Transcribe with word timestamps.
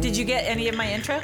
Did 0.00 0.16
you 0.16 0.24
get 0.24 0.44
any 0.44 0.68
of 0.68 0.76
my 0.76 0.90
intro? 0.92 1.20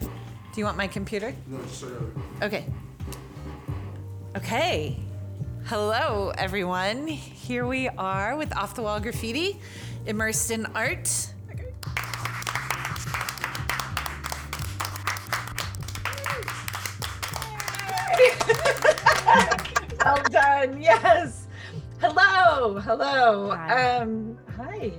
Do 0.00 0.08
you 0.56 0.64
want 0.64 0.76
my 0.76 0.88
computer? 0.88 1.32
No, 1.46 1.62
just 1.62 1.78
start 1.78 1.92
over. 1.94 2.12
Okay. 2.42 2.66
Okay. 4.36 5.07
Hello, 5.68 6.32
everyone. 6.38 7.06
Here 7.06 7.66
we 7.66 7.90
are 7.90 8.36
with 8.36 8.56
Off 8.56 8.74
the 8.74 8.80
Wall 8.80 9.00
Graffiti, 9.00 9.60
immersed 10.06 10.50
in 10.50 10.64
art. 10.74 11.34
well 20.02 20.22
done. 20.30 20.80
Yes. 20.80 21.48
Hello. 22.00 22.78
Hello. 22.80 23.50
Hi. 23.50 23.96
Um, 23.98 24.38
hi. 24.56 24.92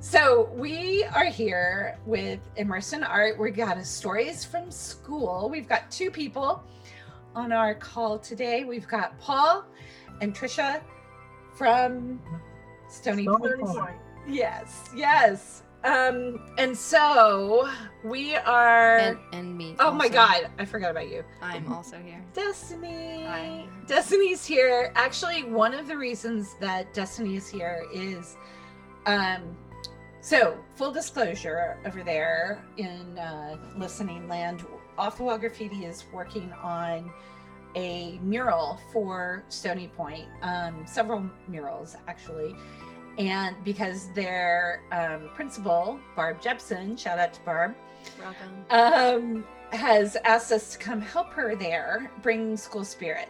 So 0.00 0.48
we 0.54 1.04
are 1.04 1.26
here 1.26 1.98
with 2.06 2.40
Immersed 2.56 2.94
in 2.94 3.04
Art. 3.04 3.38
We 3.38 3.50
got 3.50 3.76
a 3.76 3.84
stories 3.84 4.42
from 4.42 4.70
school. 4.70 5.50
We've 5.50 5.68
got 5.68 5.90
two 5.90 6.10
people 6.10 6.64
on 7.34 7.52
our 7.52 7.74
call 7.74 8.18
today. 8.18 8.64
We've 8.64 8.88
got 8.88 9.20
Paul 9.20 9.66
and 10.20 10.34
Trisha 10.34 10.80
from 11.54 12.20
Stony, 12.88 13.24
Stony 13.24 13.38
Point. 13.38 13.60
Point. 13.60 13.96
Yes, 14.26 14.90
yes. 14.94 15.62
Um, 15.84 16.40
and 16.58 16.76
so 16.76 17.68
we 18.04 18.34
are. 18.34 18.98
and, 18.98 19.18
and 19.32 19.56
me. 19.56 19.76
oh 19.78 19.92
my. 19.92 20.08
God, 20.08 20.48
I 20.58 20.64
forgot 20.64 20.90
about 20.90 21.08
you. 21.08 21.24
I'm 21.40 21.72
also 21.72 21.96
here. 21.98 22.22
Destiny. 22.34 23.24
Hi. 23.26 23.66
Destiny's 23.86 24.44
here. 24.44 24.92
Actually, 24.96 25.44
one 25.44 25.74
of 25.74 25.86
the 25.86 25.96
reasons 25.96 26.56
that 26.60 26.92
Destiny 26.94 27.36
is 27.36 27.48
here 27.48 27.84
is 27.94 28.36
um 29.06 29.56
so 30.20 30.58
full 30.74 30.90
disclosure 30.90 31.78
over 31.86 32.02
there 32.02 32.62
in 32.76 33.16
uh, 33.16 33.56
listening 33.76 34.28
land 34.28 34.66
off 34.98 35.16
the 35.16 35.22
wall 35.22 35.38
graffiti 35.38 35.84
is 35.84 36.04
working 36.12 36.52
on 36.54 37.10
a 37.74 38.18
mural 38.22 38.80
for 38.92 39.44
stony 39.48 39.88
point 39.88 40.26
um, 40.42 40.84
several 40.86 41.28
murals 41.46 41.96
actually 42.06 42.54
and 43.18 43.56
because 43.64 44.12
their 44.14 44.82
um, 44.92 45.28
principal 45.34 45.98
barb 46.16 46.40
jepson 46.40 46.96
shout 46.96 47.18
out 47.18 47.32
to 47.32 47.40
barb 47.40 47.74
Welcome. 48.20 48.64
um, 48.70 49.44
has 49.72 50.16
asked 50.24 50.52
us 50.52 50.72
to 50.72 50.78
come 50.78 51.00
help 51.00 51.32
her 51.32 51.54
there, 51.54 52.10
bring 52.22 52.56
school 52.56 52.84
spirit, 52.84 53.28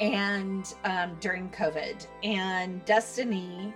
and 0.00 0.74
um, 0.84 1.16
during 1.20 1.48
COVID. 1.50 2.06
And 2.22 2.84
Destiny 2.84 3.72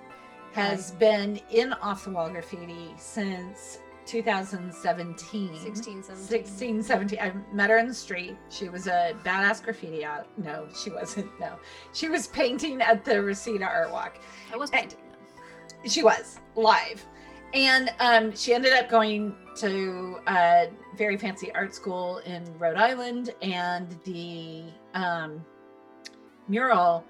has 0.53 0.93
been 0.93 1.41
in 1.51 1.73
off 1.75 2.05
the 2.05 2.11
wall 2.11 2.29
graffiti 2.29 2.93
since 2.97 3.79
2017. 4.11 5.57
16, 5.57 6.03
17. 6.03 6.27
16, 6.27 6.83
17. 6.83 7.19
I 7.21 7.33
met 7.55 7.71
her 7.71 7.79
in 7.79 7.87
the 7.87 7.95
street. 7.95 8.37
She 8.49 8.69
was 8.69 8.87
a 8.87 9.15
badass 9.25 9.63
graffiti 9.63 10.05
out. 10.05 10.27
No, 10.37 10.67
she 10.77 10.91
wasn't. 10.91 11.29
No, 11.41 11.57
she 11.95 12.09
was 12.09 12.27
painting 12.27 12.81
at 12.83 13.05
the 13.05 13.23
Reseda 13.23 13.65
Art 13.65 13.91
Walk 13.93 14.19
I 14.53 14.57
was 14.57 14.71
Eh, 14.73 14.81
painting 14.81 14.99
them. 15.11 15.89
she 15.91 16.03
was 16.03 16.41
live 16.57 17.05
and 17.55 17.93
um, 18.01 18.35
she 18.35 18.53
ended 18.55 18.73
up 18.73 18.89
going 18.89 19.35
to 19.57 20.19
a 20.29 20.69
very 20.97 21.17
fancy 21.17 21.53
art 21.55 21.75
school 21.75 22.19
in 22.19 22.45
rhode 22.59 22.77
island 22.77 23.35
and 23.43 23.97
the 24.05 24.65
um, 24.95 25.45
mural 26.49 27.05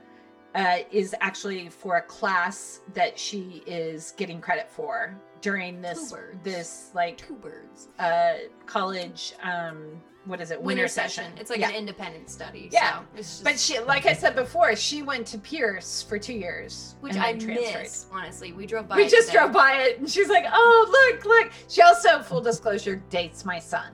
uh, 0.54 0.78
is 0.90 1.14
actually 1.20 1.68
for 1.68 1.96
a 1.96 2.02
class 2.02 2.80
that 2.94 3.18
she 3.18 3.62
is 3.66 4.12
getting 4.16 4.40
credit 4.40 4.70
for 4.70 5.14
during 5.40 5.80
this 5.80 6.14
this 6.42 6.90
like 6.94 7.16
Two 7.18 7.34
birds. 7.36 7.88
uh, 7.98 8.34
college 8.66 9.34
um, 9.42 10.00
what 10.26 10.38
is 10.40 10.50
it 10.50 10.60
winter, 10.62 10.86
session. 10.86 11.32
It's 11.38 11.48
like 11.48 11.60
Yeah. 11.60 11.70
an 11.70 11.76
independent 11.76 12.28
study. 12.28 12.68
Yeah. 12.70 12.98
So 12.98 13.04
it's 13.16 13.28
just, 13.30 13.44
but 13.44 13.58
she 13.58 13.78
like 13.80 14.04
i 14.06 14.12
said 14.12 14.34
before 14.36 14.76
she 14.76 15.02
went 15.02 15.26
to 15.28 15.38
pierce 15.38 16.02
for 16.02 16.18
two 16.18 16.34
years 16.34 16.94
which 17.00 17.16
I 17.16 17.32
then 17.32 17.40
transferred. 17.40 17.82
miss, 17.82 18.06
honestly. 18.12 18.52
We 18.52 18.66
drove 18.66 18.86
by. 18.86 18.96
we 18.96 19.04
it 19.04 19.10
just 19.10 19.28
today. 19.28 19.38
drove 19.40 19.52
by 19.52 19.72
it 19.78 19.98
and 19.98 20.08
she's 20.08 20.28
like 20.28 20.44
oh 20.52 21.10
look 21.14 21.24
look 21.24 21.50
she 21.68 21.80
also 21.82 22.20
full 22.22 22.42
disclosure 22.42 22.96
dates 23.08 23.44
my 23.46 23.58
son 23.58 23.92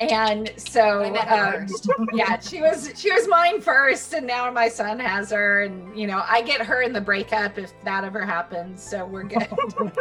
and 0.00 0.50
so 0.56 1.02
I 1.02 1.10
met 1.10 1.28
her 1.28 1.66
um, 1.98 2.08
yeah 2.14 2.40
she 2.40 2.60
was 2.62 2.92
she 2.96 3.12
was 3.12 3.28
mine 3.28 3.60
first 3.60 4.14
and 4.14 4.26
now 4.26 4.50
my 4.50 4.68
son 4.68 4.98
has 4.98 5.30
her 5.30 5.62
and 5.64 5.96
you 5.96 6.06
know 6.06 6.24
i 6.26 6.40
get 6.42 6.62
her 6.62 6.80
in 6.82 6.92
the 6.94 7.00
breakup 7.00 7.58
if 7.58 7.72
that 7.84 8.02
ever 8.04 8.24
happens 8.24 8.82
so 8.82 9.04
we're 9.04 9.22
good 9.24 9.46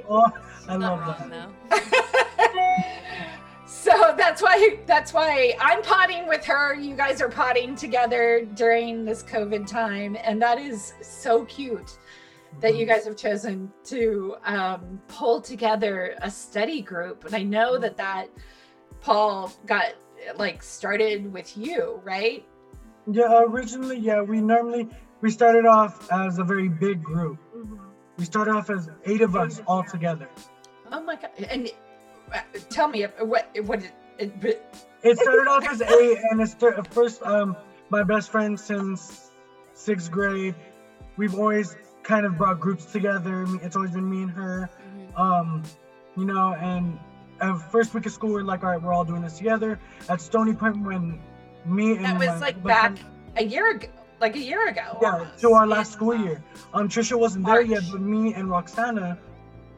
Oh, 0.08 0.26
I 0.68 0.76
love 0.76 1.00
wrong, 1.00 1.30
that. 1.30 2.94
so 3.66 4.14
that's 4.16 4.42
why 4.42 4.78
that's 4.86 5.12
why 5.12 5.54
i'm 5.60 5.82
potting 5.82 6.26
with 6.26 6.44
her. 6.44 6.74
You 6.74 6.96
guys 6.96 7.20
are 7.20 7.28
potting 7.28 7.76
together 7.76 8.46
during 8.54 9.04
this 9.04 9.22
covid 9.22 9.66
time 9.66 10.16
and 10.22 10.40
that 10.40 10.58
is 10.58 10.94
so 11.02 11.44
cute 11.44 11.98
that 12.60 12.76
you 12.76 12.86
guys 12.86 13.04
have 13.04 13.16
chosen 13.16 13.72
to 13.84 14.36
um, 14.44 15.00
pull 15.08 15.40
together 15.40 16.16
a 16.22 16.30
study 16.30 16.80
group. 16.80 17.24
And 17.24 17.34
i 17.34 17.42
know 17.42 17.78
that 17.78 17.96
that 17.98 18.28
paul 19.00 19.52
got 19.66 19.94
like 20.36 20.62
started 20.62 21.32
with 21.32 21.56
you 21.56 22.00
right? 22.04 22.44
Yeah, 23.10 23.42
originally, 23.42 23.98
yeah, 23.98 24.22
we 24.22 24.40
normally 24.40 24.88
we 25.20 25.30
started 25.30 25.66
off 25.66 26.10
as 26.10 26.38
a 26.38 26.44
very 26.44 26.68
big 26.68 27.02
group. 27.02 27.38
We 28.24 28.26
started 28.26 28.52
off 28.52 28.70
as 28.70 28.88
eight 29.04 29.20
of 29.20 29.36
us 29.36 29.60
all 29.66 29.84
together. 29.84 30.30
oh 30.90 31.02
my 31.02 31.14
god 31.16 31.28
and 31.50 31.68
uh, 32.32 32.40
tell 32.70 32.88
me 32.88 33.04
uh, 33.04 33.10
what 33.22 33.50
what 33.66 33.82
it, 34.18 34.32
it, 35.02 35.18
started 35.18 35.46
off 35.46 35.68
as 35.68 35.82
eight, 35.82 36.18
and 36.30 36.40
it's 36.40 36.54
th- 36.54 36.72
first 36.92 37.22
um 37.22 37.54
my 37.90 38.02
best 38.02 38.30
friend 38.30 38.58
since 38.58 39.28
sixth 39.74 40.10
grade. 40.10 40.54
We've 41.18 41.34
always 41.34 41.76
kind 42.02 42.24
of 42.24 42.38
brought 42.38 42.60
groups 42.60 42.86
together. 42.86 43.46
It's 43.60 43.76
always 43.76 43.90
been 43.90 44.08
me 44.08 44.22
and 44.22 44.30
her. 44.30 44.70
Mhm. 44.72 45.20
Um, 45.20 45.62
you 46.16 46.24
know, 46.24 46.54
and 46.54 46.98
uh, 47.42 47.58
first 47.58 47.92
week 47.92 48.06
of 48.06 48.12
school, 48.12 48.32
we're 48.32 48.40
like, 48.42 48.64
all 48.64 48.70
right, 48.70 48.80
we're 48.80 48.94
all 48.94 49.04
doing 49.04 49.20
this 49.20 49.36
together. 49.36 49.78
At 50.08 50.22
Stony 50.22 50.54
Point, 50.54 50.80
when 50.82 51.20
me 51.66 51.96
and 51.96 52.06
that 52.06 52.18
was 52.18 52.40
like 52.40 52.64
back 52.64 52.96
friend- 52.96 53.10
a 53.36 53.44
year 53.44 53.72
ago 53.72 53.88
like 54.24 54.36
a 54.36 54.40
year 54.52 54.68
ago 54.68 54.98
Yeah, 55.02 55.12
almost. 55.12 55.40
to 55.42 55.52
our 55.52 55.66
last 55.66 55.88
In, 55.88 55.92
school 55.92 56.12
uh, 56.12 56.24
year. 56.24 56.42
Um, 56.72 56.88
Trisha 56.88 57.16
wasn't 57.18 57.44
there 57.46 57.60
yet, 57.60 57.82
but 57.92 58.00
me 58.00 58.32
and 58.34 58.48
Roxana 58.48 59.18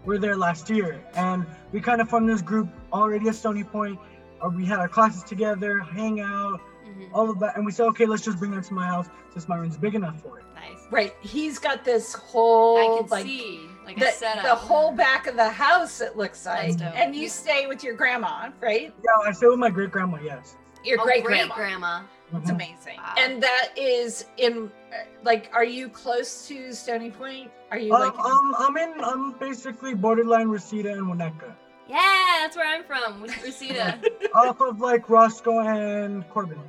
were 0.05 0.19
there 0.19 0.37
last 0.37 0.71
year, 0.71 1.01
and 1.15 1.45
we 1.73 1.81
kind 1.81 2.01
of 2.01 2.09
formed 2.09 2.29
this 2.29 2.43
group 2.43 2.69
already 2.93 3.29
at 3.29 3.35
Stony 3.35 3.65
Point. 3.65 3.99
Uh, 4.41 4.49
we 4.49 4.65
had 4.65 4.79
our 4.79 4.89
classes 4.89 5.25
together, 5.25 5.81
hang 5.81 6.21
out, 6.21 6.61
Mhm. 6.87 7.09
all 7.13 7.29
of 7.29 7.41
that, 7.41 7.57
and 7.57 7.67
we 7.67 7.73
said, 7.73 7.87
okay, 7.93 8.07
let's 8.07 8.23
just 8.23 8.39
bring 8.39 8.53
them 8.53 8.63
to 8.63 8.75
my 8.75 8.87
house 8.87 9.09
since 9.33 9.49
my 9.49 9.57
room's 9.57 9.77
big 9.77 9.97
enough 9.97 10.21
for 10.23 10.39
it. 10.39 10.45
Nice. 10.55 10.79
Right. 10.93 11.13
He's 11.21 11.59
got 11.59 11.85
this 11.85 12.13
whole 12.15 12.77
I 12.79 12.99
can 13.01 13.09
like 13.11 13.25
see 13.27 13.69
like 13.85 13.99
the, 13.99 14.07
a 14.09 14.13
setup. 14.13 14.45
the 14.45 14.55
whole 14.55 14.93
back 14.93 15.27
of 15.27 15.35
the 15.35 15.49
house 15.51 16.01
it 16.01 16.17
looks 16.17 16.47
like. 16.47 16.81
And 16.81 17.15
you 17.17 17.23
Yeah. 17.23 17.29
stay 17.43 17.67
with 17.67 17.83
your 17.83 17.95
grandma, 17.95 18.51
right? 18.61 18.95
Yeah, 19.05 19.29
I 19.29 19.33
stay 19.33 19.49
with 19.49 19.59
my 19.59 19.71
great 19.71 19.91
grandma. 19.91 20.19
Yes. 20.23 20.55
Your 20.85 21.01
oh, 21.01 21.05
great 21.05 21.25
great 21.25 21.49
grandma. 21.51 22.03
Grandma. 22.31 22.43
It's 22.43 22.51
Mhm. 22.51 22.55
amazing. 22.55 22.97
Wow. 22.99 23.15
And 23.19 23.43
that 23.43 23.69
is 23.77 24.27
in 24.37 24.71
uh, 24.93 24.97
like 25.23 25.51
are 25.53 25.65
you 25.65 25.89
close 25.89 26.47
to 26.49 26.73
Stony 26.73 27.11
Point? 27.11 27.51
Are 27.71 27.79
you 27.79 27.93
Um, 27.95 28.01
like 28.01 28.19
um, 28.19 28.55
I'm 28.59 28.77
in. 28.77 28.95
I'm 29.03 29.33
basically 29.33 29.95
borderline 29.95 30.49
Reseda 30.49 30.93
and 30.93 31.03
Winnetka, 31.07 31.55
Yeah, 31.89 32.39
that's 32.41 32.57
where 32.57 32.67
I'm 32.67 32.85
from. 32.85 33.21
with 33.21 33.43
Reseda. 33.43 34.01
off 34.35 34.61
of 34.61 34.81
like 34.81 35.09
Roscoe 35.11 35.61
and 35.61 36.29
Corbin. 36.31 36.61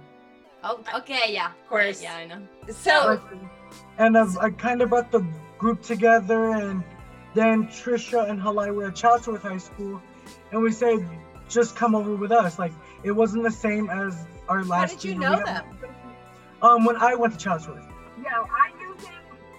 oh, 0.63 0.79
okay, 0.95 1.33
yeah. 1.33 1.51
of 1.51 1.69
course. 1.69 2.01
Yeah, 2.01 2.15
I 2.15 2.25
know. 2.25 2.41
So 2.71 3.21
and 3.99 4.17
I've, 4.17 4.37
I 4.37 4.49
kind 4.51 4.81
of 4.81 4.89
brought 4.89 5.11
the 5.11 5.25
group 5.57 5.81
together, 5.81 6.51
and 6.51 6.83
then 7.33 7.67
Trisha 7.67 8.29
and 8.29 8.39
Halai 8.39 8.73
were 8.73 8.85
at 8.87 8.95
Chatsworth 8.95 9.41
High 9.43 9.57
School, 9.57 10.01
and 10.51 10.61
we 10.61 10.71
said, 10.71 11.07
just 11.49 11.75
come 11.75 11.95
over 11.95 12.15
with 12.15 12.31
us. 12.31 12.57
Like 12.59 12.73
it 13.03 13.11
wasn't 13.11 13.43
the 13.43 13.51
same 13.51 13.89
as 13.89 14.25
our 14.49 14.59
how 14.59 14.63
last. 14.69 14.95
did 14.95 15.03
you 15.03 15.11
year. 15.11 15.19
know 15.19 15.31
We 15.31 15.37
had- 15.37 15.45
them? 15.81 15.95
Um, 16.61 16.85
when 16.85 16.95
I 16.97 17.13
went 17.15 17.33
to 17.33 17.39
Chatsworth. 17.39 17.85
Yeah, 18.21 18.39
I 18.41 18.75
knew 18.77 18.93
him 19.05 19.13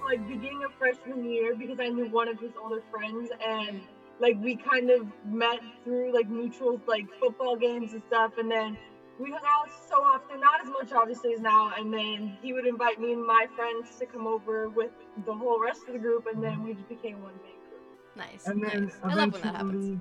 like 0.05 0.27
beginning 0.27 0.65
of 0.65 0.73
freshman 0.75 1.25
year 1.31 1.55
because 1.55 1.79
I 1.79 1.89
knew 1.89 2.07
one 2.09 2.27
of 2.29 2.41
his 2.41 2.51
older 2.61 2.83
friends 2.91 3.31
and 3.47 3.81
like 4.21 4.37
we 4.43 4.57
kind 4.57 4.91
of 4.91 5.07
met 5.25 5.61
through 5.85 6.13
like 6.13 6.29
mutual 6.29 6.81
like 6.89 7.07
football 7.21 7.55
games 7.55 7.93
and 7.93 8.03
stuff 8.09 8.33
and 8.39 8.51
then 8.51 8.77
we 9.21 9.31
hung 9.31 9.41
out 9.47 9.69
so 9.89 9.97
often, 10.03 10.41
not 10.41 10.61
as 10.61 10.69
much 10.69 10.91
obviously 10.93 11.35
as 11.35 11.41
now. 11.41 11.73
And 11.77 11.93
then 11.93 12.37
he 12.43 12.53
would 12.53 12.67
invite 12.67 13.01
me 13.01 13.13
and 13.13 13.25
my 13.25 13.47
friends 13.55 13.97
to 13.99 14.07
come 14.07 14.27
over 14.27 14.69
with 14.69 14.91
the 15.25 15.35
whole 15.35 15.61
rest 15.61 15.83
of 15.89 15.93
the 15.93 15.99
group, 15.99 16.27
and 16.33 16.41
then 16.43 16.63
we 16.63 16.73
just 16.75 16.89
became 16.89 17.21
one 17.23 17.33
big 17.43 17.55
group. 17.69 17.83
Nice. 18.17 18.47
And 18.47 18.63
then 18.63 18.85
nice. 18.85 18.95
I 19.03 19.07
love 19.15 19.33
when 19.33 19.43
that 19.43 19.55
happens. 19.55 19.75
eventually, 19.75 20.01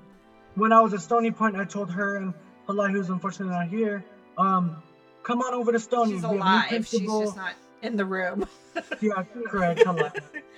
when 0.54 0.72
I 0.72 0.80
was 0.80 0.94
at 0.94 1.00
Stony 1.00 1.32
Point, 1.32 1.56
I 1.56 1.64
told 1.64 1.90
her 1.90 2.16
and 2.16 2.32
Halai, 2.68 2.92
who's 2.92 3.08
unfortunately 3.10 3.54
not 3.56 3.66
here, 3.66 4.04
um, 4.38 4.82
come 5.22 5.40
on 5.40 5.54
over 5.54 5.72
to 5.72 5.78
Stony. 5.80 6.12
She's 6.14 6.22
We 6.22 6.28
have 6.28 6.32
a 6.32 6.34
new 6.34 6.40
alive. 6.42 6.86
She's 6.86 7.00
just 7.06 7.36
not 7.36 7.54
in 7.82 7.96
the 7.96 8.04
room. 8.04 8.46
Yeah, 9.00 9.24
correct. 9.48 9.80
Halai. 9.80 10.12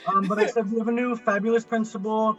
Um, 0.07 0.29
but 0.29 0.39
I 0.39 0.47
said 0.47 0.71
we 0.71 0.79
have 0.79 0.89
a 0.89 0.93
new 0.93 1.17
fabulous 1.17 1.65
principal. 1.65 2.37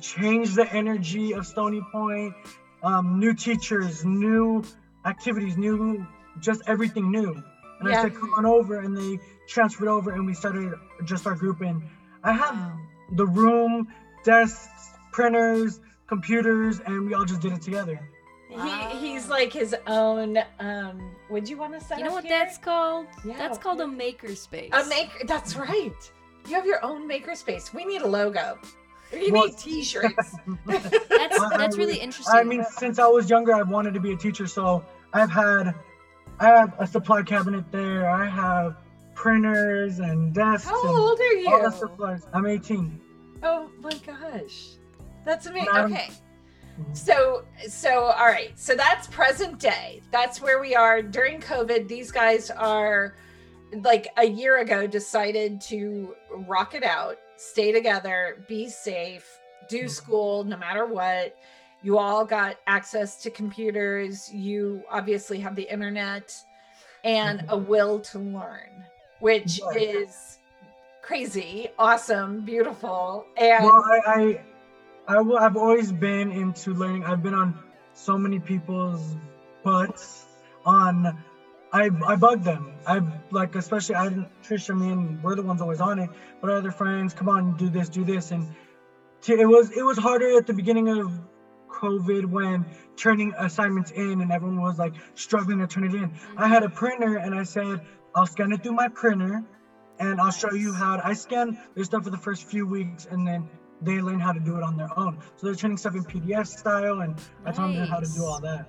Change 0.00 0.54
the 0.56 0.66
energy 0.72 1.32
of 1.32 1.46
Stony 1.46 1.80
Point. 1.92 2.34
Um, 2.82 3.20
new 3.20 3.34
teachers, 3.34 4.04
new 4.04 4.64
activities, 5.04 5.56
new 5.56 6.04
just 6.40 6.62
everything 6.66 7.10
new. 7.12 7.40
And 7.80 7.88
I 7.88 8.02
said, 8.02 8.14
come 8.16 8.32
on 8.34 8.46
over, 8.46 8.80
and 8.80 8.96
they 8.96 9.18
transferred 9.48 9.88
over, 9.88 10.12
and 10.12 10.26
we 10.26 10.34
started 10.34 10.72
just 11.04 11.26
our 11.26 11.34
group. 11.34 11.60
And 11.60 11.82
I 12.24 12.32
have 12.32 12.54
Wow. 12.54 12.78
the 13.12 13.26
room, 13.26 13.88
desks, 14.24 14.90
printers, 15.12 15.80
computers, 16.08 16.80
and 16.80 17.06
we 17.06 17.14
all 17.14 17.24
just 17.24 17.40
did 17.40 17.52
it 17.52 17.62
together. 17.62 18.00
He 18.62 18.98
he's 19.08 19.28
like 19.28 19.52
his 19.52 19.74
own. 19.86 20.38
Um, 20.60 21.10
would 21.30 21.48
you 21.48 21.56
want 21.56 21.72
to 21.74 21.80
set 21.80 21.98
You 21.98 22.04
know 22.04 22.10
up 22.10 22.14
what 22.16 22.24
here? 22.24 22.38
that's 22.38 22.58
called? 22.58 23.06
Yeah. 23.24 23.36
That's 23.38 23.58
called 23.58 23.80
a 23.80 23.84
makerspace. 23.84 24.70
a 24.72 24.86
maker. 24.88 25.24
That's 25.26 25.56
right. 25.56 25.92
You 26.48 26.54
have 26.54 26.66
your 26.66 26.84
own 26.84 27.08
makerspace. 27.08 27.72
We 27.74 27.84
need 27.84 28.02
a 28.02 28.06
logo. 28.06 28.58
We 29.12 29.30
Well- 29.30 29.46
need 29.46 29.58
T-shirts. 29.58 30.36
That's 30.66 31.38
that's 31.56 31.76
really 31.76 31.98
interesting. 31.98 32.34
I 32.34 32.42
mean, 32.44 32.64
since 32.64 32.98
I 32.98 33.06
was 33.06 33.30
younger, 33.30 33.54
I've 33.54 33.68
wanted 33.68 33.94
to 33.94 34.00
be 34.00 34.12
a 34.12 34.16
teacher, 34.16 34.46
so 34.46 34.84
I've 35.12 35.30
had, 35.30 35.74
I 36.40 36.46
have 36.46 36.74
a 36.78 36.86
supply 36.86 37.22
cabinet 37.22 37.64
there. 37.70 38.08
I 38.10 38.26
have 38.26 38.76
printers 39.14 40.00
and 40.00 40.34
desks 40.34 40.68
How 40.68 40.80
and 40.88 40.96
old 40.98 41.20
are 41.20 41.32
you? 41.34 41.48
all 41.48 41.62
that 41.62 41.74
supplies. 41.74 42.26
I'm 42.32 42.46
18. 42.46 43.00
Oh 43.44 43.70
my 43.80 43.92
gosh, 44.06 44.70
that's 45.24 45.46
amazing. 45.46 45.68
Okay. 45.76 46.10
So 46.92 47.44
so 47.68 48.04
all 48.04 48.26
right, 48.26 48.58
so 48.58 48.74
that's 48.74 49.06
present 49.08 49.58
day. 49.58 50.00
That's 50.10 50.40
where 50.40 50.60
we 50.60 50.74
are 50.74 51.02
during 51.02 51.40
COVID. 51.40 51.88
These 51.88 52.10
guys 52.10 52.50
are 52.50 53.14
like 53.82 54.08
a 54.16 54.24
year 54.24 54.58
ago 54.58 54.86
decided 54.86 55.60
to 55.62 56.14
rock 56.46 56.74
it 56.74 56.84
out, 56.84 57.18
stay 57.36 57.72
together, 57.72 58.44
be 58.48 58.68
safe, 58.68 59.40
do 59.68 59.84
Mhm. 59.84 59.90
school 59.90 60.44
no 60.44 60.56
matter 60.56 60.86
what. 60.86 61.36
You 61.82 61.98
all 61.98 62.24
got 62.24 62.56
access 62.66 63.20
to 63.22 63.30
computers. 63.30 64.32
You 64.32 64.82
obviously 64.90 65.38
have 65.40 65.54
the 65.54 65.70
internet 65.70 66.34
and 67.02 67.44
a 67.48 67.56
will 67.58 68.00
to 68.00 68.18
learn, 68.18 68.84
which 69.20 69.60
is 69.76 70.38
crazy, 71.02 71.68
awesome, 71.78 72.40
beautiful, 72.40 73.26
and 73.36 73.64
Well, 73.64 73.84
I, 73.84 74.00
I, 74.06 74.40
I 75.06 75.18
I've 75.18 75.56
always 75.56 75.92
been 75.92 76.30
into 76.30 76.72
learning. 76.72 77.04
I've 77.04 77.22
been 77.22 77.34
on 77.34 77.58
so 77.92 78.16
many 78.16 78.38
people's 78.38 79.16
butts 79.62 80.26
on. 80.64 81.18
I, 81.72 81.90
I 82.06 82.16
bug 82.16 82.44
them. 82.44 82.72
I 82.86 83.00
like, 83.30 83.56
especially 83.56 83.96
I 83.96 84.08
didn't. 84.08 84.28
Trisha, 84.42 84.78
me, 84.78 84.90
and 84.90 85.22
we're 85.22 85.34
the 85.34 85.42
ones 85.42 85.60
always 85.60 85.80
on 85.80 85.98
it. 85.98 86.10
But 86.40 86.50
other 86.50 86.70
friends, 86.70 87.12
come 87.12 87.28
on, 87.28 87.56
do 87.56 87.68
this, 87.68 87.88
do 87.88 88.04
this, 88.04 88.30
and 88.30 88.54
it 89.26 89.46
was 89.46 89.70
it 89.70 89.82
was 89.82 89.98
harder 89.98 90.36
at 90.38 90.46
the 90.46 90.54
beginning 90.54 90.88
of 90.88 91.12
COVID 91.68 92.26
when 92.26 92.64
turning 92.96 93.34
assignments 93.38 93.90
in 93.90 94.20
and 94.20 94.30
everyone 94.30 94.60
was 94.60 94.78
like 94.78 94.94
struggling 95.14 95.58
to 95.58 95.66
turn 95.66 95.84
it 95.84 95.94
in. 95.94 96.12
I 96.36 96.48
had 96.48 96.62
a 96.62 96.66
mm-hmm. 96.66 96.76
printer 96.76 97.16
and 97.16 97.34
I 97.34 97.42
said, 97.42 97.80
I'll 98.14 98.26
scan 98.26 98.52
it 98.52 98.62
through 98.62 98.72
my 98.72 98.88
printer 98.88 99.42
and 99.98 100.20
I'll 100.20 100.30
show 100.30 100.52
you 100.52 100.72
how 100.72 100.96
to, 100.96 101.06
I 101.06 101.14
scan 101.14 101.58
their 101.74 101.84
stuff 101.84 102.04
for 102.04 102.10
the 102.10 102.18
first 102.18 102.44
few 102.44 102.66
weeks 102.66 103.06
and 103.10 103.26
then 103.26 103.48
they 103.82 104.00
learn 104.00 104.18
how 104.20 104.32
to 104.32 104.40
do 104.40 104.56
it 104.56 104.62
on 104.62 104.76
their 104.76 104.90
own. 104.98 105.18
So 105.36 105.46
they're 105.46 105.54
turning 105.56 105.76
stuff 105.76 105.94
in 105.94 106.04
PDF 106.04 106.46
style 106.46 107.00
and 107.00 107.14
I 107.44 107.52
taught 107.52 107.72
them 107.74 107.86
how 107.86 108.00
to 108.00 108.06
do 108.12 108.24
all 108.24 108.40
that. 108.40 108.68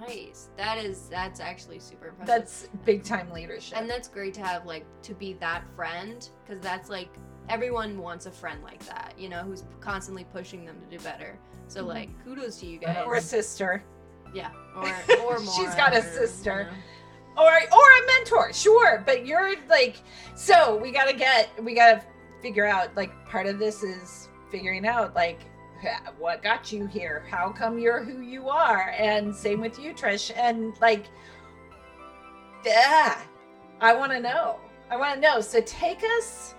Nice. 0.00 0.50
That 0.56 0.78
is 0.78 1.08
that's 1.08 1.40
actually 1.40 1.78
super 1.80 2.08
impressive. 2.08 2.26
that's 2.26 2.68
big 2.84 3.02
time 3.02 3.30
leadership. 3.32 3.78
and 3.78 3.88
that's 3.88 4.08
great 4.08 4.34
to 4.34 4.44
have 4.44 4.66
like 4.66 4.84
to 5.02 5.14
be 5.14 5.32
that 5.34 5.64
friend 5.74 6.28
because 6.44 6.62
that's 6.62 6.90
like 6.90 7.08
everyone 7.48 7.98
wants 7.98 8.26
a 8.26 8.30
friend 8.30 8.62
like 8.62 8.84
that, 8.86 9.14
you 9.18 9.28
know, 9.28 9.42
who's 9.42 9.64
constantly 9.80 10.24
pushing 10.24 10.64
them 10.66 10.76
to 10.80 10.96
do 10.98 11.02
better. 11.02 11.38
So 11.68 11.82
Mhm. 11.82 11.88
like 11.88 12.24
kudos 12.24 12.60
to 12.60 12.66
you 12.66 12.78
guys. 12.78 13.04
or 13.06 13.14
a 13.16 13.20
sister, 13.20 13.82
yeah. 14.34 14.50
Or 14.76 14.84
or 15.26 15.38
more. 15.40 15.54
She's 15.54 15.74
got 15.74 15.96
a 15.96 16.02
sister. 16.02 16.70
or 17.36 17.44
or 17.52 17.52
a 17.52 18.06
mentor, 18.06 18.52
sure. 18.52 19.02
But 19.06 19.26
you're 19.26 19.54
like, 19.68 19.96
so 20.34 20.76
we 20.76 20.90
gotta 20.92 21.12
get, 21.14 21.48
we 21.62 21.74
gotta 21.74 22.02
figure 22.42 22.66
out. 22.66 22.94
Like, 22.96 23.12
part 23.26 23.46
of 23.46 23.58
this 23.58 23.82
is 23.82 24.28
figuring 24.50 24.86
out 24.86 25.14
like 25.14 25.40
what 26.18 26.42
got 26.42 26.72
you 26.72 26.86
here. 26.86 27.24
How 27.30 27.50
come 27.50 27.78
you're 27.78 28.02
who 28.02 28.22
you 28.22 28.48
are? 28.48 28.94
And 28.96 29.34
same 29.34 29.60
with 29.60 29.78
you, 29.78 29.92
Trish. 29.92 30.32
And 30.36 30.74
like, 30.80 31.06
yeah, 32.64 33.20
I 33.80 33.94
want 33.94 34.12
to 34.12 34.20
know. 34.20 34.58
I 34.90 34.96
want 34.96 35.16
to 35.16 35.20
know. 35.20 35.40
So 35.40 35.60
take 35.60 36.02
us, 36.18 36.54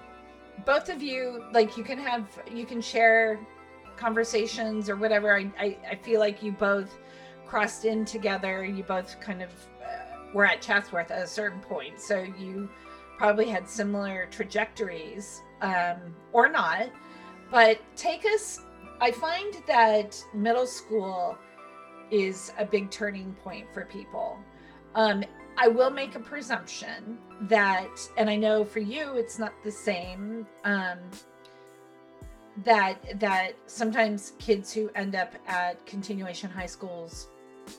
both 0.66 0.90
of 0.90 1.02
you. 1.02 1.44
Like, 1.52 1.78
you 1.78 1.84
can 1.84 1.98
have, 1.98 2.28
you 2.54 2.66
can 2.66 2.82
share 2.82 3.40
conversations 3.96 4.90
or 4.90 4.96
whatever. 4.96 5.36
I, 5.36 5.52
I, 5.60 5.78
I 5.92 5.96
feel 5.96 6.20
like 6.20 6.44
you 6.44 6.52
both 6.52 6.98
crossed 7.46 7.86
in 7.86 8.06
together. 8.06 8.64
You 8.64 8.84
both 8.84 9.20
kind 9.20 9.42
of 9.42 9.50
uh, 9.84 10.28
were 10.34 10.46
at 10.46 10.62
Chatsworth 10.62 11.12
at 11.12 11.24
a 11.24 11.28
certain 11.28 11.60
point, 11.62 12.00
so 12.00 12.22
you 12.38 12.70
probably 13.18 13.48
had 13.48 13.68
similar 13.68 14.28
trajectories, 14.30 15.42
um, 15.62 16.16
or 16.34 16.50
not. 16.50 16.90
But 17.52 17.80
take 17.96 18.26
us. 18.26 18.62
I 19.00 19.12
find 19.12 19.54
that 19.68 20.22
middle 20.34 20.68
school 20.68 21.38
is 22.10 22.52
a 22.58 22.66
big 22.66 22.90
turning 22.90 23.34
point 23.44 23.68
for 23.74 23.86
people. 23.86 24.38
Um, 24.96 25.24
I 25.58 25.68
will 25.68 25.90
make 25.90 26.16
a 26.16 26.20
presumption 26.20 27.18
that, 27.42 27.90
and 28.18 28.30
I 28.30 28.36
know 28.36 28.64
for 28.64 28.80
you 28.80 29.14
it's 29.16 29.40
not 29.40 29.54
the 29.64 29.72
same. 29.72 30.46
Um, 30.64 31.00
that 32.64 33.20
that 33.20 33.52
sometimes 33.68 34.34
kids 34.40 34.74
who 34.74 34.90
end 34.96 35.16
up 35.16 35.34
at 35.48 35.84
continuation 35.86 36.50
high 36.50 36.66
schools 36.66 37.28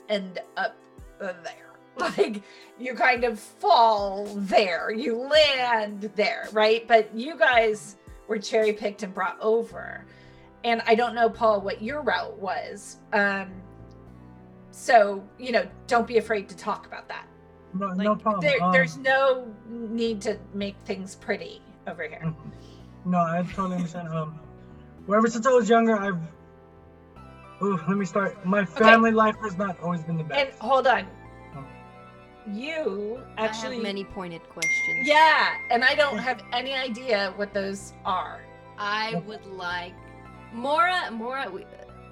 end 0.07 0.39
up 0.55 0.75
there 1.19 1.73
like 1.97 2.41
you 2.79 2.93
kind 2.93 3.25
of 3.25 3.37
fall 3.37 4.25
there 4.35 4.89
you 4.89 5.17
land 5.17 6.09
there 6.15 6.47
right 6.53 6.87
but 6.87 7.13
you 7.13 7.37
guys 7.37 7.97
were 8.29 8.37
cherry 8.39 8.71
picked 8.71 9.03
and 9.03 9.13
brought 9.13 9.37
over 9.41 10.05
and 10.63 10.81
i 10.85 10.95
don't 10.95 11.15
know 11.15 11.29
paul 11.29 11.59
what 11.61 11.81
your 11.81 12.01
route 12.01 12.37
was 12.39 12.97
um 13.13 13.49
so 14.71 15.23
you 15.37 15.51
know 15.51 15.67
don't 15.87 16.07
be 16.07 16.17
afraid 16.17 16.47
to 16.47 16.55
talk 16.55 16.85
about 16.85 17.07
that 17.09 17.25
No, 17.73 17.87
like 17.87 17.97
no 17.97 18.15
problem. 18.15 18.41
there, 18.41 18.61
Um, 18.63 18.71
there's 18.71 18.97
no 18.97 19.53
need 19.67 20.21
to 20.21 20.37
make 20.53 20.75
things 20.85 21.15
pretty 21.15 21.61
over 21.87 22.03
here 22.03 22.21
Mhm. 22.23 22.35
No, 23.05 23.17
I 23.19 23.43
totally 23.55 23.77
understand. 23.77 24.09
Um, 24.13 24.37
ever 25.07 25.27
since 25.29 25.45
I 25.47 25.51
was 25.51 25.69
younger, 25.69 25.95
I've. 25.97 26.19
Ooh, 27.61 27.79
let 27.87 27.97
me 27.97 28.05
start. 28.05 28.45
My 28.45 28.65
family 28.65 29.11
life 29.11 29.35
has 29.41 29.57
not 29.57 29.79
always 29.79 30.03
been 30.03 30.17
the 30.17 30.23
best. 30.25 30.39
and 30.39 30.49
hold 30.59 30.85
on. 30.85 31.07
You 32.53 33.19
I 33.37 33.45
actually 33.45 33.75
have 33.75 33.83
many 33.83 34.03
pointed 34.03 34.41
questions. 34.49 35.07
Yeah, 35.07 35.49
and 35.71 35.83
I 35.83 35.95
don't 35.95 36.17
have 36.29 36.41
any 36.53 36.73
idea 36.73 37.33
what 37.35 37.53
those 37.53 37.93
are. 38.05 38.41
I 38.77 39.21
would 39.27 39.45
like 39.45 39.93
Mora. 40.53 41.09
Mora. 41.11 41.49
we- 41.49 41.65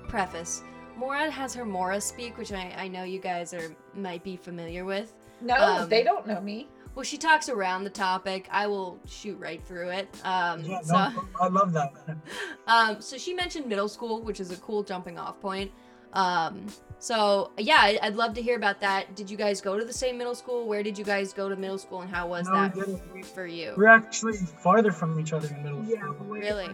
Preface. 0.08 0.63
Mora 0.96 1.29
has 1.29 1.53
her 1.53 1.65
Mora 1.65 2.00
speak, 2.00 2.38
which 2.38 2.51
I, 2.53 2.74
I 2.77 2.88
know 2.88 3.03
you 3.03 3.20
guys 3.20 3.53
are 3.53 3.75
might 3.94 4.24
be 4.24 4.36
familiar 4.38 4.86
with. 4.86 5.13
No, 5.41 5.56
Um, 5.56 5.89
they 5.89 6.01
don't 6.03 6.25
know 6.25 6.39
me. 6.41 6.67
Well, 6.96 7.03
she 7.03 7.17
talks 7.17 7.48
around 7.50 7.84
the 7.84 7.91
topic. 7.91 8.48
I 8.51 8.65
will 8.65 8.98
shoot 9.06 9.38
right 9.39 9.62
through 9.63 9.89
it. 9.89 10.08
Um, 10.24 10.63
yeah, 10.63 10.82
so, 10.82 10.94
no, 10.96 11.25
I 11.39 11.48
love 11.48 11.72
that. 11.74 11.94
um, 12.67 13.01
so 13.01 13.17
she 13.17 13.34
mentioned 13.36 13.67
middle 13.67 13.88
school, 13.88 14.22
which 14.24 14.39
is 14.39 14.50
a 14.51 14.58
cool 14.58 14.82
jumping 14.82 15.20
off 15.20 15.39
point. 15.39 15.72
Um, 16.13 16.65
so 17.00 17.51
yeah, 17.58 17.77
I- 17.80 18.00
I'd 18.01 18.16
love 18.16 18.34
to 18.36 18.42
hear 18.42 18.56
about 18.56 18.80
that. 18.82 19.16
Did 19.16 19.30
you 19.30 19.38
guys 19.38 19.62
go 19.62 19.77
to 19.77 19.86
the 19.86 19.94
same 19.94 20.18
middle 20.18 20.36
school? 20.36 20.68
Where 20.68 20.84
did 20.84 20.98
you 20.98 21.06
guys 21.06 21.34
go 21.34 21.48
to 21.50 21.56
middle 21.56 21.77
school, 21.77 22.01
and 22.01 22.10
how 22.10 22.27
was 22.27 22.48
No, 22.48 22.54
that 22.70 23.13
we 23.13 23.24
for 23.24 23.46
you? 23.46 23.74
We're 23.77 23.88
actually 23.88 24.38
farther 24.38 24.92
from 24.92 25.20
each 25.20 25.34
other 25.34 25.48
in 25.48 25.63
middle 25.63 25.84
Yeah, 25.86 26.01
school. 26.13 26.27
way 26.27 26.39
Really? 26.39 26.70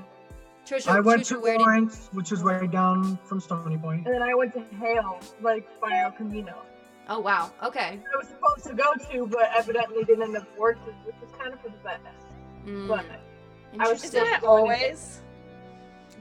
Trisha, 0.65 0.87
I 0.87 0.99
went 1.01 1.23
Trisha, 1.23 1.27
to 1.35 1.39
where 1.41 1.57
did 1.57 1.61
Lawrence, 1.65 2.07
which 2.13 2.31
is 2.31 2.41
right 2.41 2.71
down 2.71 3.17
from 3.25 3.41
Stony 3.41 3.77
Point. 3.77 4.05
And 4.05 4.15
then 4.15 4.21
I 4.23 4.33
went 4.33 4.53
to 4.53 4.61
Hale, 4.77 5.19
like 5.41 5.67
by 5.81 5.99
El 5.99 6.11
Camino. 6.11 6.55
Oh 7.09 7.19
wow. 7.19 7.51
Okay. 7.61 7.99
I 8.13 8.17
was 8.17 8.29
supposed 8.29 8.63
to 8.67 8.73
go 8.73 8.93
to, 9.11 9.27
but 9.27 9.49
evidently 9.53 10.05
didn't 10.05 10.23
end 10.23 10.37
up 10.37 10.47
working, 10.57 10.93
which 11.05 11.15
is 11.21 11.29
kind 11.37 11.53
of 11.53 11.59
for 11.59 11.67
the 11.67 11.75
best. 11.83 11.99
Mm, 12.65 12.87
But 12.87 13.05
I 13.77 13.89
was 13.91 14.03
interesting. 14.05 14.21
Isn't 14.21 14.33
it 14.35 14.43
always? 14.45 15.19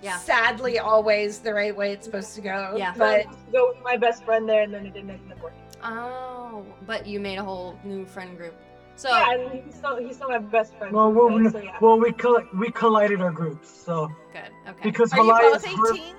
Yeah. 0.03 0.19
Sadly, 0.19 0.81
always 0.81 1.39
the 1.39 1.55
right 1.55 1.75
way 1.75 1.93
it's 1.93 2.05
supposed 2.05 2.35
to 2.35 2.41
go. 2.41 2.75
Yeah. 2.77 2.93
but 2.99 3.05
I 3.09 3.23
But 3.23 3.27
was 3.29 3.37
supposed 3.37 3.47
to 3.47 3.53
go 3.53 3.69
with 3.69 3.85
my 3.85 3.97
best 3.97 4.25
friend 4.25 4.49
there, 4.49 4.63
and 4.63 4.75
then 4.75 4.87
it 4.87 4.95
didn't 4.95 5.11
end 5.11 5.33
up 5.33 5.41
working. 5.43 5.59
Oh, 5.85 6.65
but 6.87 7.07
you 7.07 7.21
made 7.21 7.39
a 7.39 7.45
whole 7.45 7.79
new 7.85 8.05
friend 8.05 8.37
group. 8.37 8.55
So 8.97 9.09
yeah, 9.09 9.33
and 9.33 9.65
he's 9.65 9.75
still 9.75 9.97
he's 9.97 10.17
still 10.17 10.29
my 10.29 10.39
best 10.39 10.77
friend. 10.77 10.93
Well, 10.95 11.11
to 11.11 11.19
well, 11.19 11.29
this 11.39 11.53
we, 11.55 11.61
day, 11.61 11.67
so 11.67 11.73
yeah. 11.73 11.79
well, 11.81 11.99
we 11.99 12.13
coll- 12.13 12.47
we 12.55 12.71
collided 12.71 13.21
our 13.23 13.31
groups, 13.31 13.71
so 13.71 14.09
good. 14.33 14.51
Okay. 14.69 14.79
because 14.83 15.13
Are 15.13 15.25
you 15.25 15.33
both 15.33 15.65
is 15.67 15.73
her- 15.73 15.95
18? 15.95 16.15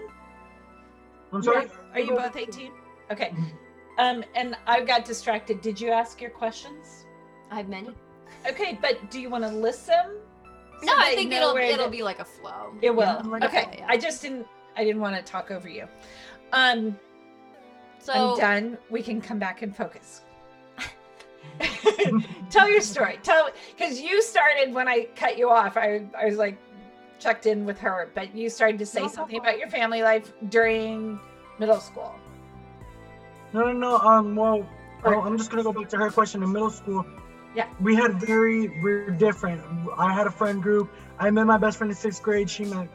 I'm 1.33 1.43
sorry. 1.43 1.61
Yes, 1.65 1.71
Are 1.93 1.99
you 1.99 2.15
both 2.15 2.35
18? 2.35 2.71
Okay. 3.11 3.33
Um, 3.99 4.23
and 4.35 4.55
I 4.65 4.81
got 4.81 5.05
distracted. 5.05 5.61
Did 5.61 5.79
you 5.79 5.91
ask 5.91 6.19
your 6.21 6.31
questions? 6.31 7.05
I 7.51 7.57
have 7.57 7.69
many. 7.69 7.89
Okay, 8.49 8.77
but 8.81 9.11
do 9.11 9.19
you 9.21 9.29
want 9.29 9.43
to 9.43 9.49
list 9.49 9.85
them? 9.87 10.17
So 10.79 10.85
No, 10.85 10.93
I 10.97 11.15
think 11.15 11.31
it'll 11.33 11.55
it'll 11.57 11.85
to- 11.85 11.91
be 11.91 12.03
like 12.03 12.19
a 12.19 12.25
flow. 12.25 12.73
It 12.81 12.91
will. 12.95 13.03
Yeah, 13.03 13.21
like- 13.25 13.43
okay. 13.45 13.75
Yeah. 13.79 13.85
I 13.87 13.97
just 13.97 14.21
didn't. 14.21 14.45
I 14.75 14.83
didn't 14.83 15.01
want 15.01 15.15
to 15.15 15.21
talk 15.21 15.51
over 15.51 15.69
you. 15.69 15.87
Um, 16.51 16.97
So 17.99 18.13
I'm 18.33 18.39
done. 18.39 18.77
We 18.89 19.01
can 19.01 19.21
come 19.21 19.39
back 19.39 19.61
and 19.61 19.75
focus. 19.75 20.21
Tell 22.49 22.69
your 22.69 22.81
story. 22.81 23.19
Tell 23.23 23.49
because 23.75 23.99
you 24.01 24.21
started 24.21 24.73
when 24.73 24.87
I 24.87 25.07
cut 25.15 25.37
you 25.37 25.49
off. 25.49 25.77
I 25.77 26.05
I 26.17 26.25
was 26.25 26.37
like 26.37 26.57
checked 27.19 27.45
in 27.45 27.65
with 27.65 27.79
her, 27.79 28.09
but 28.15 28.35
you 28.35 28.49
started 28.49 28.79
to 28.79 28.85
say 28.85 29.01
No, 29.01 29.07
something 29.07 29.37
no. 29.37 29.43
about 29.43 29.57
your 29.59 29.69
family 29.69 30.01
life 30.03 30.33
during 30.49 31.19
middle 31.59 31.79
school. 31.79 32.13
No, 33.53 33.65
no, 33.65 33.73
no. 33.73 33.97
Um, 33.99 34.35
well, 34.35 34.67
oh, 35.05 35.21
I'm 35.21 35.37
just 35.37 35.49
gonna 35.51 35.63
go 35.63 35.71
back 35.73 35.89
to 35.89 35.97
her 35.97 36.09
question. 36.09 36.41
In 36.43 36.51
middle 36.51 36.71
school, 36.71 37.05
Yeah. 37.55 37.67
we 37.79 37.95
had 37.95 38.19
very, 38.19 38.81
we're 38.81 39.11
different. 39.11 39.61
I 39.97 40.11
had 40.13 40.27
a 40.27 40.31
friend 40.31 40.61
group. 40.61 40.89
I 41.19 41.29
met 41.29 41.45
my 41.45 41.57
best 41.57 41.77
friend 41.77 41.91
in 41.91 41.95
sixth 41.97 42.21
grade. 42.23 42.49
She 42.49 42.65
met 42.65 42.87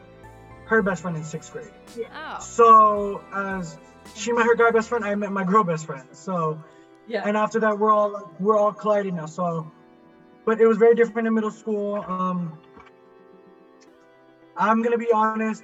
her 0.65 0.81
best 0.81 1.01
friend 1.01 1.15
in 1.17 1.23
sixth 1.23 1.51
grade. 1.53 1.71
oh, 2.13 2.39
So 2.39 3.21
as 3.33 3.77
she 4.15 4.31
met 4.33 4.45
her 4.45 4.55
guy 4.55 4.71
best 4.71 4.89
friend, 4.89 5.03
I 5.05 5.15
met 5.15 5.31
my 5.31 5.43
girl 5.43 5.63
best 5.63 5.85
friend. 5.85 6.07
So 6.11 6.61
Yeah. 7.07 7.23
and 7.25 7.35
after 7.37 7.59
that, 7.61 7.79
we're 7.79 7.91
all 7.91 8.31
we're 8.39 8.57
all 8.57 8.73
colliding 8.73 9.15
now. 9.15 9.25
So, 9.25 9.71
but 10.45 10.59
it 10.61 10.67
was 10.67 10.77
very 10.77 10.95
different 10.95 11.27
in 11.27 11.33
middle 11.33 11.51
school. 11.51 12.03
Um, 12.07 12.57
I'm 14.57 14.81
gonna 14.81 14.97
be 14.97 15.11
honest, 15.11 15.63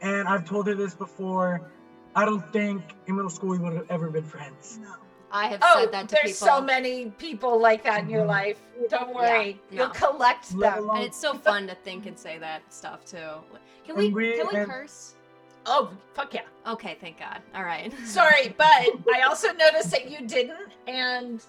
and 0.00 0.26
I've 0.26 0.44
told 0.44 0.66
her 0.68 0.74
this 0.74 0.94
before. 0.94 1.70
I 2.16 2.24
don't 2.24 2.52
think 2.52 2.82
in 3.06 3.14
middle 3.14 3.30
school 3.30 3.50
we 3.50 3.58
would 3.58 3.74
have 3.74 3.86
ever 3.90 4.10
been 4.10 4.24
friends. 4.24 4.80
I 5.32 5.46
have 5.46 5.60
Oh, 5.62 5.80
said 5.80 5.92
that 5.92 6.08
to 6.08 6.14
there's 6.16 6.38
people. 6.40 6.54
so 6.56 6.60
many 6.60 7.06
people 7.18 7.60
like 7.60 7.84
that 7.84 8.00
in 8.00 8.10
your 8.10 8.24
Mhm. 8.24 8.28
life. 8.28 8.58
Don't 8.88 9.08
Yeah, 9.10 9.14
worry, 9.14 9.60
no. 9.70 9.76
you'll 9.84 9.90
collect 9.90 10.52
Let 10.54 10.74
them. 10.76 10.84
alone- 10.84 10.96
and 10.96 11.04
it's 11.06 11.16
so 11.20 11.34
fun 11.48 11.66
to 11.68 11.74
think 11.74 12.06
and 12.06 12.18
say 12.18 12.38
that 12.38 12.62
stuff 12.72 13.04
too. 13.04 13.16
Can 13.86 13.96
we, 13.96 14.08
we- 14.08 14.36
can 14.36 14.48
we 14.52 14.56
and- 14.56 14.70
curse? 14.70 15.14
Oh, 15.66 15.90
fuck 16.14 16.32
yeah. 16.34 16.40
Okay, 16.66 16.96
thank 17.00 17.18
God. 17.18 17.42
All 17.54 17.62
right. 17.64 17.92
Sorry, 18.04 18.54
but 18.56 18.66
I 19.14 19.22
also 19.28 19.52
noticed 19.52 19.90
that 19.90 20.10
you 20.10 20.26
didn't, 20.26 20.72
and 20.86 21.42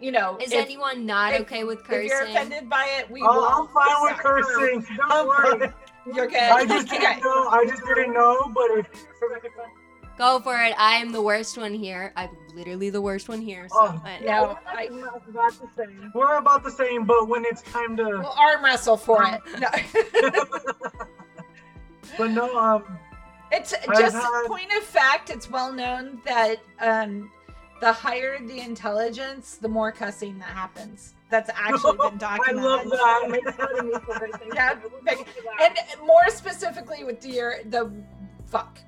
you 0.00 0.10
know, 0.12 0.38
Is 0.40 0.50
if, 0.50 0.64
anyone 0.64 1.04
not 1.04 1.34
if- 1.34 1.42
okay 1.42 1.62
with 1.64 1.84
cursing? 1.84 2.06
if 2.06 2.10
you're 2.10 2.22
offended 2.22 2.70
by 2.70 2.86
it, 2.98 3.10
we 3.10 3.20
will. 3.20 3.28
Oh, 3.30 3.68
I'm 3.68 3.68
fine 3.68 4.02
with 4.02 4.18
cursing. 4.18 4.96
Don't 4.96 5.10
I'm 5.12 5.26
worry. 5.26 5.58
fine. 5.60 5.74
You're 6.14 6.26
good. 6.26 6.38
I 6.38 6.64
just 6.64 6.88
okay. 6.92 6.98
didn't 6.98 7.22
know. 7.22 7.48
I 7.50 7.64
just 7.66 7.84
didn't 7.84 8.12
know. 8.14 8.50
But 8.54 8.70
if 8.78 8.86
Go 10.16 10.38
for 10.40 10.56
it. 10.62 10.74
I 10.78 10.96
am 10.96 11.12
the 11.12 11.20
worst 11.22 11.58
one 11.58 11.74
here. 11.74 12.12
I'm 12.16 12.28
literally 12.54 12.90
the 12.90 13.00
worst 13.00 13.28
one 13.28 13.40
here. 13.40 13.66
So, 13.68 13.76
Oh. 13.80 14.00
but- 14.02 14.20
Yeah. 14.22 14.40
No, 14.40 14.46
we're 14.64 14.78
I- 14.78 14.84
about 15.28 15.52
to 15.52 15.68
say. 15.76 15.86
we're 16.14 16.36
about 16.36 16.62
the 16.64 16.70
same, 16.70 17.04
but 17.04 17.28
when 17.28 17.44
it's 17.44 17.62
time 17.62 17.96
to, 17.96 18.04
We'll 18.04 18.34
arm 18.38 18.64
wrestle 18.64 18.96
for 18.96 19.22
it. 19.24 19.40
No. 19.60 19.68
but 22.18 22.30
no, 22.30 22.56
um, 22.58 22.98
It's 23.52 23.72
I've 23.74 23.98
just 23.98 24.16
had- 24.16 24.44
point 24.46 24.72
of 24.76 24.82
fact. 24.84 25.30
It's 25.30 25.50
well 25.50 25.72
known 25.72 26.20
that 26.24 26.56
um, 26.80 27.30
the 27.80 27.92
higher 27.92 28.38
the 28.46 28.60
intelligence, 28.60 29.56
the 29.56 29.68
more 29.68 29.92
cussing 29.92 30.38
that 30.38 30.48
happens. 30.48 31.14
That's 31.30 31.50
actually 31.54 31.96
been 31.98 32.18
documented. 32.18 32.64
I 32.68 32.82
documented. 32.84 32.90
love 32.90 33.22
that. 33.22 33.28
Make 33.30 33.54
fun 33.54 33.78
of 33.78 33.86
me 33.86 33.92
for 34.04 34.14
everything. 34.16 34.50
Yeah, 34.54 34.74
We'll 34.90 35.02
make- 35.02 35.18
go 35.18 35.24
for 35.24 35.42
that. 35.58 35.76
and 35.98 36.06
more 36.06 36.28
specifically 36.28 37.04
with 37.04 37.24
your 37.24 37.56
the 37.66 37.90
fuck. 38.46 38.78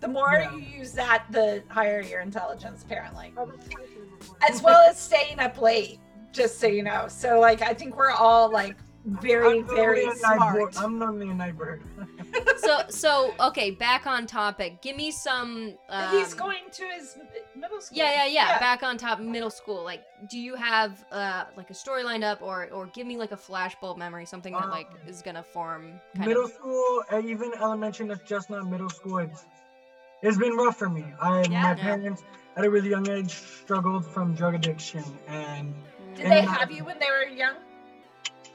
The 0.00 0.08
more 0.08 0.32
Yeah. 0.32 0.52
you 0.54 0.60
use 0.78 0.92
that, 0.92 1.24
the 1.30 1.62
higher 1.68 2.00
your 2.00 2.20
intelligence, 2.20 2.82
apparently. 2.82 3.32
That's 3.36 3.68
fine. 3.68 3.84
As 4.48 4.62
well 4.62 4.88
as 4.88 4.98
staying 4.98 5.38
up 5.40 5.60
late, 5.60 5.98
just 6.32 6.58
so 6.58 6.66
you 6.66 6.82
know. 6.82 7.06
So, 7.08 7.38
like, 7.40 7.62
I 7.62 7.74
think 7.74 7.96
we're 7.96 8.10
all 8.10 8.50
like 8.50 8.76
very, 9.04 9.60
I'm 9.60 9.66
very 9.66 10.04
normally 10.06 10.18
a 10.18 10.22
night 10.22 10.36
smart. 10.36 10.76
I'm 10.82 10.98
normally 10.98 11.30
a 11.30 11.34
night 11.34 11.56
bird. 11.56 11.82
so 12.58 12.82
so 12.90 13.34
okay. 13.40 13.70
Back 13.70 14.06
on 14.06 14.26
topic. 14.26 14.82
Give 14.82 14.94
me 14.96 15.10
some. 15.10 15.74
Um, 15.88 16.16
He's 16.18 16.34
going 16.34 16.64
to 16.72 16.84
his 16.84 17.16
middle 17.56 17.80
school. 17.80 17.96
Yeah, 17.98 18.12
yeah, 18.12 18.26
yeah, 18.26 18.58
Back 18.58 18.82
on 18.82 18.98
top, 18.98 19.18
middle 19.20 19.50
school. 19.50 19.82
Like, 19.82 20.04
do 20.30 20.38
you 20.38 20.54
have 20.54 21.02
uh 21.10 21.44
like 21.56 21.70
a 21.70 21.74
story 21.74 22.04
lined 22.04 22.24
up, 22.24 22.40
or 22.42 22.68
or 22.72 22.86
give 22.88 23.06
me 23.06 23.16
like 23.16 23.32
a 23.32 23.36
flashbulb 23.38 23.96
memory, 23.96 24.26
something 24.26 24.52
that 24.52 24.68
like 24.68 24.88
Um, 24.90 25.08
is 25.08 25.22
gonna 25.22 25.42
form 25.42 25.98
kind 26.14 26.28
middle 26.28 26.44
of. 26.44 26.52
school, 26.52 27.02
and 27.10 27.24
even 27.26 27.52
elementary, 27.54 28.06
that's 28.06 28.22
just 28.28 28.50
not 28.50 28.66
middle 28.68 28.90
school. 28.90 29.18
It's 29.18 29.46
it's 30.22 30.36
been 30.38 30.54
rough 30.56 30.76
for 30.78 30.88
me. 30.88 31.04
I 31.20 31.42
Yeah. 31.42 31.48
my 31.62 31.68
Yeah. 31.70 31.74
parents 31.74 32.24
at 32.56 32.64
a 32.64 32.70
really 32.70 32.90
young 32.90 33.08
age 33.08 33.30
struggled 33.62 34.04
from 34.06 34.34
drug 34.34 34.54
addiction, 34.54 35.04
and 35.28 35.74
Did 36.16 36.24
And 36.26 36.32
they 36.32 36.44
my- 36.46 36.52
have 36.58 36.70
you 36.70 36.84
when 36.84 36.98
they 36.98 37.10
were 37.10 37.24
young? 37.24 37.54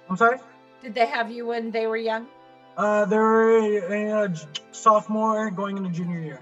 I'm 0.09 0.17
sorry. 0.17 0.39
Did 0.83 0.93
they 0.93 1.05
have 1.05 1.31
you 1.31 1.45
when 1.47 1.71
they 1.71 1.87
were 1.87 1.97
young? 1.97 2.27
Uh, 2.77 3.05
they 3.05 3.17
were 3.17 4.25
a 4.25 4.35
sophomore 4.71 5.49
going 5.49 5.77
into 5.77 5.89
junior 5.89 6.19
year, 6.19 6.41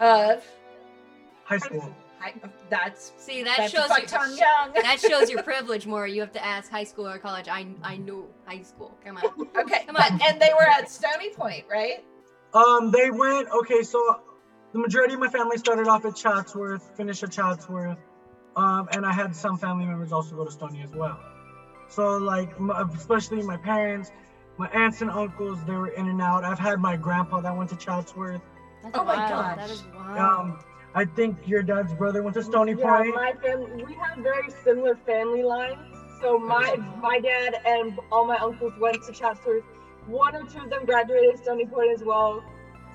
Of 0.00 0.42
high 1.44 1.58
school. 1.58 1.94
I, 2.22 2.32
that's 2.70 3.12
See, 3.18 3.42
that 3.42 3.58
that's 3.58 3.72
shows 3.72 3.86
fuck 3.88 4.00
you. 4.00 4.06
tongue 4.08 4.36
young. 4.46 4.72
that 4.72 4.98
shows 4.98 5.28
your 5.30 5.42
privilege 5.52 5.86
more. 5.86 6.06
You 6.06 6.22
have 6.22 6.32
to 6.32 6.44
ask 6.44 6.70
high 6.70 6.84
school 6.84 7.06
or 7.06 7.18
college. 7.18 7.48
I 7.48 7.66
I 7.82 7.98
knew 7.98 8.26
high 8.46 8.62
school. 8.62 8.96
Come 9.04 9.18
on. 9.18 9.24
okay, 9.62 9.84
Come 9.86 9.96
on. 9.96 10.18
and 10.26 10.40
they 10.40 10.52
were 10.58 10.66
at 10.66 10.88
Stony 10.90 11.28
Point, 11.30 11.66
right? 11.70 12.02
Um, 12.54 12.90
they 12.90 13.10
went 13.10 13.50
okay. 13.50 13.82
So 13.82 14.20
the 14.74 14.80
majority 14.80 15.14
of 15.14 15.20
my 15.20 15.28
family 15.28 15.56
started 15.56 15.86
off 15.86 16.04
at 16.04 16.16
Chatsworth, 16.16 16.82
finished 16.96 17.22
at 17.22 17.30
Chatsworth, 17.30 17.96
um, 18.56 18.88
and 18.90 19.06
I 19.06 19.12
had 19.12 19.34
some 19.34 19.56
family 19.56 19.86
members 19.86 20.12
also 20.12 20.34
go 20.34 20.44
to 20.44 20.50
Stony 20.50 20.82
as 20.82 20.90
well. 20.90 21.16
So 21.88 22.16
like, 22.16 22.50
m- 22.58 22.70
especially 22.70 23.40
my 23.42 23.56
parents, 23.56 24.10
my 24.58 24.66
aunts 24.70 25.00
and 25.00 25.10
uncles, 25.10 25.64
they 25.64 25.76
were 25.76 25.88
in 25.88 26.08
and 26.08 26.20
out. 26.20 26.42
I've 26.42 26.58
had 26.58 26.80
my 26.80 26.96
grandpa 26.96 27.40
that 27.40 27.56
went 27.56 27.70
to 27.70 27.76
Chatsworth. 27.76 28.40
That's 28.82 28.98
Oh 28.98 29.04
my 29.04 29.14
gosh. 29.28 29.56
That 29.56 29.70
is 29.70 29.84
wild. 29.94 30.18
Um, 30.18 30.58
I 30.96 31.04
think 31.04 31.46
your 31.46 31.62
dad's 31.62 31.94
brother 31.94 32.24
went 32.24 32.34
to 32.34 32.42
Stony 32.42 32.74
yeah, 32.76 32.82
Point. 32.82 33.14
my 33.14 33.32
family, 33.42 33.84
we 33.84 33.94
have 33.94 34.18
very 34.18 34.50
similar 34.64 34.96
family 35.06 35.44
lines. 35.44 35.78
So 36.20 36.36
my 36.36 36.76
my 37.00 37.20
dad 37.20 37.54
and 37.64 37.96
all 38.10 38.26
my 38.26 38.38
uncles 38.38 38.72
went 38.80 39.00
to 39.04 39.12
Chatsworth. 39.12 39.62
One 40.06 40.34
or 40.34 40.42
two 40.42 40.62
of 40.62 40.70
them 40.70 40.84
graduated 40.84 41.38
Stony 41.38 41.64
Point 41.64 41.92
as 41.92 42.02
well. 42.04 42.42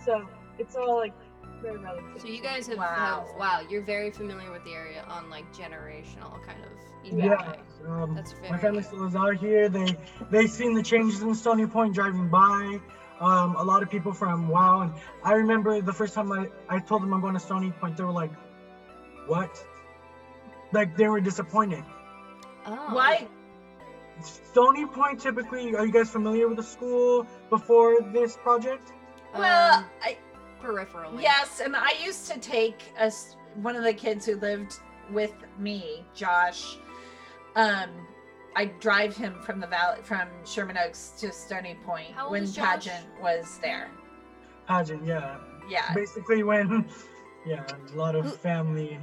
So 0.04 0.28
it's 0.58 0.76
all 0.76 0.98
like 0.98 1.14
very 1.62 1.78
relative. 1.78 2.22
so 2.22 2.28
you 2.28 2.42
guys 2.42 2.68
have, 2.68 2.78
Wow. 2.78 2.96
have 3.28 3.38
wow. 3.38 3.60
You're 3.70 3.82
very 3.82 4.12
familiar 4.12 4.52
with 4.52 4.64
the 4.64 4.74
area 4.74 5.04
on 5.08 5.30
like 5.30 5.46
generational 5.54 6.42
kind 6.46 6.64
of. 6.64 6.72
even 7.06 7.20
Yeah, 7.20 7.56
um, 7.88 8.14
That's 8.16 8.34
very. 8.34 8.50
my 8.52 8.58
family 8.58 8.84
still 8.84 9.06
is 9.06 9.16
out 9.16 9.38
here. 9.38 9.70
They 9.70 9.96
they've 10.30 10.50
seen 10.50 10.74
the 10.74 10.84
changes 10.84 11.22
in 11.22 11.34
Stony 11.36 11.66
Point 11.68 11.94
driving 11.94 12.30
by. 12.30 12.80
Um, 13.20 13.56
a 13.58 13.64
lot 13.64 13.84
of 13.84 13.90
people 13.90 14.14
from 14.14 14.48
Wow, 14.48 14.82
and 14.82 14.94
I 15.24 15.34
remember 15.34 15.82
the 15.82 15.92
first 15.92 16.14
time 16.14 16.32
I, 16.32 16.48
I 16.70 16.80
told 16.80 17.02
them 17.02 17.14
I'm 17.14 17.20
going 17.20 17.34
to 17.34 17.40
Stony 17.40 17.72
Point, 17.72 17.98
they 17.98 18.04
were 18.04 18.12
like, 18.14 18.32
"What?" 19.28 19.52
Like 20.72 20.96
they 20.96 21.08
were 21.08 21.20
disappointed. 21.20 21.84
Oh. 22.66 22.94
Why? 22.96 23.28
Stony 24.22 24.86
Point 24.86 25.20
typically, 25.20 25.76
are 25.76 25.86
you 25.86 25.92
guys 25.92 26.10
familiar 26.10 26.48
with 26.48 26.58
the 26.58 26.64
school 26.64 27.26
before 27.50 28.02
this 28.14 28.38
project? 28.38 28.92
Well, 29.34 29.80
Um, 29.80 29.86
I, 30.02 30.18
peripherally. 30.62 31.22
yes, 31.22 31.62
and 31.64 31.76
I 31.76 31.94
used 32.04 32.30
to 32.32 32.40
take 32.40 32.94
us 33.00 33.36
one 33.62 33.76
of 33.76 33.84
the 33.84 33.94
kids 33.94 34.26
who 34.26 34.36
lived 34.38 34.76
with 35.12 35.34
me, 35.58 36.04
Josh. 36.14 36.78
Um, 37.56 37.90
I 38.56 38.66
drive 38.80 39.16
him 39.16 39.40
from 39.42 39.60
the 39.60 39.68
valley 39.68 40.00
from 40.04 40.28
Sherman 40.46 40.78
Oaks 40.78 41.14
to 41.20 41.32
Stony 41.32 41.78
Point 41.86 42.12
How 42.14 42.24
old 42.26 42.32
when 42.34 42.44
is 42.44 42.56
Josh? 42.56 42.86
pageant 42.88 43.06
was 43.22 43.60
there. 43.62 43.90
Pageant, 44.68 45.06
yeah. 45.06 45.38
Yeah, 45.70 45.94
Basically, 45.94 46.42
when, 46.44 46.86
yeah, 47.46 47.64
a 47.94 47.96
lot 47.98 48.16
Who- 48.16 48.22
of 48.22 48.36
family. 48.38 49.00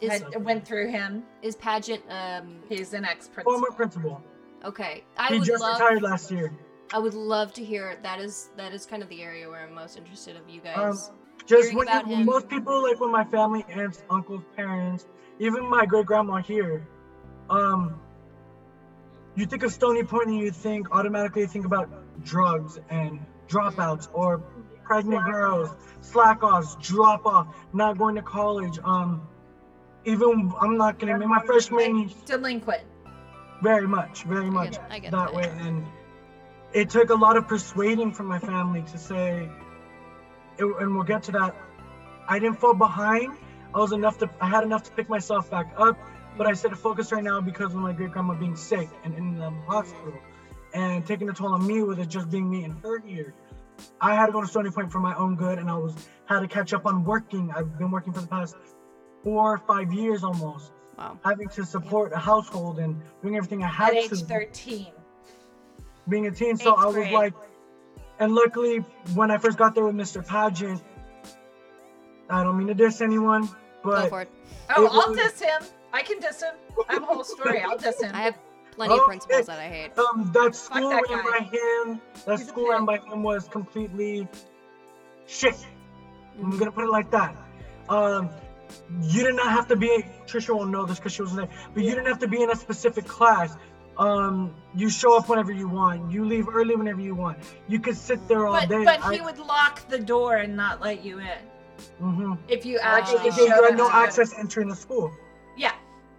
Is 0.00 0.22
went 0.36 0.66
through 0.66 0.90
him. 0.90 1.22
is 1.40 1.56
pageant 1.56 2.02
um 2.10 2.58
He's 2.68 2.92
an 2.92 3.04
ex 3.06 3.26
principal. 3.28 3.52
Former 3.52 3.70
principal. 3.70 4.10
principal. 4.10 4.68
okay? 4.68 5.04
I 5.16 5.28
He 5.28 5.38
would 5.38 5.46
just 5.46 5.62
love. 5.62 5.80
retired 5.80 6.02
last 6.02 6.30
year. 6.30 6.52
I 6.92 6.98
would 6.98 7.14
love 7.14 7.52
to 7.54 7.64
hear. 7.64 7.98
That 8.02 8.20
is 8.20 8.50
that 8.56 8.72
is 8.72 8.86
kind 8.86 9.02
of 9.02 9.08
the 9.08 9.22
area 9.22 9.48
where 9.48 9.64
I'm 9.64 9.74
most 9.74 9.96
interested 9.96 10.36
of 10.36 10.48
you 10.48 10.60
Um, 10.74 10.90
guys. 10.92 11.10
just 11.46 11.74
when, 11.74 11.88
you, 12.08 12.24
most 12.24 12.48
people 12.48 12.82
like 12.82 13.00
when 13.00 13.10
my 13.10 13.24
family 13.24 13.64
aunts 13.70 14.02
uncles 14.10 14.42
parents 14.56 15.06
even 15.40 15.68
my 15.68 15.84
great 15.84 16.06
grandma 16.06 16.36
here 16.36 16.86
um 17.50 18.00
you 19.34 19.44
think 19.44 19.62
of 19.62 19.72
stony 19.72 20.02
point 20.04 20.28
and 20.28 20.38
you 20.38 20.50
think 20.50 20.90
automatically 20.92 21.42
you 21.42 21.48
think 21.48 21.66
about 21.66 21.88
drugs 22.24 22.78
and 22.88 23.18
dropouts 23.48 24.08
or 24.14 24.38
pregnant 24.84 25.24
girls 25.26 25.70
slack 26.00 26.42
offs 26.42 26.76
drop 26.80 27.26
off 27.26 27.46
not 27.72 27.98
going 27.98 28.14
to 28.14 28.22
college 28.22 28.78
um 28.84 29.26
even 30.04 30.52
I'm 30.60 30.76
not 30.76 30.98
gonna 30.98 31.18
make 31.18 31.28
my 31.28 31.42
freshman 31.44 32.10
Delinquent. 32.26 32.84
very 33.62 33.86
much, 33.86 34.22
very 34.24 34.46
I 34.46 34.50
much 34.50 34.72
get, 34.72 34.86
I 34.90 34.98
get 34.98 35.10
that 35.12 35.26
that. 35.32 35.34
way. 35.34 35.50
And 35.60 35.84
it 36.74 36.90
took 36.90 37.10
a 37.10 37.14
lot 37.14 37.36
of 37.36 37.46
persuading 37.48 38.12
from 38.12 38.26
my 38.26 38.38
family 38.38 38.82
to 38.82 38.98
say, 38.98 39.48
it, 40.58 40.64
and 40.64 40.94
we'll 40.94 41.04
get 41.04 41.22
to 41.24 41.32
that. 41.32 41.54
I 42.28 42.38
didn't 42.38 42.58
fall 42.58 42.74
behind. 42.74 43.36
I 43.74 43.78
was 43.78 43.92
enough 43.92 44.18
to, 44.18 44.30
I 44.40 44.48
had 44.48 44.64
enough 44.64 44.82
to 44.84 44.90
pick 44.92 45.08
myself 45.08 45.50
back 45.50 45.72
up. 45.76 45.96
But 46.36 46.48
I 46.48 46.52
said 46.52 46.70
to 46.70 46.76
focus 46.76 47.12
right 47.12 47.22
now 47.22 47.40
because 47.40 47.72
of 47.74 47.80
my 47.80 47.92
great 47.92 48.10
grandma 48.10 48.34
being 48.34 48.56
sick 48.56 48.88
and 49.04 49.14
in 49.14 49.38
the 49.38 49.50
hospital 49.68 50.14
and 50.74 51.06
taking 51.06 51.28
a 51.28 51.32
toll 51.32 51.54
on 51.54 51.64
me 51.64 51.80
with 51.82 52.00
it 52.00 52.08
just 52.08 52.28
being 52.28 52.50
me 52.50 52.64
and 52.64 52.76
her 52.82 52.98
here. 52.98 53.34
I 54.00 54.14
had 54.16 54.26
to 54.26 54.32
go 54.32 54.40
to 54.40 54.46
Stony 54.48 54.70
Point 54.70 54.90
for 54.90 54.98
my 54.98 55.14
own 55.16 55.36
good 55.36 55.58
and 55.60 55.70
I 55.70 55.76
was 55.76 55.94
had 56.26 56.40
to 56.40 56.48
catch 56.48 56.72
up 56.74 56.86
on 56.86 57.04
working. 57.04 57.52
I've 57.54 57.78
been 57.78 57.92
working 57.92 58.12
for 58.12 58.20
the 58.20 58.26
past 58.26 58.56
four 59.22 59.54
or 59.54 59.58
five 59.58 59.92
years 59.92 60.24
almost, 60.24 60.72
Wow. 60.98 61.18
having 61.24 61.48
to 61.50 61.64
support 61.64 62.12
a 62.12 62.18
household 62.18 62.80
and 62.80 63.00
doing 63.22 63.36
everything 63.36 63.62
I 63.62 63.68
had 63.68 63.90
to 63.90 63.94
do. 63.94 63.98
At 64.06 64.12
age 64.12 64.22
thirteen. 64.24 64.93
Being 66.08 66.26
a 66.26 66.30
teen. 66.30 66.56
So 66.56 66.72
Eighth 66.72 66.78
I 66.80 66.86
was 66.86 66.94
grade. 66.94 67.12
like, 67.12 67.34
and 68.18 68.34
luckily 68.34 68.78
when 69.14 69.30
I 69.30 69.38
first 69.38 69.58
got 69.58 69.74
there 69.74 69.84
with 69.84 69.94
Mr. 69.96 70.26
Pageant, 70.26 70.82
I 72.30 72.42
don't 72.42 72.56
mean 72.56 72.68
to 72.68 72.74
diss 72.74 73.00
anyone, 73.00 73.46
Go 73.46 73.90
but 73.90 74.08
for 74.08 74.22
it. 74.22 74.30
Oh, 74.76 74.84
It 74.86 74.90
I'll 74.92 75.08
was- 75.10 75.16
diss 75.16 75.40
him. 75.40 75.62
I 75.92 76.02
can 76.02 76.18
diss 76.18 76.42
him. 76.42 76.54
I 76.88 76.94
have 76.94 77.02
a 77.02 77.06
whole 77.06 77.22
story. 77.24 77.60
I'll 77.62 77.78
diss 77.78 78.00
him. 78.02 78.10
I 78.14 78.22
have 78.22 78.38
plenty 78.72 78.94
of 78.94 79.00
Okay. 79.00 79.06
principles 79.06 79.46
that 79.46 79.60
I 79.60 79.68
hate. 79.68 79.98
um, 79.98 80.30
that 80.32 80.56
school 80.56 80.90
that 80.90 81.04
ran 81.08 81.24
guy. 81.24 81.30
by 81.38 81.44
him. 81.44 82.00
That 82.26 82.38
He's 82.38 82.48
school 82.48 82.70
ran 82.70 82.84
by 82.84 82.96
him 82.98 83.22
was 83.22 83.46
completely 83.48 84.26
shit. 85.26 85.54
I'm 86.40 86.52
Mhm. 86.52 86.58
gonna 86.58 86.72
put 86.72 86.84
it 86.84 86.90
like 86.90 87.10
that. 87.12 87.36
Um, 87.88 88.28
you 89.02 89.22
did 89.22 89.36
not 89.36 89.52
have 89.52 89.68
to 89.68 89.76
be. 89.76 90.04
Trisha 90.26 90.56
won't 90.56 90.70
know 90.70 90.84
this 90.84 90.98
because 90.98 91.12
she 91.12 91.22
wasn't 91.22 91.48
there, 91.48 91.58
but 91.74 91.84
you 91.84 91.90
didn't 91.90 92.06
have 92.06 92.18
to 92.20 92.26
be 92.28 92.42
in 92.42 92.50
a 92.50 92.56
specific 92.56 93.06
class. 93.06 93.56
Um, 93.96 94.54
you 94.74 94.90
show 94.90 95.16
up 95.16 95.28
whenever 95.28 95.52
you 95.52 95.68
want. 95.68 96.10
You 96.10 96.24
leave 96.24 96.48
early 96.48 96.74
whenever 96.74 97.00
you 97.00 97.14
want. 97.14 97.38
You 97.68 97.78
could 97.78 97.96
sit 97.96 98.26
there 98.26 98.46
all 98.46 98.54
But 98.54 98.68
day. 98.68 98.84
but 98.84 99.14
he 99.14 99.20
would 99.20 99.38
lock 99.38 99.88
the 99.88 99.98
door 99.98 100.36
and 100.36 100.56
not 100.56 100.80
let 100.80 101.04
you 101.04 101.20
in 101.20 101.38
mm-hmm. 102.02 102.32
if 102.48 102.66
you 102.66 102.78
actually 102.80 103.18
Because 103.18 103.38
you 103.38 103.48
had 103.50 103.64
up. 103.64 103.74
no 103.74 103.88
to- 103.88 103.94
access 103.94 104.36
entering 104.38 104.68
the 104.68 104.76
school. 104.76 105.12
Yeah, 105.56 105.72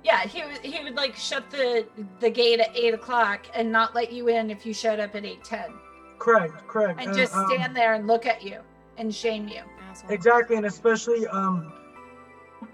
yeah. 0.04 0.22
He 0.26 0.44
would 0.44 0.58
he 0.60 0.84
would 0.84 0.96
like 0.96 1.16
shut 1.16 1.50
the 1.52 1.86
the 2.20 2.30
gate 2.30 2.60
at 2.60 2.76
eight 2.76 2.94
o'clock 2.94 3.46
and 3.54 3.72
not 3.72 3.94
let 3.94 4.12
you 4.12 4.30
in 4.30 4.50
if 4.50 4.66
you 4.66 4.74
showed 4.74 5.00
up 5.00 5.16
at 5.16 5.26
eight 5.26 5.44
ten, 5.44 5.74
Correct, 6.18 6.54
correct. 6.68 7.02
and 7.02 7.14
just 7.16 7.36
um, 7.36 7.48
stand 7.50 7.76
there 7.76 7.94
and 7.94 8.08
look 8.08 8.26
at 8.26 8.42
you 8.42 8.60
and 8.98 9.14
shame 9.14 9.48
you. 9.48 9.62
Exactly, 10.10 10.58
and 10.58 10.66
especially, 10.66 11.26
um, 11.28 11.72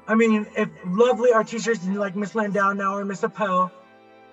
I 0.08 0.16
mean, 0.16 0.48
if 0.58 0.70
lovely 0.88 1.32
our 1.32 1.44
teachers 1.44 1.88
like 1.88 2.16
Miss 2.16 2.34
Landau 2.34 2.74
now 2.74 2.96
or 2.96 3.06
Miss 3.06 3.24
Appel, 3.24 3.72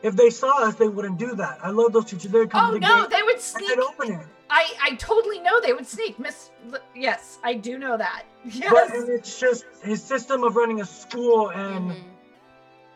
if 0.03 0.15
they 0.17 0.31
saw 0.31 0.63
us, 0.65 0.75
they 0.77 0.89
wouldn't 0.89 1.19
do 1.19 1.35
that. 1.37 1.59
I 1.63 1.71
love 1.71 1.93
those 1.93 2.05
teachers. 2.07 2.31
They'd 2.31 2.51
come 2.51 2.71
Oh 2.71 2.75
to 2.75 2.79
the 2.81 2.87
no, 2.87 3.03
gate 3.03 3.11
they 3.11 3.23
would 3.23 3.41
sneak. 3.41 3.79
open 3.79 4.13
it. 4.13 4.27
I 4.51 4.65
I 4.83 4.95
totally 4.95 5.41
know 5.41 5.61
they 5.61 5.73
would 5.73 5.87
sneak. 5.87 6.19
Miss, 6.19 6.51
yes, 6.95 7.39
I 7.45 7.55
do 7.55 7.79
know 7.79 7.97
that. 7.97 8.23
Yes. 8.45 8.71
But 8.73 9.09
it's 9.11 9.39
just 9.39 9.65
his 9.83 10.03
system 10.03 10.43
of 10.45 10.57
running 10.57 10.81
a 10.81 10.85
school 10.87 11.51
and 11.51 11.91
Mhm. 11.91 12.03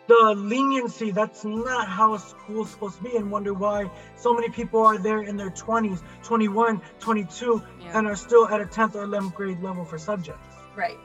the 0.07 0.35
leniency. 0.37 1.11
That's 1.11 1.45
not 1.45 1.89
how 1.89 2.15
a 2.15 2.19
school's 2.19 2.71
supposed 2.71 2.97
to 2.99 3.03
be, 3.05 3.17
and 3.17 3.31
wonder 3.31 3.53
why 3.53 3.91
so 4.17 4.33
many 4.33 4.49
people 4.49 4.81
are 4.83 4.99
there 4.99 5.23
in 5.23 5.37
their 5.37 5.51
20s, 5.51 6.03
21, 6.23 6.81
22, 7.01 7.61
Yeah. 7.81 7.99
and 7.99 8.07
are 8.07 8.17
still 8.17 8.49
at 8.49 8.61
a 8.61 8.67
10th 8.67 8.95
or 8.95 9.03
11th 9.05 9.35
grade 9.35 9.61
level 9.63 9.85
for 9.85 9.99
subjects. 9.99 10.57
right. 10.77 10.99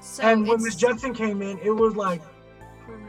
So 0.00 0.22
and 0.22 0.48
when 0.48 0.62
Miss 0.62 0.74
Jepson 0.74 1.12
came 1.14 1.42
in, 1.42 1.58
it 1.58 1.70
was 1.70 1.94
like. 1.94 2.22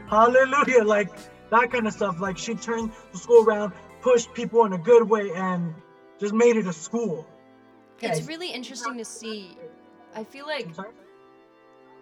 Hallelujah. 0.08 0.84
Like 0.84 1.10
that 1.50 1.70
kind 1.70 1.86
of 1.86 1.92
stuff. 1.92 2.20
Like 2.20 2.38
she 2.38 2.54
turned 2.54 2.90
the 3.12 3.18
school 3.18 3.44
around, 3.44 3.72
pushed 4.02 4.32
people 4.34 4.64
in 4.64 4.72
a 4.72 4.78
good 4.78 5.08
way, 5.08 5.30
and 5.34 5.74
just 6.20 6.34
made 6.34 6.56
it 6.56 6.66
a 6.66 6.72
school. 6.72 7.26
it's 8.00 8.18
Okay. 8.20 8.26
really 8.26 8.50
interesting 8.50 8.96
to 8.98 9.04
see. 9.04 9.56
I 10.14 10.24
feel 10.24 10.46
like 10.46 10.66
I'm 10.66 10.74
sorry? 10.74 10.90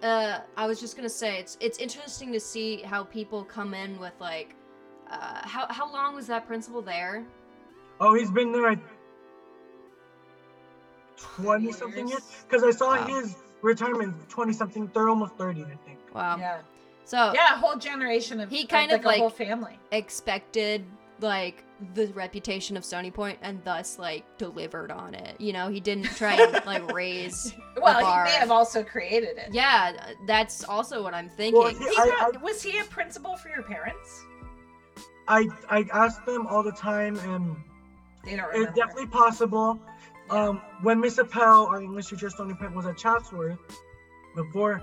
uh 0.02 0.40
I 0.56 0.66
was 0.66 0.80
just 0.80 0.96
gonna 0.96 1.08
say 1.08 1.38
it's 1.38 1.56
it's 1.60 1.78
interesting 1.78 2.32
to 2.32 2.40
see 2.40 2.82
how 2.82 3.04
people 3.04 3.44
come 3.44 3.72
in 3.74 3.98
with 3.98 4.12
like 4.20 4.54
uh 5.10 5.40
how 5.46 5.66
how 5.70 5.90
long 5.92 6.14
was 6.14 6.26
that 6.26 6.46
principal 6.46 6.82
there? 6.82 7.24
Oh, 8.00 8.14
he's 8.14 8.30
been 8.30 8.52
there 8.52 8.76
20 11.16 11.72
something 11.72 12.08
years. 12.08 12.22
Because 12.48 12.62
I 12.64 12.70
saw 12.70 12.90
Wow. 12.96 13.06
his 13.06 13.36
retirement 13.62 14.28
20 14.28 14.52
something, 14.52 14.90
they're 14.92 15.08
almost 15.08 15.34
30, 15.36 15.62
I 15.62 15.76
think. 15.86 15.98
Wow. 16.14 16.36
yeah. 16.36 16.58
So 17.12 17.30
Yeah, 17.34 17.56
a 17.56 17.58
whole 17.58 17.76
generation 17.76 18.40
of 18.40 18.48
He 18.48 18.62
of, 18.62 18.68
kind 18.70 18.90
of, 18.90 19.04
like, 19.04 19.18
a 19.18 19.20
whole 19.20 19.28
family. 19.28 19.78
expected 19.90 20.82
like 21.20 21.62
the 21.94 22.06
reputation 22.14 22.74
of 22.78 22.86
Stony 22.86 23.10
Point 23.10 23.38
and 23.42 23.62
thus 23.64 23.98
like 23.98 24.24
delivered 24.38 24.90
on 24.90 25.14
it. 25.14 25.38
You 25.38 25.52
know, 25.52 25.68
he 25.68 25.78
didn't 25.78 26.04
try 26.16 26.34
and 26.40 26.64
like 26.66 26.90
raise 26.90 27.54
Well, 27.80 27.98
he 27.98 28.02
bar. 28.02 28.24
may 28.24 28.30
have 28.32 28.50
also 28.50 28.82
created 28.82 29.36
it. 29.36 29.50
Yeah, 29.52 30.14
that's 30.26 30.64
also 30.64 31.02
what 31.02 31.12
I'm 31.12 31.28
thinking. 31.28 31.60
Well, 31.60 31.68
He 31.74 31.86
I- 31.98 32.30
pro- 32.32 32.40
was 32.40 32.62
he 32.62 32.78
a 32.78 32.84
principal 32.84 33.36
for 33.36 33.50
your 33.50 33.62
parents? 33.62 34.24
I, 35.28 35.46
I 35.68 35.84
ask 35.92 36.24
them 36.24 36.46
all 36.46 36.62
the 36.62 36.72
time, 36.72 37.16
and 37.18 37.56
They 38.24 38.36
don't 38.36 38.48
it's 38.54 38.72
definitely 38.74 39.06
possible. 39.08 39.78
Um, 40.30 40.62
when 40.80 40.98
Miss 40.98 41.18
Appel, 41.18 41.66
our 41.66 41.80
English 41.82 42.06
teacher, 42.06 42.30
Stony 42.30 42.54
Point, 42.54 42.74
was 42.74 42.86
at 42.86 42.96
Chatsworth, 42.96 43.58
before 44.34 44.82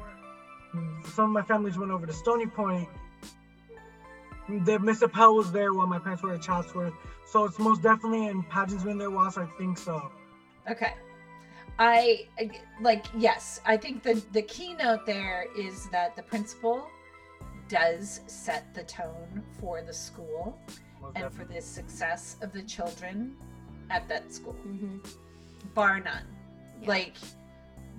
some 1.13 1.25
of 1.25 1.31
my 1.31 1.41
families 1.41 1.77
went 1.77 1.91
over 1.91 2.05
to 2.05 2.13
Stony 2.13 2.45
Point, 2.45 2.87
the 4.65 4.79
Miss 4.79 5.01
Appel 5.01 5.35
was 5.35 5.51
there 5.51 5.73
while 5.73 5.87
my 5.87 5.99
parents 5.99 6.23
were 6.23 6.33
at 6.33 6.41
Chatsworth. 6.41 6.93
So 7.25 7.45
it's 7.45 7.59
most 7.59 7.83
definitely, 7.83 8.27
and 8.27 8.47
Pageant's 8.49 8.83
been 8.83 8.97
there 8.97 9.11
while, 9.11 9.29
so 9.31 9.43
I 9.43 9.45
think 9.57 9.77
so. 9.77 10.11
Okay. 10.69 10.93
I 11.77 12.27
I- 12.39 12.61
like 12.81 13.05
yes, 13.15 13.61
I 13.65 13.77
think 13.77 14.03
the 14.03 14.21
the 14.33 14.41
keynote 14.41 15.05
there 15.05 15.45
is 15.57 15.89
that 15.91 16.15
the 16.15 16.23
principal 16.23 16.87
does 17.67 18.21
set 18.27 18.73
the 18.73 18.83
tone 18.83 19.43
for 19.61 19.81
the 19.83 19.93
school 19.93 20.59
Most 21.01 21.15
and 21.15 21.23
definitely. 21.25 21.45
for 21.45 21.53
the 21.53 21.61
success 21.61 22.35
of 22.41 22.51
the 22.51 22.63
children 22.63 23.35
at 23.91 24.07
that 24.09 24.33
school, 24.33 24.55
Mhm. 24.67 24.99
bar 25.75 25.99
none. 25.99 26.25
Yeah. 26.81 26.87
Like 26.89 27.15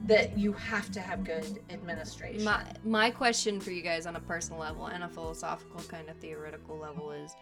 that 0.07 0.37
you 0.39 0.53
have 0.53 0.91
to 0.93 1.01
have 1.01 1.25
good 1.25 1.61
administration. 1.71 2.45
My 2.45 2.65
my 2.85 3.11
question 3.11 3.61
for 3.61 3.71
you 3.71 3.83
guys 3.83 4.07
on 4.07 4.17
a 4.17 4.21
personal 4.21 4.61
level 4.61 4.87
and 4.87 5.05
a 5.05 5.09
philosophical 5.09 5.81
kind 5.83 6.09
of 6.09 6.17
theoretical 6.17 6.79
level 6.79 7.11
is 7.11 7.35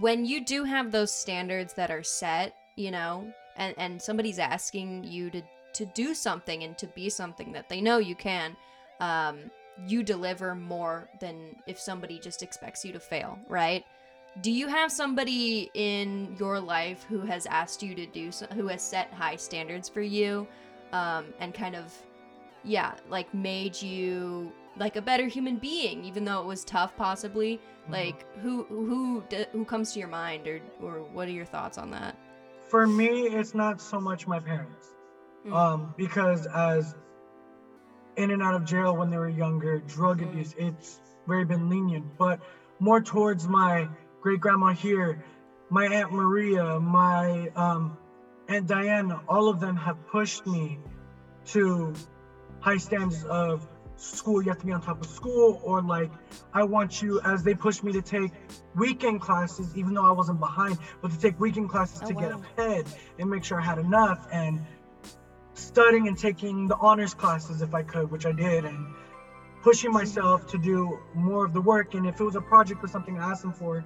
when 0.00 0.24
you 0.24 0.44
do 0.44 0.64
have 0.64 0.90
those 0.90 1.12
standards 1.12 1.74
that 1.74 1.90
are 1.90 2.02
set, 2.02 2.54
you 2.76 2.90
know, 2.90 3.32
and 3.56 3.74
and 3.78 4.02
somebody's 4.02 4.38
asking 4.38 5.04
you 5.04 5.30
to 5.30 5.42
to 5.74 5.86
do 5.86 6.14
something 6.14 6.64
and 6.64 6.76
to 6.78 6.86
be 6.88 7.08
something 7.08 7.52
that 7.52 7.68
they 7.68 7.80
know 7.80 7.98
you 7.98 8.14
can, 8.14 8.56
um, 9.00 9.38
you 9.86 10.02
deliver 10.02 10.54
more 10.54 11.08
than 11.20 11.56
if 11.66 11.78
somebody 11.78 12.18
just 12.18 12.42
expects 12.42 12.84
you 12.84 12.92
to 12.92 13.00
fail, 13.00 13.38
right? 13.48 13.84
Do 14.40 14.50
you 14.50 14.66
have 14.68 14.90
somebody 14.90 15.70
in 15.74 16.36
your 16.38 16.58
life 16.58 17.04
who 17.08 17.20
has 17.20 17.46
asked 17.46 17.82
you 17.82 17.94
to 17.94 18.06
do 18.06 18.32
so, 18.32 18.46
who 18.54 18.68
has 18.68 18.82
set 18.82 19.12
high 19.12 19.36
standards 19.36 19.88
for 19.88 20.02
you, 20.02 20.46
um, 20.92 21.26
and 21.40 21.54
kind 21.54 21.74
of 21.76 21.92
yeah 22.64 22.94
like 23.08 23.32
made 23.34 23.80
you 23.80 24.52
like 24.76 24.96
a 24.96 25.02
better 25.02 25.26
human 25.26 25.56
being 25.56 26.04
even 26.04 26.24
though 26.24 26.40
it 26.40 26.46
was 26.46 26.64
tough 26.64 26.96
possibly 26.96 27.58
Mhm. 27.88 27.92
like 27.92 28.38
who 28.42 28.62
who 28.64 29.24
who 29.52 29.64
comes 29.64 29.92
to 29.92 29.98
your 29.98 30.08
mind 30.08 30.46
or 30.46 30.60
or 30.80 31.02
what 31.12 31.26
are 31.28 31.32
your 31.32 31.44
thoughts 31.44 31.78
on 31.78 31.90
that 31.90 32.16
For 32.68 32.86
me, 32.86 33.26
it's 33.26 33.54
not 33.54 33.80
so 33.82 34.00
much 34.00 34.26
my 34.26 34.38
parents. 34.40 34.86
Mm. 35.46 35.52
Um, 35.52 35.94
because 35.98 36.46
as 36.46 36.94
in 38.16 38.30
and 38.30 38.42
out 38.42 38.54
of 38.54 38.64
jail 38.64 38.96
when 38.96 39.10
they 39.10 39.18
were 39.18 39.28
younger, 39.28 39.80
drug 39.80 40.20
Mm. 40.20 40.30
abuse, 40.30 40.54
it's 40.56 41.00
very 41.26 41.44
been 41.44 41.68
lenient, 41.68 42.06
but 42.16 42.40
more 42.78 43.00
towards 43.00 43.46
my 43.48 43.88
great 44.22 44.40
grandma 44.40 44.68
here, 44.72 45.22
my 45.68 45.86
Aunt 45.86 46.12
Maria, 46.12 46.78
my 46.80 47.48
um, 47.56 47.96
Aunt 48.52 48.66
Diana, 48.66 49.22
all 49.28 49.48
of 49.48 49.60
them 49.60 49.76
have 49.76 49.96
pushed 50.08 50.46
me 50.46 50.78
to 51.46 51.94
high 52.60 52.76
standards 52.76 53.24
of 53.24 53.66
school. 53.96 54.42
You 54.42 54.50
have 54.50 54.58
to 54.58 54.66
be 54.66 54.72
on 54.72 54.82
top 54.82 55.00
of 55.00 55.06
school, 55.06 55.58
or 55.64 55.80
like, 55.80 56.10
I 56.52 56.62
want 56.64 57.00
you, 57.00 57.18
as 57.24 57.42
they 57.42 57.54
pushed 57.54 57.82
me 57.82 57.92
to 57.92 58.02
take 58.02 58.30
weekend 58.74 59.22
classes, 59.22 59.74
even 59.74 59.94
though 59.94 60.06
I 60.06 60.12
wasn't 60.12 60.38
behind, 60.38 60.76
but 61.00 61.10
to 61.12 61.18
take 61.18 61.40
weekend 61.40 61.70
classes 61.70 62.00
Oh, 62.02 62.08
to 62.08 62.14
get 62.14 62.32
ahead 62.32 62.84
and 63.18 63.30
make 63.30 63.42
sure 63.42 63.58
I 63.58 63.64
had 63.64 63.78
enough 63.78 64.28
and 64.30 64.60
studying 65.54 66.06
and 66.08 66.18
taking 66.18 66.68
the 66.68 66.76
honors 66.76 67.14
classes 67.14 67.62
if 67.62 67.74
I 67.74 67.82
could, 67.82 68.10
which 68.10 68.26
I 68.26 68.32
did, 68.32 68.66
and 68.66 68.86
pushing 69.62 69.92
myself 69.92 70.46
to 70.48 70.58
do 70.58 70.98
more 71.14 71.46
of 71.46 71.54
the 71.54 71.60
work. 71.62 71.94
And 71.94 72.06
if 72.06 72.20
it 72.20 72.24
was 72.24 72.36
a 72.36 72.40
project 72.42 72.84
or 72.84 72.88
something 72.88 73.18
I 73.18 73.30
asked 73.30 73.42
them 73.42 73.54
for, 73.54 73.82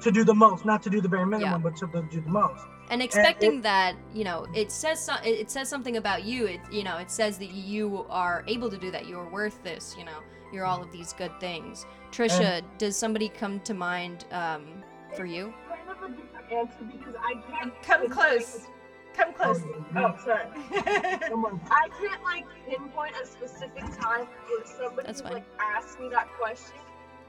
to 0.00 0.10
do 0.10 0.24
the 0.24 0.34
most, 0.34 0.64
not 0.64 0.82
to 0.84 0.90
do 0.90 1.02
the 1.02 1.08
bare 1.10 1.26
minimum, 1.26 1.60
but 1.60 1.76
to 1.76 1.86
do 2.10 2.20
the 2.22 2.30
most. 2.30 2.64
And 2.90 3.02
expecting 3.02 3.60
that 3.62 3.96
you 4.14 4.24
know 4.24 4.46
it 4.54 4.70
says 4.70 5.04
so, 5.04 5.14
it 5.24 5.40
it 5.40 5.50
says 5.50 5.68
something 5.68 5.96
about 5.96 6.24
you. 6.24 6.46
It 6.46 6.60
you 6.70 6.84
know 6.84 6.96
it 6.98 7.10
says 7.10 7.38
that 7.38 7.50
you 7.52 8.06
are 8.08 8.44
able 8.46 8.70
to 8.70 8.76
do 8.76 8.90
that. 8.90 9.06
You're 9.06 9.28
worth 9.28 9.62
this 9.62 9.94
you 9.98 10.04
know. 10.04 10.18
You're 10.52 10.64
all 10.64 10.82
of 10.82 10.92
these 10.92 11.12
good 11.12 11.38
things. 11.40 11.86
Trisha 12.12 12.62
does 12.78 12.96
somebody 12.96 13.28
come 13.28 13.60
to 13.60 13.74
mind 13.74 14.24
um, 14.30 14.82
for 15.16 15.26
you? 15.26 15.52
Kind 15.68 15.90
of 15.90 16.02
a 16.02 16.08
different 16.08 16.52
answer 16.52 16.84
because 16.84 17.14
I 17.18 17.34
can't 17.50 17.82
Come 17.82 18.08
close. 18.08 18.66
Come 19.14 19.32
close. 19.32 19.60
Oh, 19.96 20.14
sorry. 20.24 20.46
I 20.70 21.88
can't 22.00 22.22
like 22.22 22.44
pinpoint 22.68 23.14
a 23.22 23.26
specific 23.26 23.84
time 23.98 24.26
where 24.46 24.66
somebody 24.66 25.06
That's 25.06 25.22
would, 25.22 25.32
like 25.32 25.46
ask 25.58 25.98
me 25.98 26.08
that 26.10 26.28
question, 26.38 26.78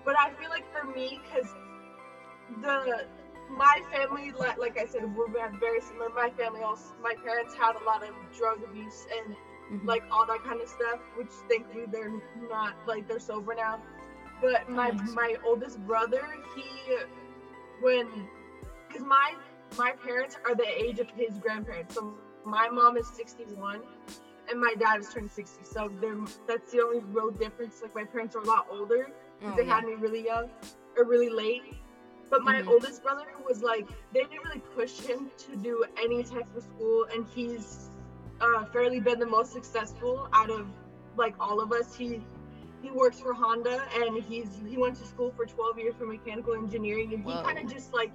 but 0.05 0.15
I 0.17 0.31
feel 0.39 0.49
like 0.49 0.65
for 0.73 0.85
me, 0.87 1.19
because 1.23 1.49
the 2.61 3.05
my 3.49 3.81
family, 3.91 4.31
like, 4.31 4.57
like 4.57 4.77
I 4.79 4.85
said, 4.85 5.15
we're 5.15 5.27
very 5.59 5.81
similar. 5.81 6.09
My 6.09 6.29
family 6.37 6.61
also, 6.61 6.93
my 7.01 7.15
parents 7.23 7.53
had 7.55 7.75
a 7.75 7.83
lot 7.85 8.03
of 8.03 8.09
drug 8.37 8.63
abuse 8.63 9.05
and 9.17 9.35
Mhm. 9.71 9.85
like 9.85 10.03
all 10.11 10.25
that 10.25 10.43
kind 10.43 10.61
of 10.61 10.69
stuff, 10.69 10.99
which 11.15 11.31
thankfully 11.49 11.85
they're 11.87 12.11
not 12.49 12.75
like 12.87 13.07
they're 13.07 13.19
sober 13.19 13.53
now. 13.55 13.81
But 14.41 14.69
my 14.69 14.91
Nice. 14.91 15.13
my 15.13 15.35
oldest 15.45 15.85
brother, 15.85 16.23
he 16.55 16.97
when 17.81 18.07
because 18.87 19.03
my 19.03 19.33
my 19.77 19.91
parents 19.91 20.37
are 20.45 20.55
the 20.55 20.67
age 20.67 20.99
of 20.99 21.09
his 21.09 21.37
grandparents. 21.39 21.95
So 21.95 22.15
my 22.45 22.69
mom 22.69 22.95
is 22.97 23.07
61 23.07 23.81
and 24.49 24.59
my 24.59 24.73
dad 24.79 25.01
is 25.01 25.13
turning 25.13 25.29
60. 25.29 25.65
So 25.65 25.89
they're 25.99 26.17
that's 26.47 26.71
the 26.71 26.81
only 26.81 26.99
real 26.99 27.31
difference. 27.31 27.81
Like 27.81 27.93
my 27.95 28.05
parents 28.05 28.35
are 28.35 28.41
a 28.41 28.45
lot 28.45 28.67
older. 28.69 29.11
Oh, 29.43 29.55
they 29.55 29.65
yeah. 29.65 29.75
had 29.75 29.83
me 29.85 29.93
really 29.95 30.23
young 30.23 30.49
or 30.95 31.03
really 31.03 31.29
late. 31.29 31.75
But 32.29 32.43
my 32.43 32.61
Mhm. 32.61 32.67
oldest 32.67 33.03
brother 33.03 33.25
was 33.47 33.61
like 33.63 33.87
they 34.13 34.21
didn't 34.23 34.43
really 34.43 34.59
push 34.75 34.99
him 34.99 35.31
to 35.37 35.55
do 35.55 35.85
any 36.01 36.23
type 36.23 36.47
of 36.55 36.63
school 36.63 37.05
and 37.13 37.25
he's 37.27 37.89
uh, 38.41 38.65
fairly 38.65 38.99
been 38.99 39.19
the 39.19 39.25
most 39.25 39.51
successful 39.51 40.27
out 40.33 40.49
of 40.49 40.67
like 41.15 41.33
all 41.39 41.59
of 41.61 41.71
us. 41.71 41.95
He 41.95 42.21
he 42.83 42.91
works 42.91 43.19
for 43.19 43.33
Honda 43.33 43.81
and 43.95 44.21
he's 44.23 44.49
he 44.67 44.77
went 44.77 44.95
to 44.97 45.05
school 45.05 45.31
for 45.35 45.45
12 45.45 45.79
years 45.79 45.95
for 45.95 46.05
mechanical 46.05 46.53
engineering 46.53 47.13
and 47.13 47.23
he 47.25 47.31
kind 47.43 47.57
of 47.57 47.71
just 47.71 47.93
like 47.93 48.11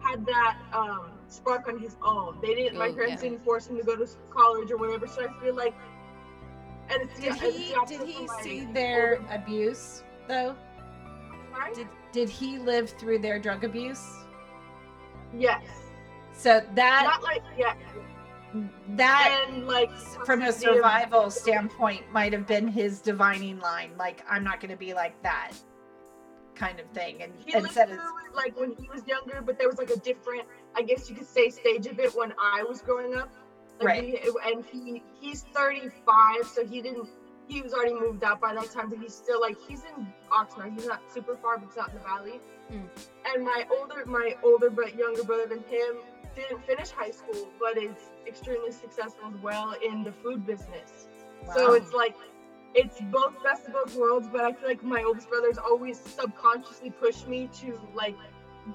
had 0.00 0.26
that 0.26 0.58
um, 0.72 1.12
spark 1.28 1.68
on 1.68 1.78
his 1.78 1.96
own. 2.02 2.38
They 2.42 2.54
didn't 2.54 2.76
my 2.78 2.88
Oh, 2.88 2.92
parents 2.94 3.22
yeah. 3.22 3.28
didn't 3.30 3.44
force 3.44 3.68
him 3.68 3.76
to 3.76 3.84
go 3.84 3.94
to 3.96 4.06
college 4.30 4.70
or 4.72 4.76
whatever. 4.78 5.06
So 5.06 5.24
I 5.28 5.40
feel 5.40 5.54
like 5.54 5.74
and 6.90 7.02
it's 7.02 7.20
Did 7.20 7.34
the 7.34 7.50
he 7.50 7.74
did 7.86 8.00
he 8.08 8.26
see 8.42 8.64
their 8.72 9.18
older- 9.20 9.34
abuse 9.34 10.02
though? 10.26 10.56
Sorry? 11.52 11.74
Did 11.74 11.88
did 12.12 12.28
he 12.28 12.58
live 12.58 12.90
through 12.90 13.18
their 13.18 13.38
drug 13.38 13.64
abuse? 13.64 14.06
Yes. 15.36 15.64
So 16.34 16.62
that 16.74 17.02
Not 17.04 17.22
like 17.22 17.42
yeah. 17.56 17.74
that 18.90 19.46
and 19.48 19.66
like 19.66 19.90
from 20.26 20.42
a 20.42 20.52
survival 20.52 21.30
standpoint 21.30 22.02
might 22.12 22.32
have 22.32 22.46
been 22.46 22.68
his 22.68 23.00
divining 23.00 23.58
line 23.60 23.92
like 23.98 24.22
i'm 24.28 24.44
not 24.44 24.60
going 24.60 24.70
to 24.70 24.76
be 24.76 24.92
like 24.92 25.20
that 25.22 25.52
kind 26.54 26.78
of 26.78 26.86
thing 26.88 27.22
and 27.22 27.32
he 27.44 27.52
lived 27.54 27.66
instead 27.66 27.90
of 27.90 27.96
through 27.96 28.18
it 28.26 28.34
like 28.34 28.58
when 28.58 28.72
he 28.72 28.88
was 28.88 29.06
younger, 29.06 29.42
but 29.44 29.58
there 29.58 29.68
was 29.68 29.78
like 29.78 29.90
a 29.90 29.98
different, 29.98 30.42
I 30.74 30.82
guess 30.82 31.08
you 31.08 31.16
could 31.16 31.26
say, 31.26 31.50
stage 31.50 31.86
of 31.86 31.98
it 31.98 32.14
when 32.16 32.32
I 32.38 32.62
was 32.62 32.80
growing 32.80 33.14
up. 33.14 33.30
Like, 33.78 33.86
Right. 33.88 34.04
he- 34.20 34.50
and 34.52 34.64
he 34.64 35.02
he's 35.20 35.42
35, 35.54 36.46
so 36.46 36.64
he 36.64 36.80
didn't. 36.80 37.08
He 37.48 37.60
was 37.60 37.72
already 37.72 37.94
moved 37.94 38.24
out 38.24 38.40
by 38.40 38.54
that 38.54 38.70
time, 38.70 38.88
but 38.88 38.98
he's 38.98 39.14
still 39.14 39.40
like 39.40 39.56
he's 39.68 39.82
in 39.84 40.06
Oxnard. 40.30 40.74
He's 40.74 40.86
not 40.86 41.00
super 41.12 41.36
far, 41.36 41.58
but 41.58 41.68
he's 41.68 41.76
not 41.76 41.90
in 41.90 41.96
the 41.96 42.00
valley. 42.02 42.40
Hmm. 42.68 43.34
And 43.34 43.44
my 43.44 43.66
older, 43.70 44.04
my 44.06 44.36
older 44.42 44.70
but 44.70 44.96
younger 44.96 45.24
brother 45.24 45.46
than 45.46 45.62
him 45.64 45.96
didn't 46.34 46.64
finish 46.66 46.90
high 46.90 47.10
school, 47.10 47.48
but 47.60 47.76
is 47.76 47.96
extremely 48.26 48.72
successful 48.72 49.28
as 49.34 49.40
well 49.42 49.74
in 49.84 50.04
the 50.04 50.12
food 50.12 50.46
business. 50.46 51.08
So 51.54 51.74
it's 51.74 51.92
like 51.92 52.16
it's 52.74 53.00
both 53.10 53.42
best 53.42 53.66
of 53.66 53.72
both 53.74 53.94
worlds, 53.94 54.28
but 54.30 54.42
I 54.42 54.52
feel 54.52 54.68
like 54.68 54.82
my 54.82 55.02
oldest 55.02 55.28
brother's 55.28 55.58
always 55.58 55.98
subconsciously 55.98 56.90
pushed 56.90 57.28
me 57.28 57.48
to 57.60 57.78
like 57.94 58.16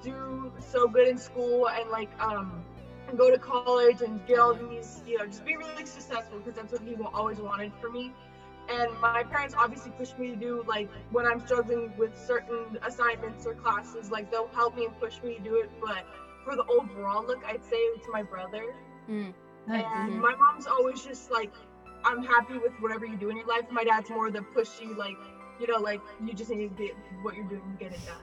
do 0.02 0.52
so 0.60 0.86
good 0.86 1.08
in 1.08 1.18
school 1.18 1.68
and 1.68 1.88
like 1.90 2.10
um 2.20 2.62
and 3.08 3.16
go 3.16 3.30
to 3.30 3.38
college 3.38 4.02
and 4.02 4.24
get 4.26 4.38
all 4.38 4.52
these 4.52 5.02
you 5.06 5.16
know 5.16 5.26
just 5.26 5.44
be 5.46 5.56
really 5.56 5.86
successful 5.86 6.38
because 6.38 6.54
that's 6.54 6.72
what 6.72 6.82
he 6.82 6.94
always 7.14 7.38
wanted 7.38 7.72
for 7.80 7.90
me. 7.90 8.12
And 8.68 8.90
my 9.00 9.22
parents 9.22 9.54
obviously 9.58 9.92
push 9.92 10.10
me 10.18 10.28
to 10.28 10.36
do 10.36 10.64
like 10.66 10.88
when 11.10 11.26
I'm 11.26 11.40
struggling 11.40 11.92
with 11.96 12.16
certain 12.18 12.78
assignments 12.86 13.46
or 13.46 13.54
classes, 13.54 14.10
like 14.10 14.30
they'll 14.30 14.48
help 14.48 14.76
me 14.76 14.84
and 14.84 15.00
push 15.00 15.22
me 15.22 15.36
to 15.36 15.40
do 15.40 15.56
it. 15.56 15.70
But 15.80 16.04
for 16.44 16.54
the 16.56 16.64
overall 16.66 17.24
look, 17.26 17.42
I'd 17.46 17.64
say 17.64 17.76
it's 17.76 18.06
my 18.12 18.22
brother. 18.22 18.74
Mm. 19.08 19.32
Nice. 19.66 19.84
And 19.84 20.12
Mhm. 20.12 20.20
my 20.20 20.34
mom's 20.34 20.66
always 20.66 21.02
just 21.04 21.30
like, 21.30 21.52
I'm 22.04 22.22
happy 22.22 22.58
with 22.58 22.72
whatever 22.80 23.06
you 23.06 23.16
do 23.16 23.30
in 23.30 23.36
your 23.36 23.46
life. 23.46 23.64
My 23.70 23.84
dad's 23.84 24.10
more 24.10 24.30
the 24.30 24.40
pushy, 24.40 24.96
like, 24.96 25.16
you 25.60 25.66
know, 25.66 25.78
like 25.78 26.00
you 26.24 26.32
just 26.32 26.50
need 26.50 26.76
to 26.76 26.82
get 26.82 26.94
what 27.22 27.34
you're 27.34 27.44
doing 27.44 27.62
and 27.62 27.78
get 27.78 27.92
it 27.92 28.00
done. 28.06 28.22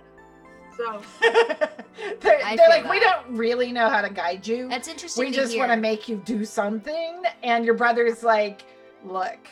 So 0.77 1.01
they're, 1.21 2.19
they're 2.19 2.57
feel 2.57 2.69
like 2.69 2.89
we 2.89 2.99
don't 2.99 3.25
really 3.29 3.71
know 3.71 3.87
how 3.89 4.01
to 4.01 4.09
guide 4.09 4.45
you 4.45 4.67
that's 4.67 4.89
interesting 4.89 5.25
we 5.25 5.31
to 5.31 5.37
just 5.37 5.57
want 5.57 5.71
to 5.71 5.77
make 5.77 6.09
you 6.09 6.17
do 6.25 6.43
something 6.43 7.23
and 7.43 7.63
your 7.63 7.75
brother's 7.75 8.23
like 8.23 8.65
look 9.05 9.47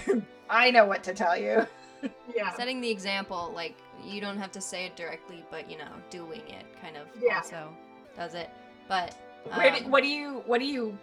i 0.50 0.70
know 0.70 0.84
what 0.84 1.02
to 1.04 1.12
tell 1.14 1.36
you 1.36 1.66
yeah, 2.36 2.52
setting 2.56 2.80
the 2.80 2.90
example 2.90 3.52
like 3.54 3.76
you 4.04 4.20
don't 4.20 4.36
have 4.38 4.50
to 4.52 4.60
say 4.60 4.86
it 4.86 4.96
directly 4.96 5.44
but 5.50 5.70
you 5.70 5.78
know 5.78 5.92
doing 6.10 6.40
it 6.48 6.64
kind 6.80 6.96
of 6.96 7.06
Yeah. 7.20 7.36
also 7.38 7.68
does 8.16 8.34
it 8.34 8.50
but 8.88 9.14
Where 9.54 9.70
do- 9.70 9.84
um, 9.84 9.90
what 9.90 10.02
do 10.02 10.08
you 10.08 10.42
what 10.46 10.58
do 10.58 10.66
you 10.66 10.98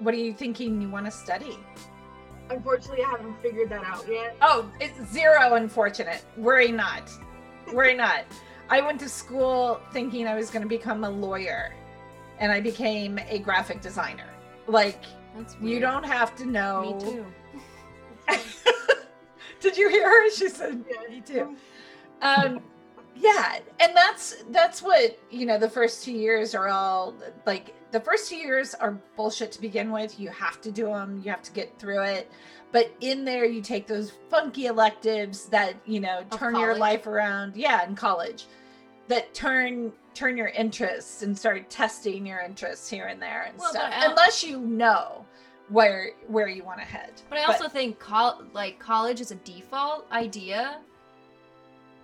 what 0.00 0.12
are 0.14 0.18
you 0.18 0.32
thinking 0.34 0.80
you 0.82 0.88
want 0.90 1.06
to 1.06 1.12
study 1.12 1.58
unfortunately, 2.50 3.04
I 3.04 3.10
haven't 3.10 3.40
figured 3.42 3.68
that 3.68 3.84
out 3.84 4.06
yet. 4.08 4.34
Oh, 4.40 4.70
it's 4.80 4.98
zero 5.12 5.54
unfortunate. 5.54 6.24
Worry 6.38 6.72
not. 6.72 7.10
Worry 7.74 7.92
not. 8.06 8.24
I 8.70 8.80
went 8.80 8.98
to 9.00 9.08
school 9.08 9.80
thinking 9.92 10.26
I 10.26 10.34
was 10.34 10.48
going 10.48 10.62
to 10.62 10.68
become 10.68 11.04
a 11.04 11.10
lawyer, 11.10 11.74
and 12.38 12.50
I 12.50 12.60
became 12.60 13.18
a 13.28 13.38
graphic 13.38 13.82
designer. 13.82 14.28
Like, 14.66 15.02
that's 15.36 15.56
you 15.60 15.78
don't 15.78 16.04
have 16.04 16.34
to 16.36 16.46
know. 16.46 17.26
Did 19.60 19.76
you 19.76 19.88
hear 19.88 20.08
her? 20.08 20.30
She 20.30 20.48
said, 20.48 20.84
Yeah. 20.88 21.08
"Me 21.10 21.20
too." 21.20 21.56
Um, 22.22 22.60
yeah, 23.16 23.58
and 23.80 23.96
that's 23.96 24.44
that's 24.50 24.82
what 24.82 25.18
you 25.30 25.46
know. 25.46 25.58
The 25.58 25.68
first 25.70 26.04
two 26.04 26.12
years 26.12 26.54
are 26.54 26.68
all 26.68 27.14
like 27.46 27.74
the 27.90 28.00
first 28.00 28.28
two 28.28 28.36
years 28.36 28.74
are 28.74 28.92
bullshit 29.16 29.50
to 29.52 29.60
begin 29.60 29.90
with. 29.90 30.18
You 30.20 30.28
have 30.28 30.60
to 30.60 30.70
do 30.70 30.86
them. 30.86 31.20
You 31.24 31.30
have 31.30 31.42
to 31.42 31.52
get 31.52 31.78
through 31.78 32.02
it. 32.02 32.30
But 32.70 32.92
in 33.00 33.24
there, 33.24 33.46
you 33.46 33.62
take 33.62 33.86
those 33.86 34.12
funky 34.30 34.66
electives 34.66 35.46
that 35.46 35.74
you 35.86 36.00
know 36.00 36.20
Of 36.30 36.38
turn 36.38 36.54
your 36.56 36.76
life 36.76 37.06
around. 37.06 37.56
Yeah, 37.56 37.86
in 37.88 37.96
college, 37.96 38.46
that 39.08 39.32
turn 39.34 39.92
turn 40.14 40.36
your 40.36 40.48
interests 40.48 41.22
and 41.22 41.36
start 41.36 41.70
testing 41.70 42.26
your 42.26 42.40
interests 42.40 42.88
here 42.90 43.06
and 43.06 43.20
there 43.22 43.46
and 43.48 43.58
Well, 43.58 43.70
stuff. 43.70 43.92
Unless 43.96 44.44
you 44.44 44.60
know 44.60 45.24
where 45.68 46.12
where 46.26 46.48
you 46.48 46.64
want 46.64 46.78
to 46.80 46.84
head. 46.84 47.12
But 47.28 47.38
I 47.38 47.44
also 47.44 47.68
think 47.68 47.98
col- 47.98 48.42
like 48.52 48.78
college 48.78 49.20
as 49.20 49.30
a 49.30 49.36
default 49.36 50.10
idea 50.10 50.80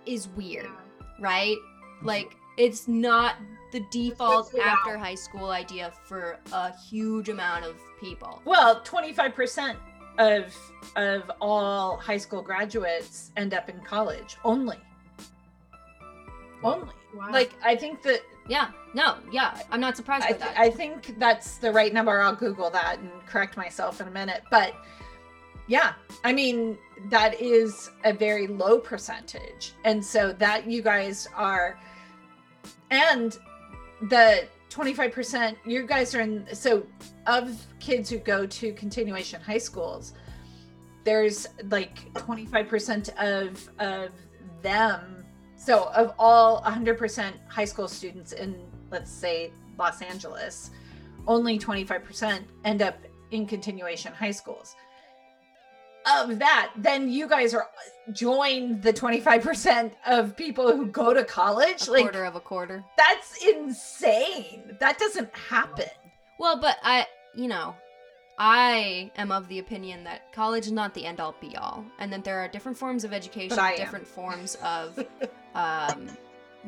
is 0.05 0.27
weird, 0.29 0.69
right? 1.19 1.57
Like 2.03 2.35
it's 2.57 2.87
not 2.87 3.35
the 3.71 3.81
default 3.91 4.53
after 4.59 4.95
out. 4.95 4.99
high 4.99 5.15
school 5.15 5.49
idea 5.49 5.91
for 6.05 6.37
a 6.53 6.71
huge 6.77 7.29
amount 7.29 7.65
of 7.65 7.75
people. 7.99 8.41
Well, 8.45 8.81
25% 8.81 9.75
of 10.17 10.55
of 10.95 11.29
all 11.41 11.97
high 11.97 12.17
school 12.17 12.41
graduates 12.41 13.31
end 13.35 13.53
up 13.53 13.69
in 13.69 13.79
college 13.81 14.37
only. 14.45 14.77
Only. 16.63 16.89
Wow. 17.13 17.29
Like 17.31 17.53
I 17.63 17.75
think 17.75 18.01
that 18.03 18.21
Yeah, 18.47 18.71
no, 18.93 19.17
yeah, 19.31 19.61
I'm 19.71 19.79
not 19.79 19.95
surprised 19.95 20.25
I, 20.25 20.29
th- 20.29 20.39
that. 20.39 20.57
I 20.57 20.69
think 20.69 21.17
that's 21.17 21.57
the 21.57 21.71
right 21.71 21.93
number. 21.93 22.19
I'll 22.21 22.35
Google 22.35 22.69
that 22.71 22.99
and 22.99 23.09
correct 23.25 23.57
myself 23.57 24.01
in 24.01 24.07
a 24.07 24.11
minute. 24.11 24.43
But 24.51 24.75
yeah, 25.67 25.93
I 26.23 26.33
mean 26.33 26.77
that 27.09 27.39
is 27.39 27.89
a 28.03 28.13
very 28.13 28.47
low 28.47 28.79
percentage, 28.79 29.73
and 29.83 30.03
so 30.03 30.33
that 30.33 30.69
you 30.69 30.81
guys 30.81 31.27
are, 31.35 31.79
and 32.91 33.37
the 34.09 34.47
25% 34.69 35.55
you 35.65 35.87
guys 35.87 36.13
are 36.13 36.19
in 36.19 36.45
so 36.53 36.85
of 37.27 37.65
kids 37.79 38.09
who 38.09 38.17
go 38.17 38.45
to 38.45 38.73
continuation 38.73 39.39
high 39.39 39.57
schools 39.57 40.13
there's 41.05 41.47
like 41.69 42.11
25% 42.15 43.15
of 43.17 43.69
of 43.79 44.09
them 44.61 45.24
so 45.65 45.89
of 45.95 46.13
all 46.19 46.61
100% 46.61 47.33
high 47.47 47.65
school 47.65 47.87
students 47.87 48.31
in 48.33 48.55
let's 48.91 49.11
say 49.11 49.51
los 49.77 50.01
angeles 50.01 50.71
only 51.27 51.57
25% 51.57 52.43
end 52.63 52.81
up 52.81 52.97
in 53.31 53.45
continuation 53.45 54.13
high 54.13 54.31
schools 54.31 54.75
of 56.05 56.39
that, 56.39 56.71
then 56.77 57.09
you 57.09 57.27
guys 57.27 57.53
are 57.53 57.67
join 58.11 58.79
the 58.81 58.93
25% 58.93 59.91
of 60.05 60.37
people 60.37 60.75
who 60.75 60.85
go 60.85 61.13
to 61.13 61.23
college. 61.23 61.87
A 61.87 61.91
like 61.91 62.03
quarter 62.03 62.25
of 62.25 62.35
a 62.35 62.39
quarter. 62.39 62.83
that's 62.97 63.43
insane. 63.43 64.77
That 64.79 64.99
doesn't 64.99 65.35
happen. 65.35 65.89
Well, 66.39 66.59
but 66.59 66.77
I, 66.83 67.07
you 67.33 67.47
know, 67.47 67.75
I 68.37 69.11
am 69.17 69.31
of 69.31 69.47
the 69.47 69.59
opinion 69.59 70.03
that 70.03 70.31
college 70.33 70.65
is 70.65 70.71
not 70.71 70.93
the 70.93 71.05
end 71.05 71.19
all 71.19 71.35
be 71.39 71.55
all, 71.55 71.85
and 71.99 72.11
that 72.13 72.23
there 72.23 72.39
are 72.39 72.47
different 72.47 72.77
forms 72.77 73.03
of 73.03 73.13
education, 73.13 73.57
I 73.57 73.71
am. 73.71 73.77
different 73.77 74.07
forms 74.07 74.55
of, 74.63 75.03
um, 75.55 76.09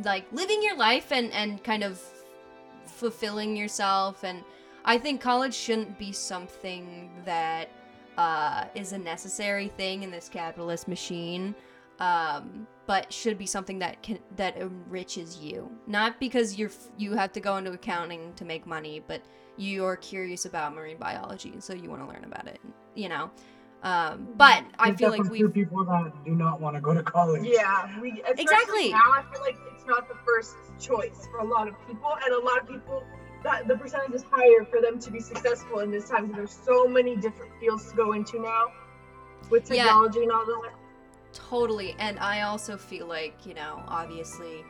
like 0.04 0.26
living 0.32 0.63
your 0.63 0.76
life 0.76 1.12
and 1.12 1.32
and 1.34 1.63
kind 1.63 1.84
of 1.84 2.02
fulfilling 2.86 3.56
yourself. 3.56 4.23
And 4.23 4.43
I 4.86 4.97
think 4.97 5.21
college 5.21 5.54
shouldn't 5.54 6.00
be 6.00 6.12
something 6.12 7.12
that 7.26 7.69
uh, 8.17 8.65
is 8.73 8.93
a 8.93 8.97
necessary 8.97 9.67
thing 9.67 10.04
in 10.04 10.10
this 10.10 10.30
capitalist 10.30 10.88
machine. 10.88 11.54
Um, 12.00 12.67
but 12.86 13.12
should 13.12 13.38
be 13.38 13.47
something 13.47 13.80
that 13.80 14.02
can 14.04 14.19
that 14.36 14.56
enriches 14.58 15.39
you, 15.39 15.69
not 15.88 16.19
because 16.19 16.58
you're 16.58 16.71
you 16.97 17.13
have 17.13 17.32
to 17.34 17.39
go 17.39 17.58
into 17.58 17.71
accounting 17.71 18.34
to 18.36 18.45
make 18.45 18.67
money, 18.67 19.02
but 19.08 19.21
you're 19.58 19.95
curious 19.95 20.45
about 20.45 20.76
marine 20.76 20.97
biology, 20.97 21.56
so 21.60 21.73
you 21.73 21.89
want 21.89 22.04
to 22.04 22.08
learn 22.08 22.23
about 22.23 22.47
it. 22.47 22.62
You 22.93 23.10
know, 23.10 23.32
um, 23.88 24.28
but 24.36 24.65
I 24.80 24.88
There's 24.89 25.00
feel 25.00 25.10
like 25.10 25.17
definitely 25.23 25.43
we 25.45 25.50
people 25.52 25.86
that 25.86 26.12
do 26.26 26.32
not 26.32 26.60
want 26.60 26.76
to 26.76 26.82
go 26.82 26.93
to 26.93 27.04
college. 27.04 27.43
Yeah, 27.45 28.00
we 28.02 28.21
Exactly. 28.28 28.91
now. 28.91 29.00
I 29.19 29.23
feel 29.32 29.41
like 29.41 29.58
it's 29.73 29.86
not 29.86 30.10
the 30.10 30.17
first 30.26 30.56
choice 30.80 31.28
for 31.32 31.39
a 31.39 31.45
lot 31.45 31.67
of 31.67 31.76
people, 31.88 32.12
and 32.26 32.34
a 32.34 32.39
lot 32.39 32.60
of 32.62 32.67
people 32.67 33.04
that 33.43 33.67
the 33.67 33.78
percentage 33.78 34.13
is 34.15 34.23
higher 34.30 34.65
for 34.65 34.82
them 34.82 35.00
to 35.00 35.12
be 35.12 35.19
successful 35.19 35.80
in 35.80 35.91
this 35.91 36.10
time. 36.10 36.28
'cause 36.28 36.36
There's 36.36 36.60
so 36.65 36.88
many 36.88 37.15
different 37.15 37.52
fields 37.60 37.89
to 37.91 37.95
go 37.95 38.12
into 38.13 38.39
now 38.41 38.71
with 39.50 39.69
Yeah. 39.71 39.84
technology 39.86 40.23
and 40.23 40.32
all 40.32 40.45
that. 40.45 40.73
Totally. 41.34 41.95
And 42.00 42.19
I 42.19 42.41
also 42.41 42.78
feel 42.78 43.06
like, 43.06 43.45
you 43.45 43.54
know, 43.54 43.84
obviously, 43.88 44.65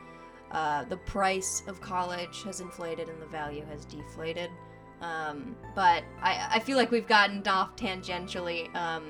uh, 0.52 0.84
the 0.84 0.96
price 0.98 1.62
of 1.66 1.80
college 1.80 2.42
has 2.44 2.60
inflated 2.60 3.08
and 3.08 3.20
the 3.20 3.26
value 3.26 3.64
has 3.66 3.84
deflated. 3.86 4.50
Um, 5.00 5.54
but 5.74 6.02
I, 6.22 6.48
I 6.54 6.58
feel 6.58 6.76
like 6.76 6.90
we've 6.90 7.06
gotten 7.06 7.46
off 7.46 7.76
tangentially. 7.76 8.74
Um, 8.74 9.04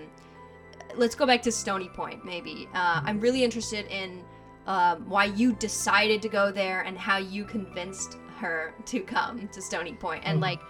let's 0.96 1.14
go 1.14 1.26
back 1.26 1.42
to 1.42 1.52
Stony 1.52 1.88
Point, 1.88 2.24
maybe. 2.24 2.68
Uh, 2.74 3.00
I'm 3.04 3.20
really 3.20 3.42
interested 3.44 3.86
in 3.86 4.22
um, 4.66 5.08
why 5.08 5.24
you 5.24 5.52
decided 5.54 6.20
to 6.22 6.28
go 6.28 6.52
there 6.52 6.82
and 6.82 6.98
how 6.98 7.16
you 7.18 7.44
convinced 7.44 8.18
her 8.38 8.74
to 8.86 9.00
come 9.00 9.48
to 9.48 9.62
Stony 9.62 9.94
Point 9.94 10.22
and 10.26 10.38
Mhm. 10.38 10.42
like 10.42 10.60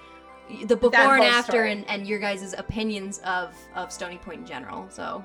the 0.66 0.76
before 0.76 1.16
and 1.16 1.24
after 1.24 1.52
story. 1.52 1.72
and, 1.72 1.86
and 1.90 2.06
your 2.06 2.18
guys' 2.18 2.54
opinions 2.56 3.18
of, 3.18 3.54
of 3.74 3.92
Stony 3.92 4.16
Point 4.18 4.40
in 4.40 4.46
general. 4.46 4.86
So, 4.88 5.24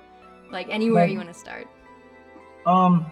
like, 0.51 0.67
anywhere 0.69 1.03
Right. 1.03 1.11
you 1.11 1.17
want 1.17 1.29
to 1.31 1.39
start. 1.39 1.67
Um, 2.65 3.05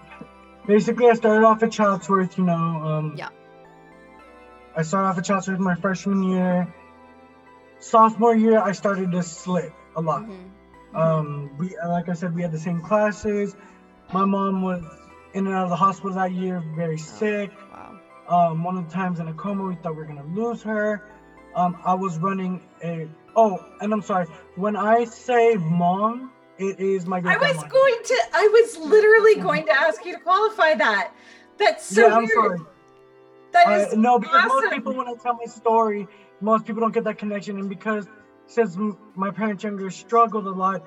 basically, 0.67 1.07
I 1.09 1.13
started 1.13 1.45
off 1.45 1.63
at 1.63 1.71
Chatsworth. 1.71 2.37
You 2.37 2.43
know. 2.45 2.53
Um, 2.53 3.13
Yeah. 3.15 3.29
I 4.75 4.81
started 4.83 5.09
off 5.09 5.17
at 5.17 5.25
Chatsworth 5.25 5.59
my 5.59 5.75
freshman 5.75 6.23
year. 6.23 6.73
Sophomore 7.79 8.35
year, 8.35 8.59
I 8.59 8.71
started 8.71 9.11
to 9.11 9.23
slip 9.23 9.73
a 9.95 10.01
lot. 10.01 10.23
Mhm. 10.23 10.49
Um, 10.93 11.51
we, 11.57 11.75
like 11.85 12.09
I 12.09 12.13
said, 12.13 12.35
we 12.35 12.41
had 12.41 12.51
the 12.51 12.59
same 12.59 12.81
classes. 12.81 13.55
My 14.13 14.25
mom 14.25 14.61
was 14.61 14.83
in 15.33 15.47
and 15.47 15.55
out 15.55 15.63
of 15.63 15.69
the 15.69 15.75
hospital 15.75 16.13
that 16.15 16.31
year, 16.31 16.61
very 16.75 16.97
sick. 16.97 17.51
Wow. 17.71 18.51
Um, 18.51 18.63
one 18.63 18.77
of 18.77 18.87
the 18.87 18.93
times 18.93 19.19
in 19.19 19.27
a 19.27 19.33
coma, 19.33 19.63
we 19.63 19.75
thought 19.75 19.91
we 19.91 19.99
were 19.99 20.05
gonna 20.05 20.25
lose 20.33 20.61
her. 20.63 21.03
Um, 21.55 21.77
I 21.85 21.93
was 21.93 22.17
running 22.19 22.61
a. 22.83 23.07
Oh, 23.35 23.65
and 23.81 23.93
I'm 23.93 24.01
sorry. 24.01 24.27
When 24.55 24.75
I 24.75 25.05
say 25.05 25.55
mom, 25.55 26.31
it 26.57 26.79
is 26.79 27.05
my 27.05 27.19
grandma. 27.19 27.45
I 27.45 27.51
was 27.53 27.63
going 27.63 27.97
to 28.05 28.21
I 28.33 28.47
was 28.47 28.77
literally 28.77 29.35
going 29.35 29.65
to 29.65 29.73
ask 29.73 30.05
you 30.05 30.13
to 30.13 30.19
qualify 30.19 30.75
that. 30.75 31.11
That's 31.57 31.85
so 31.85 32.07
yeah, 32.07 32.15
I'm 32.15 32.23
weird. 32.23 32.31
sorry. 32.33 32.59
That 33.53 33.67
Uh, 33.67 33.71
is 33.71 33.97
no, 33.97 34.17
because 34.19 34.43
most 34.47 34.69
people, 34.71 34.93
when 34.95 35.07
I 35.07 35.13
tell 35.15 35.33
my 35.35 35.45
story, 35.45 36.07
most 36.39 36.65
people 36.65 36.81
don't 36.81 36.93
get 36.93 37.03
that 37.03 37.17
connection. 37.17 37.59
And 37.59 37.67
because 37.69 38.07
since 38.47 38.77
my 39.15 39.31
parents 39.31 39.63
younger 39.63 39.89
struggled 39.91 40.47
a 40.47 40.51
lot, 40.51 40.85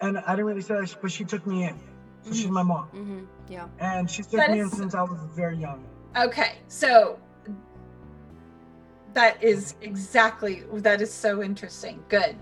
and 0.00 0.18
I 0.18 0.30
didn't 0.32 0.46
really 0.46 0.60
say 0.62 0.74
that, 0.74 0.94
but 1.00 1.10
she 1.10 1.24
took 1.24 1.46
me 1.46 1.64
in. 1.64 1.78
So 2.22 2.32
she's 2.34 2.48
my 2.50 2.62
mom, 2.62 2.88
Mm-hmm. 2.94 3.20
Yeah. 3.48 3.66
and 3.78 4.10
she 4.10 4.22
took 4.22 4.32
That 4.32 4.50
me 4.50 4.60
in 4.60 4.68
since 4.68 4.94
I 4.94 5.02
was 5.02 5.18
very 5.34 5.56
young. 5.56 5.84
Okay, 6.16 6.58
so 6.68 7.18
that 9.14 9.42
is 9.42 9.74
exactly 9.80 10.62
that 10.72 11.00
is 11.00 11.12
so 11.12 11.42
interesting. 11.42 12.02
Good. 12.08 12.36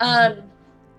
Um 0.00 0.34
So 0.36 0.42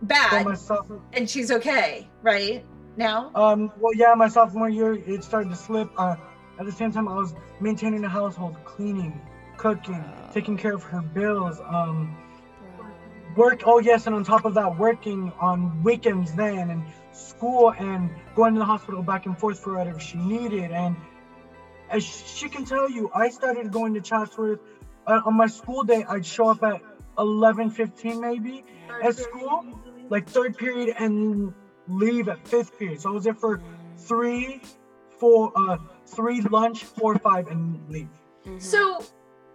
bad 0.04 0.58
soph- 0.58 0.92
and 1.14 1.30
she's 1.30 1.52
okay, 1.52 2.10
right? 2.24 2.66
Now? 2.98 3.32
um, 3.36 3.72
well, 3.80 3.94
yeah, 3.94 4.16
my 4.16 4.28
sophomore 4.28 4.70
year, 4.70 4.94
it 4.94 5.24
started 5.24 5.50
to 5.52 5.56
slip. 5.56 5.90
Uh, 5.98 6.16
at 6.60 6.66
the 6.66 6.72
same 6.72 6.92
time, 6.92 7.08
I 7.08 7.16
was 7.16 7.36
maintaining 7.60 8.02
the 8.02 8.10
household, 8.10 8.56
cleaning, 8.66 9.22
cooking, 9.58 10.04
taking 10.34 10.58
care 10.58 10.74
of 10.74 10.84
her 10.84 11.02
bills. 11.02 11.60
Um, 11.66 12.18
work 13.38 13.62
oh 13.66 13.80
yes 13.80 14.08
and 14.08 14.16
on 14.16 14.24
top 14.24 14.46
of 14.46 14.56
that 14.56 14.78
working 14.78 15.32
on 15.40 15.84
weekends 15.84 16.34
then 16.34 16.72
and 16.72 16.84
school 17.12 17.72
and 17.78 18.10
going 18.36 18.54
to 18.54 18.60
the 18.60 18.66
hospital 18.66 19.04
back 19.04 19.28
and 19.28 19.38
forth 19.38 19.60
for 19.60 19.76
whatever 19.76 20.00
she 20.00 20.18
needed 20.18 20.72
and 20.72 20.96
as 21.92 22.04
she 22.04 22.50
can 22.50 22.66
tell 22.66 22.90
you 22.90 23.10
i 23.14 23.30
started 23.30 23.72
going 23.72 23.94
to 23.94 24.02
chatsworth 24.02 24.60
uh, 25.06 25.22
on 25.26 25.36
my 25.36 25.46
school 25.46 25.84
day 25.84 26.04
i'd 26.10 26.26
show 26.26 26.50
up 26.50 26.64
at 26.64 26.82
11 27.20 27.70
15 27.70 28.20
maybe 28.20 28.64
at 29.04 29.16
school 29.16 29.64
like 30.10 30.28
third 30.28 30.58
period 30.58 30.96
and 30.98 31.54
leave 31.88 32.28
at 32.30 32.46
fifth 32.48 32.78
period 32.80 33.00
so 33.00 33.10
i 33.10 33.14
was 33.14 33.24
there 33.24 33.36
for 33.36 33.62
three 33.98 34.62
four 35.20 35.52
uh 35.56 35.78
three 36.08 36.42
lunch 36.42 36.84
four 36.84 37.16
five 37.20 37.48
and 37.48 37.80
leave 37.90 38.10
Mhm. 38.46 38.62
So 38.62 39.04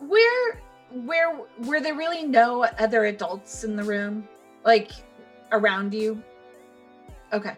where 0.00 0.60
where 0.90 1.38
were 1.64 1.80
there 1.80 1.94
really 1.94 2.24
no 2.24 2.64
other 2.64 3.06
adults 3.06 3.64
in 3.64 3.76
the 3.76 3.82
room? 3.82 4.28
Like 4.64 4.90
around 5.50 5.94
you? 5.94 6.22
Okay. 7.32 7.56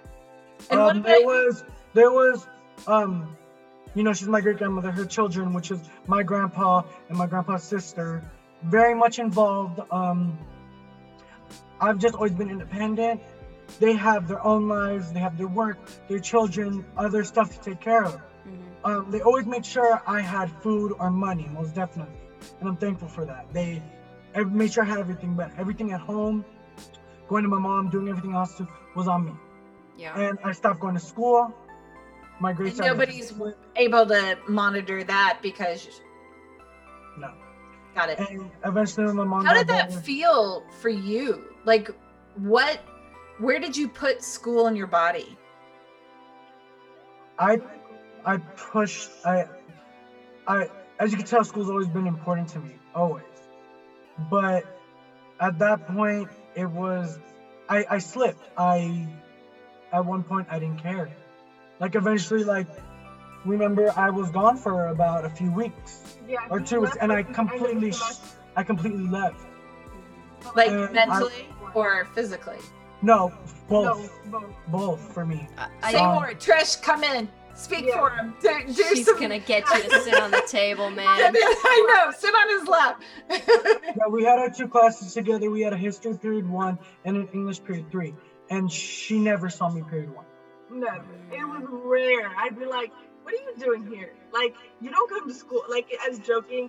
And 0.71 0.81
um, 0.81 0.99
about 0.99 1.03
there 1.05 1.27
was 1.27 1.65
there 1.95 2.11
was 2.11 2.47
um 2.87 3.37
you 3.95 4.03
know 4.03 4.13
she's 4.13 4.29
my 4.29 4.41
great 4.41 4.59
grandmother 4.59 4.91
her 4.91 5.05
children 5.05 5.53
which 5.53 5.71
is 5.71 5.81
my 6.07 6.23
grandpa 6.23 6.83
and 7.09 7.19
my 7.19 7.27
grandpa's 7.27 7.63
sister 7.63 8.23
very 8.65 8.95
much 8.95 9.19
involved 9.19 9.81
um 9.91 10.37
i've 11.81 11.99
just 11.99 12.15
always 12.15 12.33
been 12.33 12.51
independent 12.51 13.21
they 13.79 13.93
have 13.93 14.27
their 14.27 14.45
own 14.45 14.69
lives 14.69 15.13
they 15.13 15.21
have 15.21 15.37
their 15.39 15.49
work 15.49 15.79
their 16.09 16.19
children 16.19 16.85
other 16.97 17.23
stuff 17.25 17.51
to 17.57 17.71
take 17.71 17.81
care 17.81 18.05
of. 18.05 18.21
Um, 18.85 19.11
they 19.11 19.21
always 19.23 19.47
made 19.47 19.65
sure 19.65 20.03
i 20.07 20.21
had 20.21 20.51
food 20.63 20.93
or 20.99 21.11
money 21.11 21.49
most 21.53 21.75
definitely 21.75 22.15
and 22.61 22.69
i'm 22.69 22.77
thankful 22.77 23.09
for 23.09 23.25
that 23.25 23.47
they 23.53 23.83
made 24.49 24.73
sure 24.73 24.83
i 24.85 24.87
had 24.87 24.99
everything 24.99 25.35
but 25.35 25.51
everything 25.59 25.93
at 25.93 26.01
home 26.01 26.45
going 27.29 27.43
to 27.43 27.49
my 27.49 27.59
mom 27.59 27.89
doing 27.89 28.09
everything 28.09 28.35
else 28.35 28.55
to, 28.57 28.69
was 28.95 29.09
on 29.09 29.25
me 29.25 29.33
Yeah. 29.97 30.19
and 30.19 30.39
I 30.45 30.53
stopped 30.53 30.81
going 30.81 30.95
to 30.95 31.01
school. 31.01 31.55
My 32.41 32.53
grades 32.53 32.79
And 32.79 32.87
nobody's 32.89 33.29
slip. 33.29 33.57
able 33.77 34.05
to 34.07 34.37
monitor 34.49 35.03
that 35.05 35.39
because 35.41 35.89
no. 37.17 37.31
got 37.95 38.11
it. 38.11 38.19
And 38.19 38.51
eventually, 38.65 39.11
my 39.15 39.25
mom. 39.25 39.45
How 39.47 39.55
did 39.55 39.69
that 39.69 39.89
better- 39.89 40.01
feel 40.03 40.65
for 40.83 40.91
you? 40.91 41.45
Like 41.65 41.91
what 42.37 42.81
where 43.39 43.59
did 43.59 43.75
you 43.77 43.89
put 43.89 44.23
school 44.23 44.67
in 44.67 44.75
your 44.77 44.89
body? 44.89 45.39
I, 47.39 47.61
I 48.25 48.39
pushed. 48.39 49.11
I, 49.25 49.47
I. 50.47 50.69
As 50.99 51.11
you 51.11 51.17
can 51.19 51.27
tell, 51.27 51.45
school's 51.45 51.69
always 51.69 51.89
been 51.89 52.07
important 52.07 52.49
to 52.51 52.59
me, 52.61 52.77
always. 52.95 53.25
But 54.31 54.65
at 55.41 55.59
that 55.59 55.87
point, 55.89 56.29
it 56.55 56.67
was. 56.71 57.19
I 57.69 57.85
I 57.91 57.99
slipped. 57.99 58.43
I. 58.57 59.07
At 59.93 60.05
one 60.05 60.25
point, 60.25 60.49
I 60.51 60.59
didn't 60.59 60.79
care. 60.79 61.11
Like 61.81 61.95
eventually, 61.95 62.45
like. 62.45 62.67
Remember, 63.45 63.93
I 63.95 64.09
was 64.09 64.31
gone 64.31 64.57
for 64.57 64.87
about 64.87 65.27
a 65.27 65.29
few 65.29 65.53
weeks. 65.53 66.17
Yeah, 66.27 66.39
Or 66.49 66.61
two 66.61 66.81
weeks, 66.81 66.97
and 66.99 67.13
I 67.13 67.19
at 67.21 67.25
the 67.35 67.39
end 67.39 67.51
of 67.51 67.51
the 67.51 67.59
completely, 67.59 67.93
sh- 67.93 68.19
I 68.57 68.63
completely 68.63 69.07
left. 69.07 69.37
Like 70.57 70.71
I- 70.71 70.91
mentally 70.93 71.47
or 71.75 72.07
physically? 72.15 72.57
No, 73.03 73.35
both, 73.69 74.11
No, 74.31 74.41
both. 74.41 74.55
both 74.69 75.13
for 75.13 75.27
me. 75.27 75.47
I, 75.83 75.93
Say 75.93 75.99
Um, 75.99 76.15
more. 76.15 76.29
Trish, 76.29 76.81
come 76.81 77.05
in. 77.05 77.29
Speak 77.55 77.87
Yeah. 77.87 77.99
for 78.01 78.11
him. 78.11 78.35
Do, 78.43 78.49
do 78.67 78.73
she's 78.95 79.07
some 79.07 79.21
gonna 79.21 79.39
get 79.39 79.65
you 79.75 79.83
to 79.89 80.01
sit 80.01 80.15
on 80.21 80.31
the 80.31 80.43
table, 80.49 80.91
man. 80.99 81.07
I 81.09 82.05
know. 82.07 82.13
Sit 82.17 82.35
on 82.35 82.59
his 82.61 82.69
lap. 82.69 83.03
Yeah, 83.97 84.09
we 84.11 84.25
had 84.25 84.39
our 84.41 84.51
two 84.51 84.67
classes 84.67 85.15
together. 85.15 85.49
We 85.51 85.61
had 85.61 85.73
a 85.73 85.77
history 85.77 86.19
period 86.19 86.49
one 86.49 86.79
and 87.05 87.17
an 87.17 87.29
English 87.33 87.63
period 87.63 87.91
three, 87.93 88.15
and 88.51 88.71
she 88.71 89.19
never 89.21 89.49
saw 89.49 89.69
me 89.71 89.83
period 89.89 90.13
one. 90.15 90.25
Never. 90.71 91.05
It 91.31 91.45
was 91.45 91.63
rare. 91.69 92.33
I'd 92.37 92.59
be 92.59 92.67
like, 92.67 92.91
"What 93.23 93.35
are 93.35 93.37
you 93.37 93.55
doing 93.57 93.87
here? 93.87 94.13
Like, 94.33 94.57
you 94.81 94.91
don't 94.91 95.09
come 95.09 95.29
to 95.29 95.35
school." 95.35 95.63
Like, 95.69 95.87
as 96.11 96.19
joking, 96.19 96.69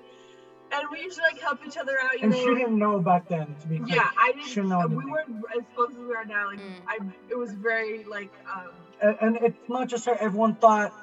and 0.72 0.84
we 0.92 1.02
used 1.02 1.18
to 1.18 1.24
like 1.24 1.40
help 1.42 1.66
each 1.66 1.78
other 1.78 1.98
out. 2.04 2.14
You 2.14 2.20
And 2.26 2.32
know. 2.32 2.38
she 2.38 2.46
didn't 2.54 2.78
know 2.78 3.00
back 3.00 3.28
then, 3.28 3.56
to 3.62 3.68
be 3.68 3.80
clear. 3.80 3.96
yeah, 3.96 4.10
I 4.18 4.34
She 4.46 4.56
didn't 4.56 4.70
know 4.70 4.84
didn't. 4.84 4.98
We 5.04 5.10
weren't 5.12 5.44
as 5.58 5.64
close 5.76 5.90
as 5.92 5.98
we 5.98 6.14
are 6.14 6.26
now. 6.26 6.46
Like, 6.52 6.60
Mm. 6.60 6.74
I, 6.88 6.98
it 7.32 7.38
was 7.38 7.54
very 7.54 8.04
like, 8.04 8.32
um, 8.56 8.70
And, 9.02 9.38
it's 9.38 9.70
not 9.70 9.88
just 9.88 10.06
her. 10.06 10.16
Everyone 10.20 10.56
thought, 10.56 10.94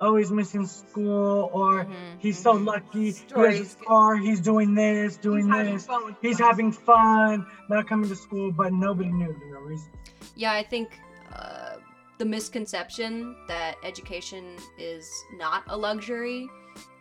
oh, 0.00 0.16
he's 0.16 0.30
missing 0.30 0.66
school, 0.66 1.50
or 1.52 1.84
Mhm, 1.84 2.18
he's 2.18 2.38
so 2.38 2.54
mhm. 2.54 2.66
lucky. 2.66 3.12
He 3.12 3.40
has 3.40 3.76
a 3.80 3.84
car. 3.84 4.16
He's 4.16 4.40
doing 4.40 4.74
this, 4.74 5.16
doing 5.16 5.50
he's 5.52 5.86
this. 5.86 5.88
with 5.88 6.16
He's 6.20 6.38
having 6.38 6.72
fun, 6.72 7.46
not 7.68 7.86
coming 7.86 8.08
to 8.08 8.16
school, 8.16 8.50
but 8.52 8.72
nobody 8.72 9.10
knew 9.10 9.32
the 9.32 9.46
real 9.46 9.60
reason. 9.60 9.90
Yeah, 10.34 10.52
I 10.52 10.62
think 10.62 11.00
uh, 11.32 11.76
the 12.18 12.24
misconception 12.24 13.36
that 13.48 13.76
education 13.84 14.56
is 14.78 15.08
not 15.36 15.62
a 15.68 15.76
luxury 15.76 16.48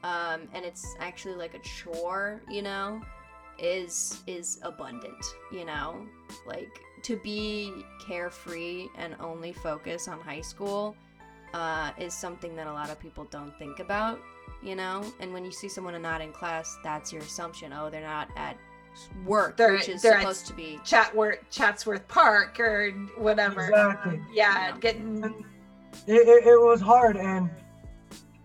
um, 0.04 0.48
and 0.54 0.66
it's 0.66 0.96
actually 1.00 1.36
like 1.36 1.54
a 1.54 1.60
chore, 1.60 2.42
you 2.50 2.62
know, 2.62 3.02
is 3.58 4.22
is 4.28 4.60
abundant. 4.64 5.24
You 5.52 5.66
know, 5.66 6.06
like 6.46 6.80
to 7.04 7.18
be 7.18 7.86
carefree 8.06 8.88
and 8.98 9.16
only 9.20 9.54
focus 9.54 10.08
on 10.08 10.20
high 10.20 10.42
school 10.42 10.96
uh, 11.54 11.92
is 12.00 12.14
something 12.14 12.56
that 12.56 12.68
a 12.68 12.72
lot 12.74 12.90
of 12.90 13.00
people 13.00 13.26
don't 13.30 13.58
think 13.60 13.80
about. 13.80 14.20
You 14.62 14.76
know, 14.78 15.04
and 15.20 15.34
when 15.34 15.44
you 15.44 15.52
see 15.52 15.68
someone 15.68 16.00
not 16.02 16.22
in 16.22 16.32
class, 16.32 16.78
that's 16.84 17.12
your 17.12 17.22
assumption. 17.22 17.74
Oh, 17.74 17.90
they're 17.90 18.02
not 18.02 18.30
at 18.38 18.56
work, 19.26 19.58
They're- 19.58 19.74
which 19.74 19.90
is 19.90 20.02
they're 20.02 20.14
at 20.14 20.22
supposed 20.22 20.48
to 20.48 20.54
be. 20.54 20.80
Chatworth, 20.86 21.40
Chatsworth 21.52 22.08
Park 22.08 22.60
or 22.62 22.92
whatever. 23.18 23.66
Exactly. 23.68 24.22
Yeah, 24.32 24.70
Yeah. 24.70 24.78
getting 24.80 25.22
it, 25.24 25.34
it, 26.08 26.48
it 26.48 26.62
was 26.62 26.80
hard, 26.80 27.18
and 27.18 27.50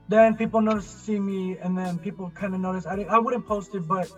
then 0.09 0.35
people 0.37 0.61
noticed 0.61 0.91
to 0.91 0.99
see 0.99 1.21
me, 1.21 1.57
and 1.59 1.79
then 1.79 1.99
people 1.99 2.31
kind 2.35 2.53
of 2.55 2.61
noticed. 2.61 2.87
I, 2.89 2.97
didn't- 2.97 3.11
I 3.11 3.19
wouldn't 3.19 3.47
post 3.47 3.75
it, 3.77 3.87
but 3.87 4.11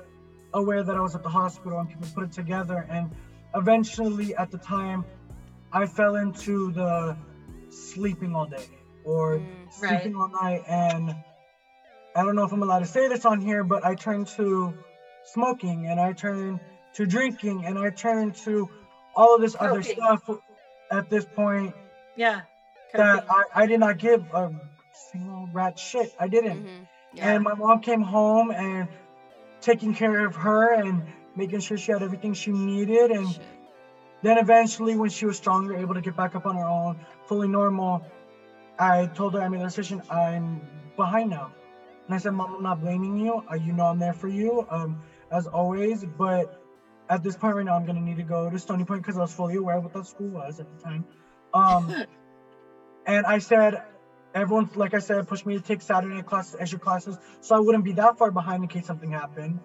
aware 0.55 0.83
that 0.83 0.97
I 0.97 1.01
was 1.01 1.15
at 1.15 1.23
the 1.23 1.29
hospital, 1.29 1.79
and 1.81 1.89
people 1.89 2.09
put 2.15 2.25
it 2.25 2.33
together, 2.33 2.87
and 2.89 3.11
eventually, 3.55 4.35
at 4.37 4.51
the 4.51 4.59
time, 4.59 5.05
I 5.73 5.87
fell 5.87 6.17
into 6.17 6.73
the 6.73 7.17
sleeping 7.69 8.35
all 8.35 8.47
day 8.47 8.65
or 9.05 9.39
Mm. 9.39 9.73
sleeping 9.73 10.15
all 10.17 10.29
night, 10.29 10.63
and 10.67 11.15
I 12.15 12.25
don't 12.25 12.35
know 12.35 12.45
if 12.45 12.53
I'm 12.53 12.63
allowed 12.63 12.81
to 12.81 12.87
say 12.87 13.07
this 13.09 13.25
on 13.25 13.41
here, 13.41 13.63
but 13.63 13.85
I 13.85 13.95
turned 13.95 14.27
to 14.29 14.75
smoking, 15.23 15.87
and 15.87 16.01
I 16.01 16.13
turned 16.13 16.61
to 16.95 17.07
drinking, 17.07 17.65
and 17.67 17.79
I 17.79 17.91
turned 17.91 18.35
to 18.45 18.69
all 19.15 19.35
of 19.37 19.41
this 19.41 19.57
other 19.59 19.83
stuff. 19.83 20.29
At 20.93 21.09
this 21.09 21.25
point, 21.25 21.73
yeah. 22.17 22.41
that. 22.95 23.25
I, 23.31 23.45
I 23.55 23.67
did 23.67 23.79
not 23.79 23.99
give 23.99 24.21
a 24.35 24.51
single 25.13 25.49
rat 25.53 25.79
shit. 25.79 26.13
I 26.19 26.27
didn't. 26.27 26.65
Mhm, 26.65 26.87
Yeah. 27.13 27.35
And 27.35 27.45
my 27.45 27.55
mom 27.55 27.79
came 27.81 28.03
home 28.03 28.51
and 28.51 28.89
taking 29.61 29.95
care 29.95 30.27
of 30.27 30.35
her 30.35 30.73
and 30.73 31.05
making 31.37 31.61
sure 31.61 31.79
she 31.79 31.93
had 31.93 32.03
everything 32.03 32.35
she 32.35 32.53
needed. 32.53 33.11
And 33.11 33.29
Shit. 33.29 33.43
then 34.23 34.39
eventually, 34.39 34.97
when 34.97 35.11
she 35.11 35.27
was 35.27 35.37
stronger, 35.37 35.77
able 35.77 35.95
to 35.95 36.01
get 36.01 36.17
back 36.17 36.35
up 36.35 36.47
on 36.47 36.57
her 36.57 36.65
own, 36.65 36.99
fully 37.27 37.49
normal, 37.49 38.05
I 38.79 39.07
told 39.07 39.35
her 39.35 39.43
I 39.43 39.49
made 39.49 39.61
a 39.61 39.65
decision. 39.65 40.03
I'm 40.11 40.61
behind 40.97 41.31
now. 41.31 41.53
And 42.07 42.15
I 42.15 42.19
said, 42.19 42.33
Mom, 42.33 42.57
I'm 42.57 42.63
not 42.63 42.81
blaming 42.81 43.19
you. 43.19 43.45
Uh, 43.51 43.55
you 43.55 43.73
know 43.73 43.85
I'm 43.85 43.99
there 43.99 44.13
for 44.13 44.29
you, 44.29 44.67
um, 44.71 45.03
as 45.31 45.47
always. 45.47 46.05
But 46.05 46.61
at 47.09 47.23
this 47.23 47.37
point 47.37 47.57
right 47.57 47.65
now, 47.65 47.77
I'm 47.77 47.87
gonna 47.87 48.01
need 48.01 48.17
to 48.17 48.23
go 48.23 48.51
to 48.51 48.59
Stony 48.59 48.85
Point 48.85 49.03
because 49.03 49.17
I 49.17 49.21
was 49.21 49.33
fully 49.33 49.57
aware 49.57 49.77
of 49.77 49.85
what 49.85 49.93
that 49.93 50.07
school 50.07 50.29
was 50.29 50.61
at 50.61 50.67
the 50.77 50.83
time. 50.83 51.05
Um, 51.53 51.95
and 53.07 53.27
I 53.27 53.39
said, 53.39 53.83
everyone, 54.35 54.71
like 54.75 54.95
I 54.95 54.99
said, 54.99 55.27
pushed 55.29 55.47
me 55.47 55.55
to 55.55 55.61
take 55.61 55.83
Saturday 55.83 56.23
classes, 56.23 56.57
extra 56.59 56.79
classes, 56.79 57.17
so 57.41 57.55
I 57.55 57.59
wouldn't 57.59 57.85
be 57.85 57.93
that 57.93 58.19
far 58.19 58.31
behind 58.31 58.63
in 58.63 58.69
case 58.69 58.87
something 58.87 59.11
happened. 59.11 59.61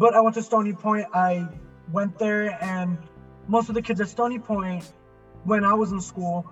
But 0.00 0.14
I 0.14 0.20
went 0.22 0.34
to 0.36 0.42
Stony 0.42 0.72
Point. 0.72 1.08
I 1.12 1.46
went 1.92 2.18
there, 2.18 2.56
and 2.64 2.96
most 3.48 3.68
of 3.68 3.74
the 3.74 3.82
kids 3.82 4.00
at 4.00 4.08
Stony 4.08 4.38
Point, 4.38 4.90
when 5.44 5.62
I 5.62 5.74
was 5.74 5.92
in 5.92 6.00
school, 6.00 6.50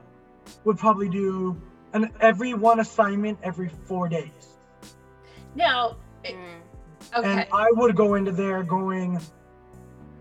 would 0.64 0.76
probably 0.76 1.08
do 1.08 1.58
an 1.94 2.12
every 2.20 2.52
one 2.52 2.78
assignment 2.78 3.38
every 3.42 3.70
four 3.86 4.06
days. 4.06 4.58
Now, 5.54 5.96
Mm. 6.24 6.60
okay. 7.16 7.30
And 7.30 7.46
I 7.50 7.70
would 7.70 7.96
go 7.96 8.16
into 8.16 8.32
there 8.32 8.62
going 8.62 9.18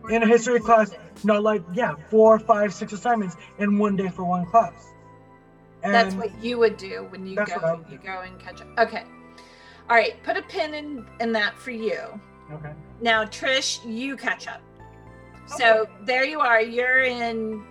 in 0.09 0.23
a 0.23 0.27
history 0.27 0.61
class, 0.61 0.91
no, 1.25 1.41
like 1.41 1.63
yeah, 1.73 1.95
four, 2.09 2.39
five, 2.39 2.73
six 2.73 2.93
assignments 2.93 3.35
in 3.59 3.77
one 3.77 3.97
day 3.97 4.07
for 4.07 4.23
one 4.23 4.45
class. 4.45 4.93
And 5.83 5.93
That's 5.93 6.15
what 6.15 6.41
you 6.41 6.59
would 6.59 6.77
do 6.77 7.07
when 7.09 7.27
you 7.27 7.35
That's 7.35 7.51
what 7.51 7.65
I 7.65 7.75
go 7.75 7.85
you 7.91 7.97
go 7.97 8.21
and 8.21 8.39
catch 8.39 8.61
up. 8.61 8.67
Okay. 8.77 9.03
All 9.89 9.97
right, 9.97 10.15
put 10.23 10.37
a 10.37 10.43
pin 10.43 10.73
in 10.73 11.05
in 11.19 11.33
that 11.33 11.57
for 11.57 11.71
you. 11.71 12.21
Okay. 12.51 12.71
Now, 13.01 13.23
Trish, 13.25 13.79
you 13.85 14.15
catch 14.17 14.47
up. 14.47 14.61
So 15.47 15.87
there 16.05 16.25
you 16.25 16.39
are. 16.41 16.61
You're 16.61 17.03
in 17.03 17.63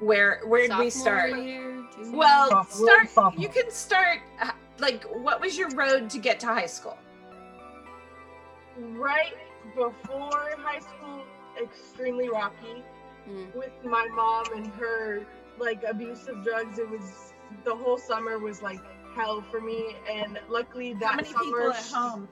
where 0.00 0.40
where 0.44 0.68
did 0.68 0.78
we 0.78 0.90
start? 0.90 1.36
year, 1.38 1.82
Well, 2.12 2.48
Sophomore, 2.50 2.86
start 2.88 3.10
sophomore. 3.10 3.42
you 3.42 3.48
can 3.48 3.70
start 3.70 4.18
uh, 4.42 4.50
like 4.78 5.04
what 5.04 5.40
was 5.40 5.56
your 5.56 5.70
road 5.70 6.10
to 6.10 6.18
get 6.18 6.38
to 6.40 6.46
high 6.46 6.66
school? 6.66 6.96
right 8.78 9.34
before 9.74 10.50
high 10.58 10.80
school, 10.80 11.22
extremely 11.62 12.28
rocky 12.28 12.82
Mm. 13.28 13.54
with 13.54 13.72
my 13.84 14.06
mom 14.14 14.46
and 14.56 14.68
her 14.68 15.26
like 15.58 15.82
abuse 15.84 16.28
of 16.28 16.42
drugs. 16.44 16.78
It 16.78 16.88
was 16.88 17.34
the 17.64 17.74
whole 17.74 17.98
summer 17.98 18.38
was 18.38 18.62
like 18.62 18.80
hell 19.14 19.44
for 19.50 19.60
me, 19.60 19.96
and 20.10 20.38
luckily 20.48 20.94
that 20.94 21.10
How 21.10 21.16
many 21.16 21.28
summer. 21.28 21.44
people 21.44 21.72
at 21.72 21.84
home? 21.92 22.28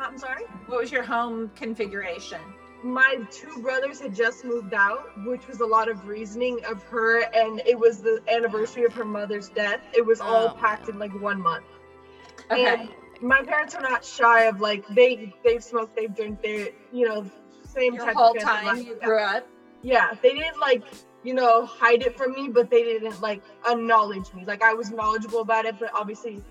I'm 0.00 0.18
sorry. 0.18 0.44
What 0.66 0.80
was 0.80 0.92
your 0.92 1.02
home 1.04 1.50
configuration? 1.56 2.40
my 2.82 3.16
two 3.30 3.62
brothers 3.62 3.98
had 3.98 4.14
just 4.14 4.44
moved 4.44 4.74
out, 4.74 5.08
which 5.24 5.48
was 5.48 5.60
a 5.60 5.66
lot 5.66 5.88
of 5.88 6.06
reasoning 6.06 6.62
of 6.66 6.82
her, 6.82 7.20
and 7.34 7.62
it 7.64 7.78
was 7.78 8.02
the 8.02 8.20
anniversary 8.30 8.84
of 8.84 8.92
her 8.92 9.06
mother's 9.06 9.48
death. 9.48 9.80
It 9.94 10.04
was 10.04 10.20
all 10.20 10.48
Oh. 10.54 10.58
packed 10.60 10.90
in 10.90 10.98
like 10.98 11.10
one 11.18 11.40
month. 11.40 11.64
Okay. 12.50 12.66
And 12.66 12.90
my 13.22 13.42
parents 13.42 13.74
are 13.74 13.80
not 13.80 14.04
shy 14.04 14.42
of 14.42 14.60
like 14.60 14.86
they 14.88 15.34
they've 15.42 15.64
smoked, 15.64 15.96
they've 15.96 16.14
drank, 16.14 16.42
they 16.42 16.74
you 16.92 17.08
know 17.08 17.24
same 17.62 17.94
Your 17.94 18.04
type 18.04 18.16
whole 18.16 18.36
of 18.36 18.42
time 18.42 18.66
life. 18.66 18.84
you 18.86 18.96
grew 18.96 19.18
up. 19.18 19.48
Yeah, 19.80 20.12
they 20.20 20.34
didn't 20.34 20.58
like 20.60 20.82
you 21.22 21.32
know 21.32 21.64
hide 21.64 22.02
it 22.02 22.18
from 22.18 22.32
me, 22.32 22.48
but 22.48 22.68
they 22.68 22.82
didn't 22.82 23.18
like 23.22 23.42
acknowledge 23.66 24.30
me. 24.34 24.44
Like 24.44 24.62
I 24.62 24.74
was 24.74 24.90
knowledgeable 24.90 25.40
about 25.40 25.64
it, 25.64 25.76
but 25.80 25.88
obviously, 25.94 26.42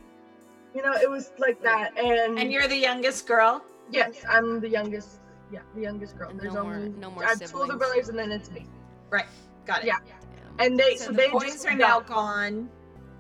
you 0.75 0.81
know, 0.81 0.93
it 0.93 1.09
was 1.09 1.31
like 1.37 1.61
that. 1.63 1.97
And, 1.97 2.39
And 2.39 2.51
you're 2.51 2.67
the 2.67 2.75
youngest 2.77 3.27
girl? 3.27 3.63
yes, 3.91 4.23
I'm 4.29 4.59
the 4.59 4.69
youngest. 4.69 5.19
Yeah, 5.51 5.59
the 5.75 5.81
youngest 5.81 6.17
girl. 6.17 6.29
And 6.29 6.39
There's 6.39 6.53
no 6.53 6.63
more- 6.63 6.75
only 6.75 6.89
no 6.89 7.11
more 7.11 7.23
I 7.25 7.29
have 7.29 7.39
two 7.43 7.59
older 7.59 7.75
brothers, 7.77 8.09
and 8.09 8.17
then 8.17 8.31
it's 8.31 8.49
me. 8.49 8.65
Right. 9.11 9.25
Got 9.65 9.81
it. 9.81 9.85
Yeah. 9.87 9.97
Damn. 10.05 10.65
And 10.65 10.79
they 10.79 10.95
So, 10.95 11.05
so, 11.05 11.11
the 11.11 11.17
they 11.17 11.29
boys 11.29 11.43
just 11.43 11.67
are 11.67 11.75
now 11.75 11.99
got- 11.99 12.07
gone. 12.07 12.69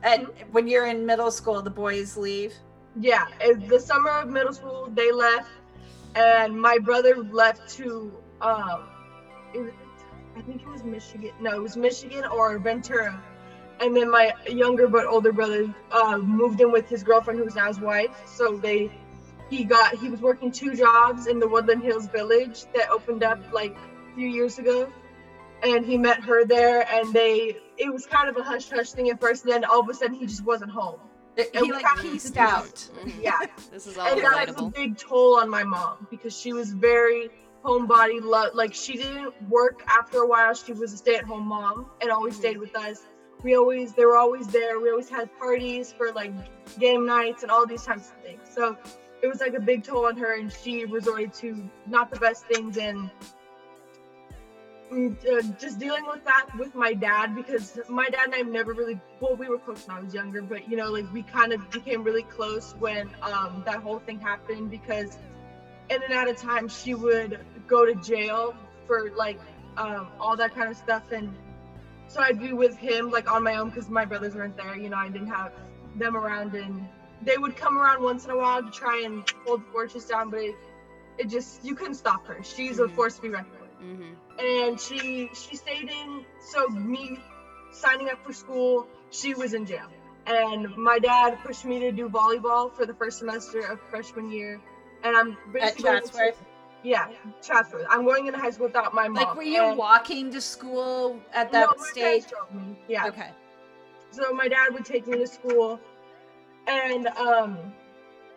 And 0.01 0.27
when 0.51 0.67
you're 0.67 0.87
in 0.87 1.05
middle 1.05 1.31
school, 1.31 1.61
the 1.61 1.69
boys 1.69 2.17
leave. 2.17 2.53
Yeah, 2.99 3.25
it- 3.39 3.67
the 3.69 3.79
summer 3.79 4.09
of 4.09 4.29
middle 4.29 4.53
school 4.53 4.89
they 4.93 5.11
left, 5.11 5.49
and 6.15 6.59
my 6.59 6.77
brother 6.79 7.15
left 7.17 7.69
to 7.77 8.11
um, 8.41 8.83
it, 9.53 9.73
I 10.35 10.41
think 10.41 10.61
it 10.63 10.67
was 10.67 10.83
Michigan. 10.83 11.31
No, 11.39 11.51
it 11.55 11.61
was 11.61 11.77
Michigan 11.77 12.25
or 12.25 12.57
Ventura. 12.57 13.21
And 13.79 13.95
then 13.95 14.09
my 14.09 14.31
younger 14.47 14.87
but 14.87 15.05
older 15.05 15.31
brother 15.33 15.73
uh, 15.91 16.17
moved 16.17 16.61
in 16.61 16.71
with 16.71 16.87
his 16.87 17.03
girlfriend, 17.03 17.39
who's 17.39 17.55
now 17.55 17.67
his 17.67 17.79
wife. 17.79 18.11
So 18.25 18.57
they, 18.57 18.91
he 19.49 19.63
got 19.63 19.95
he 19.95 20.09
was 20.09 20.21
working 20.21 20.51
two 20.51 20.73
jobs 20.75 21.27
in 21.27 21.39
the 21.39 21.47
Woodland 21.47 21.83
Hills 21.83 22.07
Village 22.07 22.65
that 22.75 22.89
opened 22.89 23.23
up 23.23 23.39
like 23.51 23.75
a 23.75 24.15
few 24.15 24.27
years 24.27 24.57
ago, 24.59 24.91
and 25.63 25.85
he 25.85 25.97
met 25.97 26.23
her 26.23 26.45
there. 26.45 26.87
And 26.89 27.13
they 27.13 27.57
it 27.77 27.91
was 27.91 28.05
kind 28.05 28.29
of 28.29 28.37
a 28.37 28.43
hush 28.43 28.69
hush 28.69 28.91
thing 28.91 29.09
at 29.09 29.19
first, 29.19 29.43
and 29.43 29.51
then 29.53 29.65
all 29.65 29.81
of 29.81 29.89
a 29.89 29.93
sudden 29.93 30.15
he 30.15 30.25
just 30.27 30.45
wasn't 30.45 30.71
home. 30.71 30.99
He 31.35 31.43
And 31.55 31.61
we 31.63 31.71
like 31.73 31.85
pieced 31.99 32.37
introduced- 32.37 32.91
out. 32.95 33.05
Yeah. 33.21 33.39
This 33.71 33.87
is 33.87 33.97
all 33.97 34.07
and 34.07 34.21
that 34.21 34.47
was 34.55 34.57
a 34.67 34.69
big 34.69 34.97
toll 34.97 35.39
on 35.39 35.49
my 35.49 35.63
mom 35.63 36.07
because 36.11 36.39
she 36.39 36.53
was 36.53 36.71
very 36.71 37.29
homebody 37.65 38.21
lo- 38.21 38.51
like 38.53 38.73
she 38.73 38.97
didn't 38.97 39.33
work 39.49 39.81
after 39.87 40.19
a 40.19 40.27
while 40.27 40.53
she 40.53 40.73
was 40.73 40.91
a 40.93 40.97
stay-at-home 40.97 41.47
mom 41.47 41.87
and 42.01 42.11
always 42.11 42.35
Mhm. 42.35 42.39
stayed 42.39 42.57
with 42.57 42.75
us 42.75 43.01
we 43.43 43.55
always 43.55 43.93
they 43.93 44.05
were 44.05 44.17
always 44.17 44.47
there. 44.47 44.79
We 44.79 44.89
always 44.89 45.09
had 45.09 45.29
parties 45.37 45.93
for 45.93 46.11
like 46.11 46.31
game 46.79 47.05
nights 47.05 47.43
and 47.43 47.51
all 47.51 47.67
these 47.67 47.83
types 47.83 48.09
of 48.09 48.15
things. 48.23 48.41
So 48.49 48.77
it 49.21 49.27
was 49.27 49.39
like 49.39 49.53
a 49.53 49.59
big 49.59 49.83
toll 49.83 50.05
on 50.05 50.17
her 50.17 50.37
and 50.37 50.51
she 50.51 50.85
resorted 50.85 51.33
to 51.35 51.69
not 51.87 52.11
the 52.11 52.19
best 52.19 52.45
things 52.45 52.77
and 52.77 53.09
mm, 54.91 55.15
uh, 55.25 55.41
just 55.57 55.79
dealing 55.79 56.05
with 56.05 56.23
that 56.25 56.47
with 56.59 56.75
my 56.75 56.93
dad 56.93 57.33
because 57.33 57.79
my 57.87 58.09
dad 58.09 58.25
and 58.25 58.35
I 58.35 58.41
never 58.41 58.73
really 58.73 58.99
well 59.21 59.35
we 59.35 59.47
were 59.47 59.57
close 59.57 59.87
when 59.87 59.97
I 59.97 60.01
was 60.01 60.13
younger 60.13 60.41
but 60.41 60.69
you 60.69 60.75
know 60.75 60.91
like 60.91 61.11
we 61.13 61.23
kind 61.23 61.53
of 61.53 61.69
became 61.71 62.03
really 62.03 62.23
close 62.23 62.75
when 62.79 63.09
um 63.21 63.63
that 63.65 63.77
whole 63.77 63.99
thing 63.99 64.19
happened 64.19 64.69
because 64.69 65.17
in 65.89 66.03
and 66.03 66.13
out 66.13 66.29
of 66.29 66.35
time 66.35 66.67
she 66.67 66.93
would 66.93 67.39
go 67.65 67.85
to 67.85 67.95
jail 67.95 68.53
for 68.85 69.09
like 69.11 69.39
um 69.77 70.07
all 70.19 70.35
that 70.35 70.53
kind 70.53 70.69
of 70.69 70.75
stuff 70.75 71.03
and 71.13 71.33
so 72.07 72.21
I'd 72.21 72.39
be 72.39 72.53
with 72.53 72.75
him 72.77 73.09
like 73.11 73.31
on 73.31 73.43
my 73.43 73.55
own 73.55 73.69
because 73.69 73.89
my 73.89 74.05
brothers 74.05 74.35
weren't 74.35 74.55
there 74.57 74.75
you 74.75 74.89
know 74.89 74.97
I 74.97 75.09
didn't 75.09 75.27
have 75.27 75.51
them 75.95 76.15
around 76.17 76.53
and 76.55 76.87
they 77.21 77.37
would 77.37 77.55
come 77.55 77.77
around 77.77 78.03
once 78.03 78.25
in 78.25 78.31
a 78.31 78.37
while 78.37 78.61
to 78.63 78.69
try 78.71 79.03
and 79.05 79.23
hold 79.45 79.61
the 79.61 79.71
fortress 79.71 80.05
down 80.05 80.29
but 80.29 80.39
it, 80.41 80.55
it 81.17 81.29
just 81.29 81.63
you 81.63 81.75
couldn't 81.75 81.95
stop 81.95 82.25
her. 82.27 82.43
She's 82.43 82.79
a 82.79 82.83
Mhm. 82.85 82.95
force 82.95 83.15
to 83.17 83.21
be 83.21 83.29
reckoned 83.29 83.61
with. 83.61 83.69
Mm-hmm. 83.81 84.13
And 84.39 84.79
she 84.79 85.29
she 85.33 85.55
stayed 85.55 85.89
in. 85.89 86.25
So 86.51 86.67
me 86.69 87.19
signing 87.71 88.09
up 88.09 88.25
for 88.25 88.33
school, 88.33 88.87
she 89.11 89.33
was 89.35 89.53
in 89.53 89.65
jail. 89.67 89.87
And 90.25 90.75
my 90.75 90.97
dad 90.99 91.37
pushed 91.43 91.65
me 91.65 91.79
to 91.81 91.91
do 91.91 92.09
volleyball 92.09 92.73
for 92.75 92.85
the 92.87 92.93
first 92.95 93.19
semester 93.19 93.59
of 93.59 93.79
freshman 93.91 94.31
year. 94.31 94.59
And 95.03 95.15
I'm 95.15 95.31
At 95.33 95.53
basically 95.53 95.83
to- 95.83 95.89
Chatsworth? 96.01 96.41
Yeah, 96.83 97.07
Chatsworth. 97.41 97.85
I'm 97.89 98.03
going 98.03 98.27
into 98.27 98.37
high 98.39 98.49
school 98.49 98.67
without 98.67 98.93
my 98.93 99.07
mom. 99.07 99.15
Like, 99.15 99.35
were 99.35 99.43
you 99.43 99.63
and- 99.69 99.77
walking 99.77 100.31
to 100.31 100.41
school 100.41 101.19
at 101.33 101.51
No, 101.53 101.59
that 101.61 101.69
my 101.79 101.87
stage? 101.87 102.25
Yeah. 102.89 103.07
Okay. 103.07 103.29
so 104.11 104.33
my 104.33 104.47
dad 104.47 104.73
would 104.73 104.85
take 104.85 105.07
me 105.07 105.17
to 105.17 105.25
school 105.27 105.79
and 106.67 107.07
um 107.07 107.57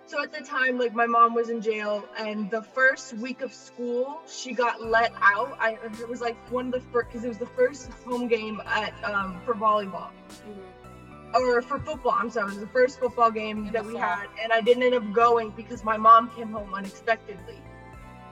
so 0.07 0.23
at 0.23 0.33
the 0.33 0.41
time 0.43 0.79
like 0.79 0.95
my 0.95 1.07
mom 1.07 1.35
was 1.35 1.49
in 1.51 1.61
jail 1.61 2.03
and 2.19 2.51
the 2.51 2.63
first 2.63 3.13
week 3.15 3.41
of 3.43 3.53
school 3.53 4.21
she 4.27 4.53
got 4.55 4.81
let 4.83 5.13
out 5.21 5.57
i 5.61 5.77
it 6.01 6.09
was 6.09 6.21
like 6.21 6.37
one 6.51 6.67
of 6.69 6.73
the 6.73 6.81
first 6.81 7.09
because 7.09 7.25
it 7.25 7.29
was 7.29 7.39
the 7.39 7.47
first 7.61 7.91
home 8.07 8.27
game 8.27 8.61
at 8.67 8.93
um 9.05 9.41
for 9.45 9.55
volleyball 9.55 10.11
Mm-hmm. 10.49 11.37
or 11.37 11.61
for 11.63 11.79
football 11.79 12.13
i'm 12.17 12.31
sorry 12.31 12.47
it 12.49 12.55
was 12.55 12.61
the 12.61 12.67
first 12.79 12.99
football 12.99 13.31
game 13.31 13.71
that 13.73 13.85
we 13.85 13.95
had 13.97 14.27
and 14.43 14.53
i 14.53 14.61
didn't 14.61 14.83
end 14.83 14.95
up 14.95 15.13
going 15.13 15.51
because 15.51 15.85
my 15.85 15.97
mom 15.97 16.31
came 16.31 16.51
home 16.51 16.73
unexpectedly 16.75 17.59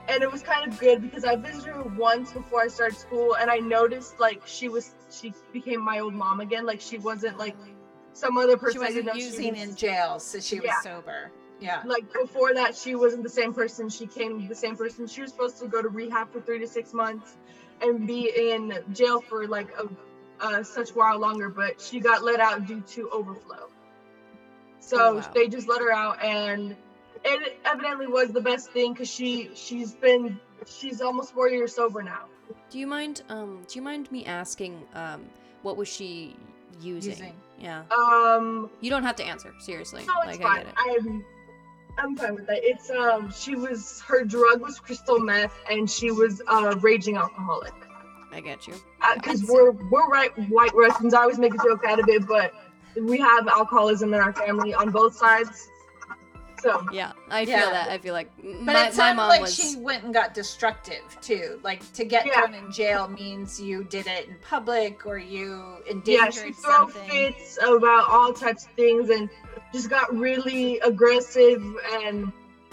and 0.07 0.21
it 0.23 0.31
was 0.31 0.41
kind 0.43 0.71
of 0.71 0.79
good 0.79 1.01
because 1.01 1.23
i 1.25 1.35
visited 1.35 1.73
her 1.73 1.83
once 1.83 2.31
before 2.31 2.61
i 2.61 2.67
started 2.67 2.97
school 2.97 3.35
and 3.37 3.49
i 3.49 3.57
noticed 3.57 4.19
like 4.19 4.41
she 4.45 4.69
was 4.69 4.91
she 5.11 5.33
became 5.53 5.81
my 5.81 5.99
old 5.99 6.13
mom 6.13 6.39
again 6.39 6.65
like 6.65 6.79
she 6.81 6.97
wasn't 6.97 7.37
like 7.37 7.55
some 8.13 8.37
other 8.37 8.55
person 8.57 8.81
She 8.81 8.87
wasn't 8.87 9.15
using 9.15 9.53
was- 9.53 9.63
in 9.69 9.75
jail, 9.75 10.19
so 10.19 10.39
she 10.39 10.59
was 10.61 10.67
Yeah. 10.67 10.79
sober. 10.81 11.31
Yeah. 11.59 11.81
like 11.85 12.03
before 12.13 12.53
that 12.53 12.75
she 12.75 12.95
wasn't 12.95 13.23
the 13.23 13.29
same 13.29 13.53
person 13.53 13.87
she 13.89 14.05
came 14.07 14.47
the 14.47 14.55
same 14.55 14.75
person 14.75 15.07
she 15.07 15.21
was 15.21 15.31
supposed 15.31 15.57
to 15.59 15.67
go 15.67 15.81
to 15.81 15.87
rehab 15.87 16.31
for 16.31 16.41
three 16.41 16.59
to 16.59 16.67
six 16.67 16.93
months 16.93 17.37
and 17.81 18.05
be 18.05 18.29
in 18.51 18.77
jail 18.93 19.21
for 19.21 19.47
like 19.47 19.69
a 19.79 19.87
uh, 20.45 20.61
such 20.63 20.89
while 20.89 21.17
longer 21.17 21.47
but 21.49 21.79
she 21.79 21.99
got 22.01 22.23
let 22.23 22.41
out 22.41 22.65
due 22.67 22.81
to 22.81 23.09
overflow 23.09 23.69
so 24.81 24.97
Oh, 24.99 25.15
wow. 25.15 25.31
they 25.33 25.47
just 25.47 25.67
let 25.69 25.79
her 25.81 25.91
out 25.93 26.21
and 26.21 26.75
it 27.25 27.59
evidently 27.65 28.07
was 28.07 28.29
the 28.29 28.41
best 28.41 28.71
thing 28.71 28.93
because 28.93 29.09
she 29.09 29.49
she's 29.55 29.93
been 29.93 30.39
she's 30.65 31.01
almost 31.01 31.33
four 31.33 31.49
years 31.49 31.73
sober 31.75 32.01
now 32.03 32.25
Do 32.69 32.79
you 32.79 32.87
mind? 32.87 33.23
Um, 33.29 33.65
do 33.67 33.77
you 33.79 33.81
mind 33.81 34.11
me 34.11 34.25
asking? 34.25 34.81
Um, 34.93 35.25
what 35.63 35.77
was 35.77 35.87
she 35.87 36.35
using? 36.81 37.11
Using. 37.11 37.33
Yeah. 37.59 37.83
um 37.91 38.69
You 38.81 38.89
don't 38.89 39.03
have 39.03 39.15
to 39.17 39.23
answer. 39.23 39.53
Seriously. 39.59 40.03
no 40.07 40.13
it's 40.29 40.39
like 40.39 40.41
I 40.41 40.43
fine 40.43 40.65
get 40.65 40.67
it. 40.67 41.01
i'm 41.03 41.25
i'm 41.97 42.15
fine 42.17 42.35
with 42.35 42.47
that 42.47 42.59
it's 42.61 42.89
um 42.91 43.31
she 43.31 43.55
was 43.55 44.01
her 44.01 44.23
drug 44.25 44.61
was 44.61 44.79
crystal 44.79 45.19
meth 45.19 45.53
and 45.71 45.89
she 45.89 46.11
was 46.11 46.41
a 46.47 46.75
raging 46.77 47.15
alcoholic 47.17 47.73
I 48.33 48.41
get 48.41 48.67
you. 48.67 48.73
because 49.15 49.39
That's- 49.41 49.49
we're 49.49 49.71
we're 49.89 50.09
right 50.09 50.31
white 50.49 50.73
Russians. 50.75 51.13
I 51.13 51.21
always 51.21 51.39
make 51.39 51.53
a 51.53 51.57
joke 51.57 51.85
out 51.87 51.99
of 52.01 52.09
it, 52.09 52.27
but 52.27 52.51
we 53.01 53.17
have 53.19 53.47
alcoholism 53.47 54.13
in 54.13 54.19
our 54.19 54.33
family 54.33 54.73
on 54.73 54.89
both 54.91 55.15
sides. 55.15 55.69
So 56.57 56.85
Yeah, 56.91 57.11
I 57.29 57.41
Yeah. 57.41 57.61
feel 57.61 57.71
that. 57.71 57.89
I 57.89 57.97
feel 57.97 58.13
like 58.13 58.29
But 58.37 58.43
my, 58.43 58.71
it 58.73 58.73
my 58.73 58.89
sounded 58.89 59.15
mom 59.17 59.29
like 59.29 59.41
was. 59.41 59.55
she 59.55 59.75
went 59.77 60.03
and 60.03 60.13
got 60.13 60.33
destructive 60.33 61.03
too. 61.21 61.59
Like 61.63 61.81
to 61.93 62.05
get 62.05 62.25
Yeah. 62.25 62.41
thrown 62.41 62.53
in 62.53 62.71
jail 62.71 63.07
means 63.07 63.59
you 63.59 63.83
did 63.83 64.07
it 64.07 64.27
in 64.27 64.35
public 64.39 65.05
or 65.05 65.17
you 65.17 65.77
endangered 65.89 66.55
something. 66.55 67.03
yeah, 67.09 67.09
she 67.09 67.09
something. 67.11 67.33
fits 67.33 67.57
about 67.61 68.09
all 68.09 68.33
types 68.33 68.65
of 68.65 68.71
things 68.73 69.09
and 69.09 69.29
just 69.73 69.89
got 69.89 70.13
really 70.15 70.79
aggressive 70.79 71.61
and 72.03 72.31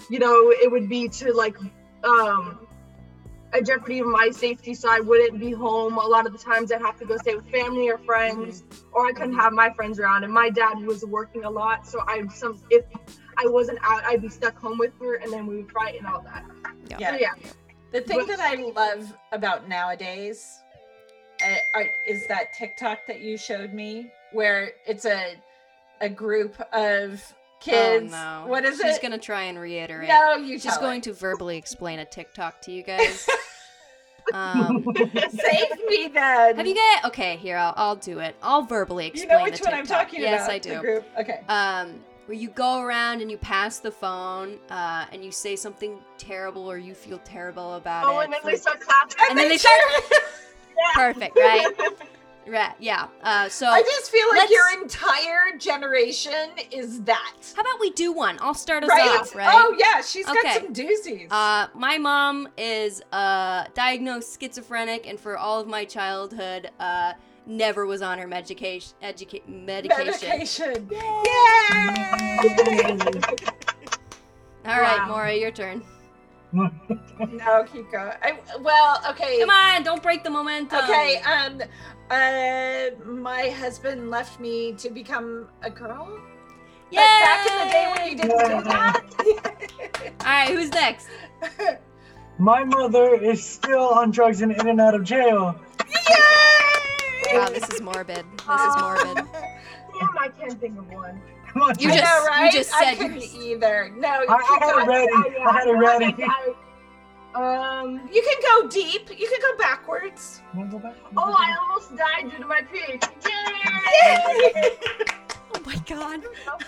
you 0.09 0.19
know 0.19 0.51
it 0.51 0.71
would 0.71 0.89
be 0.89 1.09
to 1.09 1.33
like 1.33 1.57
um 2.05 2.59
a 3.55 3.61
jeopardy 3.63 3.99
of 3.99 4.07
my 4.07 4.31
safety 4.31 4.73
so 4.75 4.89
I 4.91 5.01
wouldn't 5.01 5.39
be 5.39 5.51
home 5.53 5.99
a 5.99 6.07
lot 6.07 6.27
of 6.27 6.33
the 6.33 6.39
times 6.39 6.73
I'd 6.73 6.81
have 6.81 6.99
to 7.01 7.05
go 7.05 7.17
stay 7.19 7.35
with 7.35 7.47
family 7.51 7.89
or 7.91 7.99
friends 7.99 8.65
or 8.93 9.07
I 9.07 9.13
couldn't 9.13 9.35
have 9.35 9.53
my 9.53 9.71
friends 9.71 10.01
around 10.01 10.25
and 10.25 10.33
my 10.33 10.49
dad 10.49 10.79
was 10.79 11.05
working 11.05 11.45
a 11.45 11.51
lot 11.51 11.87
so 11.87 12.01
I'm 12.09 12.31
some 12.31 12.59
if 12.71 12.85
I 13.39 13.47
wasn't 13.49 13.79
out 13.83 14.05
I'd 14.05 14.23
be 14.23 14.29
stuck 14.29 14.57
home 14.59 14.79
with 14.79 14.93
her 15.01 15.17
and 15.17 15.33
then 15.33 15.47
we 15.47 15.57
would 15.57 15.71
fight 15.73 15.99
and 15.99 16.07
all 16.07 16.23
that. 16.23 16.45
Yeah. 16.89 17.11
So 17.11 17.17
yeah. 17.17 17.35
The 17.93 18.01
thing 18.01 18.19
But- 18.19 18.29
that 18.29 18.41
I 18.41 18.55
love 18.55 19.13
about 19.33 19.69
nowadays 19.69 20.61
uh, 21.45 21.83
is 22.07 22.27
that 22.29 22.53
TikTok 22.55 23.01
that 23.09 23.21
you 23.21 23.37
showed 23.37 23.73
me, 23.73 24.11
where 24.33 24.73
it's 24.87 25.05
a 25.05 25.35
a 26.01 26.09
group 26.09 26.61
of 26.73 27.23
kids. 27.61 28.13
Oh 28.15 28.43
no. 28.43 28.49
What 28.49 28.65
is 28.65 28.81
She's 28.81 28.97
it? 28.97 29.03
gonna 29.03 29.19
try 29.19 29.43
and 29.45 29.59
reiterate. 29.59 30.09
No, 30.09 30.37
you 30.37 30.55
She's 30.59 30.65
tell 30.65 30.81
going 30.81 30.99
it. 30.99 31.05
to 31.05 31.13
verbally 31.13 31.57
explain 31.57 31.99
a 31.99 32.05
TikTok 32.05 32.61
to 32.63 32.73
you 32.73 32.83
guys. 32.83 33.29
um, 34.35 34.85
save 34.95 35.71
me 35.89 36.09
then. 36.13 36.57
have 36.57 36.67
you 36.67 36.75
guys? 36.75 37.05
Okay, 37.07 37.37
here 37.37 37.57
I'll, 37.57 37.75
I'll 37.77 37.97
do 37.97 38.21
it. 38.21 38.37
I'll 38.43 38.63
verbally 38.63 39.09
explain. 39.09 39.31
You 39.31 39.37
know 39.37 39.43
which 39.43 39.59
the 39.59 39.65
one 39.65 39.75
TikTok. 39.81 39.99
I'm 39.99 40.05
talking 40.07 40.21
yes, 40.21 40.45
about? 40.45 40.55
Yes, 40.55 40.67
I 40.67 40.69
the 40.69 40.75
do. 40.77 40.81
group? 40.81 41.05
Okay. 41.19 41.41
Um, 41.49 42.01
where 42.27 42.37
you 42.37 42.49
go 42.49 42.81
around 42.81 43.21
and 43.21 43.31
you 43.31 43.37
pass 43.37 43.79
the 43.79 43.91
phone, 43.91 44.59
uh, 44.71 45.07
and 45.13 45.25
you 45.25 45.31
say 45.33 45.57
something 45.57 45.99
terrible 46.19 46.71
or 46.71 46.79
you 46.79 46.95
feel 46.95 47.19
terrible 47.25 47.75
about 47.75 48.05
Oh, 48.05 48.11
it. 48.11 48.15
Oh, 48.15 48.19
and 48.21 48.33
then 48.33 48.41
for- 48.43 48.51
they 48.51 48.57
start 48.57 48.81
clapping. 48.81 49.17
and 49.31 49.39
then 49.39 49.49
they 49.49 49.59
start. 49.59 49.81
Perfect, 50.95 51.37
right? 51.37 51.67
Right. 52.45 52.73
Yeah. 52.81 53.07
Uh, 53.23 53.49
so 53.49 53.67
I 53.69 53.83
just 53.83 54.11
feel 54.11 54.27
like 54.31 54.39
let's- 54.39 54.51
your 54.53 54.83
entire 54.83 55.57
generation 55.59 56.51
is 56.73 57.01
that. 57.03 57.37
how 57.55 57.63
about 57.63 57.79
we 57.79 57.91
do 57.93 58.13
one? 58.13 58.37
I'll 58.41 58.53
start 58.53 58.83
us 58.83 58.89
Right? 58.91 59.21
off. 59.21 59.33
Right. 59.35 59.49
Oh 59.53 59.77
yeah, 59.79 60.01
she's 60.03 60.27
Okay. 60.29 60.43
got 60.43 60.61
some 60.63 60.75
doozies. 60.75 61.29
Uh, 61.31 61.69
my 61.75 61.99
mom 61.99 62.49
is 62.59 63.01
uh, 63.13 63.67
diagnosed 63.75 64.41
schizophrenic, 64.41 65.07
and 65.07 65.21
for 65.21 65.39
all 65.39 65.61
of 65.61 65.69
my 65.69 65.85
childhood, 65.85 66.71
uh, 66.81 67.13
never 67.47 67.87
was 67.87 68.03
on 68.03 68.19
her 68.19 68.27
medication. 68.27 68.95
Educa- 69.03 69.47
medication. 69.49 70.07
Medication. 70.07 70.89
Yay! 70.91 70.99
All 74.65 74.81
right, 74.81 74.99
Wow. 74.99 75.09
Mora, 75.09 75.35
your 75.35 75.51
turn. 75.51 75.83
no, 76.53 76.71
keep 77.73 77.91
going. 77.91 78.13
I, 78.23 78.39
well, 78.61 79.01
okay. 79.11 79.41
Come 79.41 79.51
on, 79.51 79.83
don't 79.83 80.03
break 80.03 80.23
the 80.23 80.31
momentum. 80.31 80.85
Okay, 80.85 81.17
um, 81.23 81.63
uh, 82.11 82.91
my 83.05 83.49
husband 83.49 84.11
left 84.11 84.39
me 84.39 84.73
to 84.75 84.91
become 84.91 85.49
a 85.63 85.71
girl. 85.71 86.21
But 86.91 86.97
back 86.99 87.47
in 87.51 87.67
the 87.67 87.73
day 87.73 87.93
when 87.97 88.11
you 88.11 88.17
didn't 88.17 88.39
do 88.39 88.65
that. 88.69 89.03
All 90.21 90.27
right, 90.27 90.49
who's 90.51 90.69
next? 90.71 91.09
My 92.39 92.65
mother 92.65 93.15
is 93.15 93.43
still 93.45 93.89
on 93.89 94.11
drugs 94.11 94.43
and 94.43 94.53
in 94.53 94.67
and 94.69 94.81
out 94.81 94.95
of 94.95 95.05
jail. 95.05 95.55
Yay! 95.89 96.17
Wow, 97.35 97.49
this 97.49 97.69
is 97.71 97.81
morbid. 97.81 98.25
This 98.37 98.61
is 98.61 98.77
morbid. 98.81 99.17
Damn, 100.01 100.19
I 100.19 100.29
can't 100.39 100.61
think 100.61 100.79
of 100.79 100.89
one. 100.91 101.21
Come 101.53 101.63
on, 101.63 101.75
You 101.79 101.91
I 101.91 101.97
just- 101.97 102.05
know, 102.05 102.25
right? 102.27 102.53
just 102.53 102.75
I 102.75 102.85
said 102.95 102.99
couldn't 102.99 103.23
either. 103.23 103.91
No, 103.97 104.09
I, 104.09 104.21
keep 104.21 104.63
I 104.63 104.65
had 104.65 104.79
it 104.79 104.89
ready. 104.89 105.13
I 105.41 105.53
had 105.53 105.69
it 105.69 105.73
ready. 105.73 106.15
I- 106.25 106.55
Um. 107.35 108.09
You 108.13 108.23
can 108.23 108.39
go 108.63 108.69
deep. 108.69 109.09
You 109.19 109.27
can 109.29 109.41
go 109.41 109.57
backwards. 109.59 110.43
Wanna 110.55 110.71
go 110.71 110.79
back? 110.79 110.95
Oh, 111.17 111.35
I 111.39 111.57
almost 111.63 111.97
died 111.97 112.31
due 112.31 112.39
to 112.39 112.47
my 112.47 112.61
pig. 112.63 113.03
Yay! 113.27 114.79
Oh 115.55 115.61
my 115.67 115.77
god. 115.87 116.23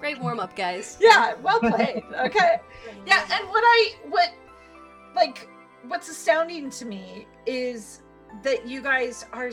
Great 0.00 0.20
warm 0.20 0.38
up, 0.40 0.54
guys. 0.54 0.98
yeah, 1.00 1.34
well 1.42 1.60
played. 1.60 2.02
Okay. 2.26 2.56
Yeah, 3.06 3.22
and 3.32 3.48
what 3.48 3.62
I 3.64 3.94
what 4.08 4.30
like 5.14 5.48
what's 5.88 6.08
astounding 6.08 6.70
to 6.70 6.84
me 6.84 7.26
is 7.46 8.00
that 8.42 8.66
you 8.66 8.82
guys 8.82 9.24
are 9.32 9.50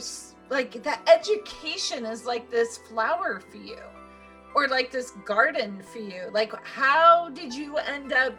like 0.50 0.82
that 0.82 1.00
education 1.08 2.04
is 2.04 2.24
like 2.26 2.50
this 2.50 2.78
flower 2.78 3.40
for 3.40 3.56
you 3.56 3.78
or 4.54 4.68
like 4.68 4.90
this 4.90 5.12
garden 5.24 5.82
for 5.92 5.98
you. 5.98 6.28
Like 6.32 6.52
how 6.64 7.30
did 7.30 7.54
you 7.54 7.76
end 7.76 8.12
up 8.12 8.34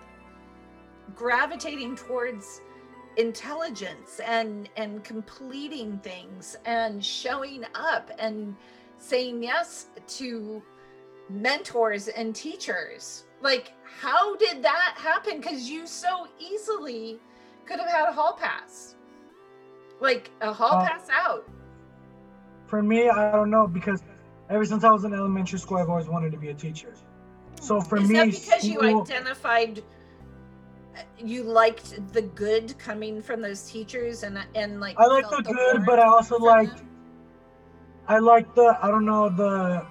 gravitating 1.15 1.95
towards 1.95 2.61
intelligence 3.17 4.19
and 4.25 4.69
and 4.75 5.03
completing 5.03 5.99
things 5.99 6.55
and 6.65 7.03
showing 7.03 7.63
up 7.75 8.09
and 8.19 8.55
saying 8.97 9.43
yes 9.43 9.87
to 10.07 10.61
mentors 11.29 12.07
and 12.09 12.35
teachers. 12.35 13.25
Like, 13.41 13.73
how 13.83 14.35
did 14.35 14.63
that 14.63 14.95
happen? 14.97 15.39
Because 15.39 15.69
you 15.69 15.85
so 15.85 16.27
easily 16.39 17.19
could 17.65 17.79
have 17.79 17.89
had 17.89 18.09
a 18.09 18.11
hall 18.11 18.37
pass, 18.39 18.95
like 19.99 20.31
a 20.41 20.53
hall 20.53 20.77
Uh, 20.77 20.77
pass 20.77 21.07
out. 21.11 21.45
For 22.67 22.81
me, 22.81 23.09
I 23.09 23.23
don't 23.23 23.49
know 23.51 23.67
because 23.67 24.01
ever 24.49 24.65
since 24.65 24.83
I 24.83 24.91
was 24.91 25.03
in 25.05 25.13
elementary 25.13 25.59
school, 25.59 25.77
I've 25.77 25.89
always 25.89 26.07
wanted 26.07 26.31
to 26.31 26.37
be 26.37 26.49
a 26.49 26.53
teacher. 26.53 26.93
So 27.59 27.81
for 27.81 27.99
Is 27.99 28.07
me, 28.07 28.13
that 28.13 28.31
because 28.31 28.67
you 28.67 28.81
identified? 28.81 29.83
uh, 30.95 31.01
You 31.17 31.43
liked 31.43 32.11
the 32.13 32.21
good 32.21 32.77
coming 32.77 33.21
from 33.21 33.41
those 33.41 33.63
teachers, 33.69 34.23
and 34.23 34.37
and 34.55 34.79
like 34.79 34.97
I 34.97 35.05
like 35.05 35.29
felt 35.29 35.43
the 35.43 35.43
good, 35.43 35.85
but 35.85 35.99
I 35.99 36.05
also 36.05 36.37
liked 36.37 36.77
them? 36.77 36.89
I 38.07 38.19
like 38.19 38.53
the 38.55 38.77
I 38.81 38.89
don't 38.89 39.05
know 39.05 39.29
the 39.29 39.85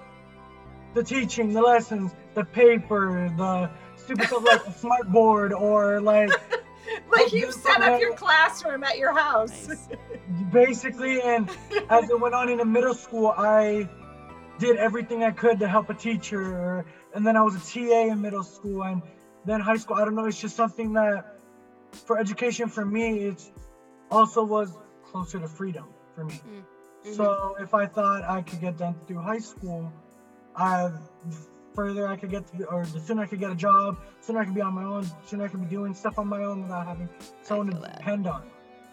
the 0.94 1.02
teaching, 1.02 1.52
the 1.52 1.62
lessons, 1.62 2.14
the 2.34 2.44
paper, 2.44 3.30
the 3.36 3.70
stupid 3.96 4.26
stuff 4.26 4.42
like 4.44 4.62
a 4.66 4.72
smart 4.72 5.06
board 5.10 5.52
or 5.52 6.00
like 6.00 6.34
like 7.10 7.32
you 7.32 7.50
set 7.52 7.80
up 7.82 8.00
your 8.00 8.14
classroom 8.14 8.84
at 8.84 8.98
your 8.98 9.14
house. 9.16 9.68
Nice. 9.68 9.88
basically 10.52 11.20
and 11.22 11.48
as 11.90 12.08
it 12.10 12.18
went 12.20 12.34
on 12.34 12.48
into 12.48 12.64
middle 12.64 12.94
school 12.94 13.34
i 13.36 13.88
did 14.58 14.76
everything 14.76 15.24
i 15.24 15.30
could 15.30 15.58
to 15.58 15.66
help 15.68 15.88
a 15.90 15.94
teacher 15.94 16.84
and 17.14 17.26
then 17.26 17.36
i 17.36 17.42
was 17.42 17.54
a 17.54 17.60
ta 17.74 18.08
in 18.12 18.20
middle 18.20 18.42
school 18.42 18.82
and 18.84 19.02
then 19.44 19.60
high 19.60 19.76
school 19.76 19.96
i 19.96 20.04
don't 20.04 20.14
know 20.14 20.24
it's 20.26 20.40
just 20.40 20.56
something 20.56 20.92
that 20.92 21.38
for 22.06 22.18
education 22.18 22.68
for 22.68 22.84
me 22.84 23.18
it's 23.24 23.50
also 24.10 24.42
was 24.44 24.76
closer 25.04 25.38
to 25.38 25.48
freedom 25.48 25.86
for 26.14 26.24
me 26.24 26.40
Mhm. 27.04 27.14
so 27.16 27.56
if 27.60 27.74
i 27.74 27.86
thought 27.86 28.22
i 28.22 28.40
could 28.42 28.60
get 28.60 28.76
done 28.78 28.94
through 29.06 29.20
high 29.20 29.38
school 29.40 29.92
i 30.56 30.90
further 31.74 32.06
i 32.08 32.16
could 32.16 32.30
get 32.30 32.46
to 32.46 32.64
or 32.66 32.84
the 32.86 33.00
sooner 33.00 33.22
i 33.22 33.26
could 33.26 33.40
get 33.40 33.50
a 33.50 33.54
job 33.54 33.96
sooner 34.20 34.40
i 34.40 34.44
could 34.44 34.54
be 34.54 34.60
on 34.60 34.74
my 34.74 34.84
own 34.84 35.06
sooner 35.26 35.44
i 35.44 35.48
could 35.48 35.60
be 35.60 35.66
doing 35.74 35.94
stuff 35.94 36.18
on 36.18 36.26
my 36.26 36.42
own 36.44 36.62
without 36.62 36.86
having 36.86 37.08
someone 37.42 37.70
to 37.70 37.78
that. 37.80 37.98
depend 37.98 38.26
on 38.26 38.42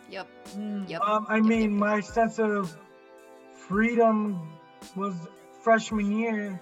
Yep. 0.10 0.28
Mm. 0.58 0.90
Yep. 0.90 1.02
um, 1.02 1.26
I 1.30 1.36
Yep, 1.36 1.46
mean, 1.46 1.72
yep, 1.74 1.80
my 1.80 2.00
sense 2.00 2.40
of 2.40 2.76
freedom 3.68 4.50
was 4.96 5.14
freshman 5.62 6.12
year 6.12 6.60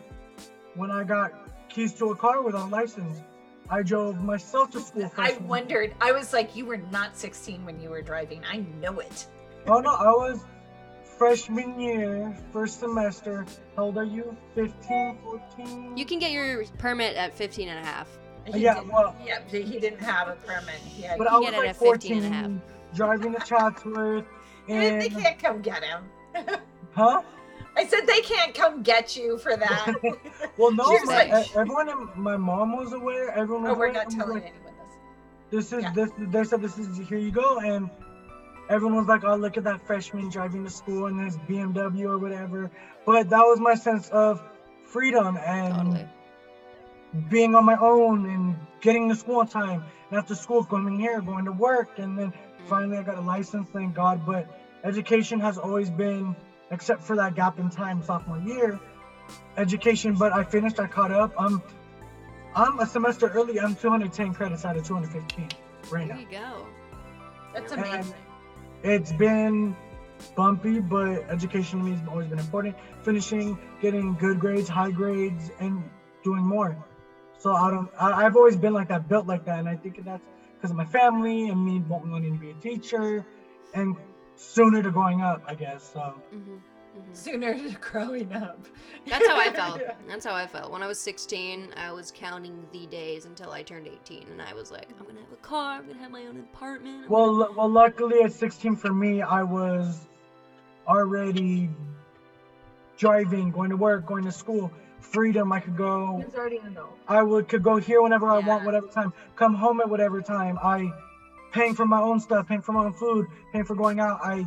when 0.75 0.91
I 0.91 1.03
got 1.05 1.31
keys 1.69 1.93
to 1.93 2.11
a 2.11 2.15
car 2.15 2.41
without 2.41 2.69
license. 2.69 3.21
I 3.69 3.83
drove 3.83 4.21
myself 4.21 4.71
to 4.71 4.81
school. 4.81 5.05
I 5.05 5.09
freshman 5.09 5.39
year. 5.43 5.49
wondered. 5.49 5.95
I 6.01 6.11
was 6.11 6.33
like, 6.33 6.55
you 6.57 6.65
were 6.65 6.77
not 6.77 7.17
16 7.17 7.63
when 7.65 7.79
you 7.79 7.89
were 7.89 8.01
driving. 8.01 8.41
I 8.49 8.57
know 8.81 8.99
it. 8.99 9.27
Oh 9.67 9.79
no, 9.79 9.93
I 9.93 10.09
was 10.11 10.41
freshman 11.17 11.79
year, 11.79 12.35
first 12.53 12.79
semester. 12.79 13.45
How 13.75 13.83
old 13.85 13.97
are 13.97 14.03
you? 14.03 14.35
15, 14.55 15.17
14? 15.23 15.97
You 15.97 16.05
can 16.05 16.19
get 16.19 16.31
your 16.31 16.63
permit 16.77 17.15
at 17.15 17.33
15 17.33 17.69
and 17.69 17.79
a 17.79 17.83
half. 17.83 18.07
He 18.45 18.59
Yeah, 18.59 18.75
didn't- 18.75 18.93
well- 18.93 19.15
yeah, 19.25 19.39
he 19.49 19.79
didn't 19.79 19.99
have 19.99 20.27
a 20.29 20.35
permit. 20.35 20.75
He 20.75 21.01
had, 21.03 21.17
But 21.17 21.25
You 21.25 21.29
I 21.29 21.31
can 21.31 21.39
was 21.41 21.49
get 21.51 21.53
it 21.53 21.57
like 21.59 21.69
at 21.69 21.75
15 21.75 21.87
14, 21.87 22.23
and 22.23 22.25
a 22.25 22.37
half. 22.37 22.95
driving 22.95 23.33
to 23.33 23.39
Chatsworth, 23.45 24.25
And... 24.69 25.01
they 25.01 25.09
can't 25.09 25.39
come 25.39 25.61
get 25.61 25.83
him. 25.83 26.03
huh? 26.93 27.21
I 27.75 27.85
said 27.85 28.07
they 28.07 28.21
can't 28.21 28.55
come 28.55 28.81
get 28.83 29.15
you 29.15 29.37
for 29.37 29.55
that. 29.55 29.93
Well, 30.57 30.71
no, 30.71 30.85
my, 31.05 31.25
like- 31.29 31.55
everyone, 31.55 31.89
in, 31.89 32.09
my 32.15 32.35
mom 32.37 32.75
was 32.75 32.93
aware. 32.93 33.29
Everyone 33.31 33.65
oh, 33.65 33.69
was 33.69 33.75
oh, 33.75 33.79
we're 33.79 33.85
aware. 33.89 33.93
not 33.93 34.05
and 34.07 34.15
was 34.17 34.25
telling 34.25 34.33
like, 34.43 34.53
anyone 34.55 34.73
this. 35.51 35.69
this 35.69 35.77
is 35.77 35.83
Yeah. 35.83 35.91
this 35.93 36.09
they 36.17 36.43
said 36.45 36.61
this 36.63 36.77
is 36.79 36.97
here 37.07 37.19
you 37.19 37.29
go 37.29 37.59
and 37.59 37.91
everyone 38.69 38.97
was 38.97 39.07
like 39.07 39.23
oh 39.23 39.35
look 39.35 39.57
at 39.57 39.63
that 39.63 39.81
freshman 39.85 40.29
driving 40.29 40.63
to 40.63 40.69
school 40.69 41.07
in 41.07 41.17
his 41.17 41.37
bmw 41.37 42.03
or 42.05 42.17
whatever. 42.17 42.69
But 43.05 43.29
that 43.29 43.41
was 43.41 43.59
my 43.59 43.75
sense 43.75 44.09
of 44.09 44.41
freedom 44.85 45.37
and 45.37 45.73
Totally. 45.75 46.07
being 47.29 47.55
on 47.55 47.65
my 47.65 47.77
own 47.77 48.25
and 48.29 48.55
getting 48.81 49.09
to 49.09 49.15
school 49.15 49.37
on 49.37 49.47
time. 49.47 49.83
And 50.09 50.17
after 50.19 50.35
school 50.35 50.63
coming 50.63 50.99
here 50.99 51.21
going 51.21 51.45
to 51.45 51.51
work 51.51 51.99
and 51.99 52.17
then 52.17 52.33
finally 52.67 52.97
i 52.97 53.03
got 53.03 53.17
a 53.17 53.21
license 53.21 53.69
thank 53.71 53.93
god. 53.95 54.25
But 54.25 54.47
education 54.83 55.39
has 55.39 55.57
always 55.57 55.89
been 55.89 56.35
except 56.71 57.01
for 57.03 57.15
that 57.15 57.35
gap 57.35 57.59
in 57.59 57.69
time 57.69 58.01
sophomore 58.03 58.39
year 58.39 58.79
education. 59.57 60.15
But 60.15 60.33
i 60.33 60.43
finished 60.43 60.79
i 60.79 60.87
caught 60.87 61.11
up. 61.11 61.33
I'm 61.39 61.61
i'm 62.55 62.79
a 62.79 62.85
semester 62.85 63.27
early. 63.29 63.59
I'm 63.59 63.75
210 63.75 64.33
credits 64.33 64.65
out 64.65 64.77
of 64.77 64.85
215 64.85 65.49
right 65.91 66.07
There 66.07 66.15
now. 66.15 66.21
you 66.21 66.27
go. 66.29 66.67
That's 67.53 67.71
And 67.71 67.81
amazing. 67.81 68.13
It's 68.83 69.11
been 69.13 69.75
bumpy 70.35 70.79
but 70.79 71.29
education 71.29 71.79
to 71.79 71.85
me 71.85 71.91
has 71.91 72.07
always 72.07 72.27
been 72.27 72.39
important. 72.39 72.75
Finishing 73.03 73.57
getting 73.81 74.15
good 74.15 74.39
grades 74.39 74.69
high 74.69 74.91
grades 74.91 75.51
and 75.59 75.83
doing 76.23 76.43
more. 76.45 76.77
So 77.39 77.53
i 77.53 77.69
don't 77.69 77.89
I, 77.99 78.25
i've 78.25 78.35
always 78.35 78.55
been 78.55 78.73
like 78.73 78.87
that 78.89 79.07
built 79.07 79.27
like 79.27 79.45
that 79.45 79.59
and 79.59 79.69
i 79.69 79.75
think 79.75 80.03
that's 80.03 80.23
because 80.55 80.71
of 80.71 80.75
my 80.75 80.85
family 80.85 81.49
and 81.49 81.63
me 81.63 81.79
wanting 81.87 82.33
to 82.33 82.39
be 82.39 82.49
a 82.49 82.55
teacher 82.55 83.23
and 83.75 83.95
sooner 84.35 84.81
to 84.81 84.89
growing 84.89 85.21
up 85.21 85.43
i 85.47 85.53
guess 85.53 85.91
so. 85.93 86.15
Hmm 86.31 86.57
hmm 86.97 87.13
Sooner 87.13 87.53
to 87.55 87.77
growing 87.81 88.31
up. 88.33 88.59
That's 89.07 89.27
how 89.27 89.37
I 89.37 89.49
felt. 89.53 89.81
That's 90.07 90.25
how 90.25 90.35
I 90.35 90.47
felt. 90.47 90.71
When 90.71 90.83
I 90.83 90.87
was 90.87 90.99
16, 90.99 91.73
I 91.77 91.91
was 91.91 92.11
counting 92.15 92.65
the 92.71 92.85
days 92.87 93.25
until 93.25 93.51
I 93.51 93.63
turned 93.63 93.87
18, 93.87 94.27
and 94.31 94.41
I 94.41 94.53
was 94.53 94.71
like, 94.71 94.87
I'm 94.99 95.05
gonna 95.05 95.19
have 95.21 95.31
a 95.31 95.35
car, 95.37 95.77
I'm 95.79 95.87
gonna 95.87 95.99
have 95.99 96.11
my 96.11 96.25
own 96.25 96.39
apartment. 96.39 97.05
I'm 97.05 97.11
well 97.11 97.33
lu- 97.33 97.53
well 97.55 97.69
luckily 97.69 98.21
at 98.23 98.31
16 98.33 98.75
for 98.75 98.93
me 98.93 99.21
i 99.21 99.41
was 99.43 100.07
already 100.87 101.69
driving 102.97 103.51
going 103.51 103.69
to 103.69 103.77
work 103.77 104.05
going 104.05 104.23
to 104.23 104.31
school 104.31 104.71
freedom 104.99 105.51
i 105.51 105.59
could 105.59 105.77
go 105.77 106.21
He's 106.25 106.35
already 106.35 106.57
an 106.57 106.67
adult. 106.67 106.97
I 107.07 107.21
would 107.23 107.47
could 107.47 107.63
go 107.63 107.77
here 107.77 108.01
whenever 108.01 108.27
I 108.29 108.39
want, 108.39 108.65
whatever 108.65 108.87
time. 108.87 109.13
Come 109.35 109.53
home 109.53 109.79
at 109.79 109.89
whatever 109.89 110.21
time. 110.21 110.57
I 110.61 110.91
paying 111.53 111.73
for 111.73 111.85
my 111.85 112.01
own 112.01 112.19
stuff, 112.19 112.47
paying 112.47 112.61
for 112.61 112.73
my 112.73 112.83
own 112.85 112.93
food, 112.93 113.27
paying 113.53 113.63
for 113.63 113.75
going 113.75 113.99
out. 113.99 114.19
I 114.21 114.45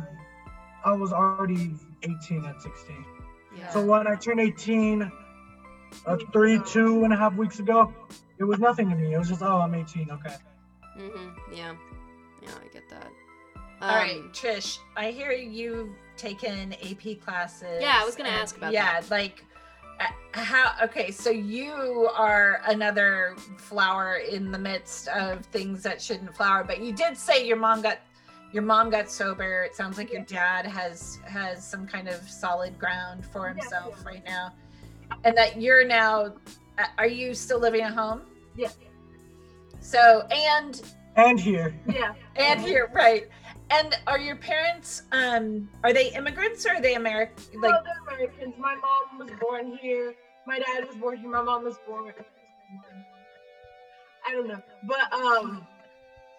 I 0.85 0.93
was 0.93 1.11
already 1.11 1.73
18 2.03 2.45
at 2.45 2.61
16. 2.61 3.05
yeah. 3.57 3.69
So 3.69 3.83
when 3.83 4.07
I 4.07 4.15
turned 4.15 4.39
18, 4.39 5.11
uh, 6.05 6.17
three, 6.33 6.59
two 6.65 7.03
and 7.03 7.13
a 7.13 7.17
half 7.17 7.35
weeks 7.35 7.59
ago, 7.59 7.93
it 8.39 8.43
was 8.43 8.59
nothing 8.59 8.89
to 8.89 8.95
me. 8.95 9.13
It 9.13 9.17
was 9.17 9.29
just, 9.29 9.41
oh, 9.41 9.59
I'm 9.59 9.75
18. 9.75 10.09
Okay. 10.11 10.35
Mm-hmm. 10.97 11.53
Yeah. 11.53 11.73
Yeah, 12.41 12.49
I 12.63 12.67
get 12.73 12.89
that. 12.89 13.07
All 13.81 13.95
right, 13.95 14.17
Um, 14.17 14.31
Trish, 14.31 14.77
I 14.95 15.09
hear 15.09 15.31
you've 15.31 15.89
taken 16.15 16.73
AP 16.73 17.19
classes. 17.23 17.79
Yeah, 17.81 17.99
I 17.99 18.05
was 18.05 18.15
gonna 18.15 18.29
ask 18.29 18.55
about 18.55 18.73
that. 18.73 18.73
yeah, 18.73 19.01
like 19.09 19.43
uh, 19.99 20.05
how 20.39 20.73
okay, 20.83 21.09
so 21.09 21.31
you 21.31 22.07
are 22.15 22.61
another 22.67 23.35
flower 23.57 24.17
in 24.17 24.51
the 24.51 24.57
midst 24.59 25.07
of 25.07 25.43
things 25.47 25.81
that 25.81 25.99
shouldn't 25.99 26.35
flower, 26.35 26.63
but 26.63 26.79
you 26.79 26.91
did 26.93 27.17
say 27.17 27.43
your 27.47 27.57
mom 27.57 27.81
got 27.81 27.97
your 28.53 28.63
mom 28.63 28.89
got 28.89 29.09
sober. 29.09 29.63
It 29.63 29.75
sounds 29.75 29.97
like 29.97 30.11
your 30.11 30.23
dad 30.23 30.65
has 30.65 31.19
has 31.25 31.65
some 31.65 31.87
kind 31.87 32.07
of 32.07 32.29
solid 32.29 32.77
ground 32.77 33.25
for 33.25 33.47
Yeah. 33.47 33.53
himself 33.53 34.05
right 34.05 34.23
now. 34.25 34.53
And 35.23 35.37
that 35.37 35.61
you're 35.61 35.85
now 35.85 36.33
uh, 36.77 36.85
are 36.97 37.07
you 37.07 37.33
still 37.33 37.59
living 37.59 37.81
at 37.81 37.93
home? 37.93 38.21
Yeah. 38.55 38.69
So, 39.79 40.27
and 40.31 40.81
And 41.15 41.39
here, 41.39 41.75
Yeah. 41.87 42.13
and 42.35 42.61
here, 42.61 42.89
right. 42.93 43.27
And 43.69 43.95
are 44.07 44.19
your 44.19 44.35
parents 44.35 45.03
um 45.11 45.69
are 45.83 45.93
they 45.93 46.13
immigrants 46.13 46.65
or 46.65 46.71
are 46.75 46.81
they 46.81 46.95
American 46.95 47.61
like 47.61 47.71
no, 47.73 47.79
they're 47.83 48.15
Americans. 48.17 48.55
My 48.59 48.75
mom 48.75 49.19
was 49.19 49.29
born 49.39 49.77
here. 49.81 50.13
My 50.45 50.59
dad 50.59 50.87
was 50.87 50.95
born 50.97 51.17
here. 51.17 51.29
My 51.29 51.41
mom 51.41 51.63
was 51.63 51.77
born. 51.87 52.11
I 54.27 54.31
don't 54.33 54.47
know, 54.47 54.61
but 54.87 55.11
um, 55.13 55.65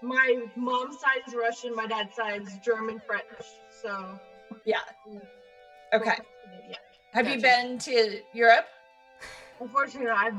my 0.03 0.43
mom's 0.57 0.99
side 1.01 1.23
is 1.27 1.35
Russian. 1.35 1.75
My 1.75 1.87
dad's 1.87 2.15
side 2.15 2.43
is 2.43 2.57
German, 2.65 3.01
French. 3.07 3.25
So 3.71 4.19
yeah. 4.65 4.79
Okay. 5.95 6.17
Yeah. 6.69 6.77
Have 7.13 7.29
you 7.29 7.41
been 7.41 7.79
to 7.79 8.21
Europe? 8.33 8.67
Unfortunately, 9.61 10.11
I've 10.11 10.35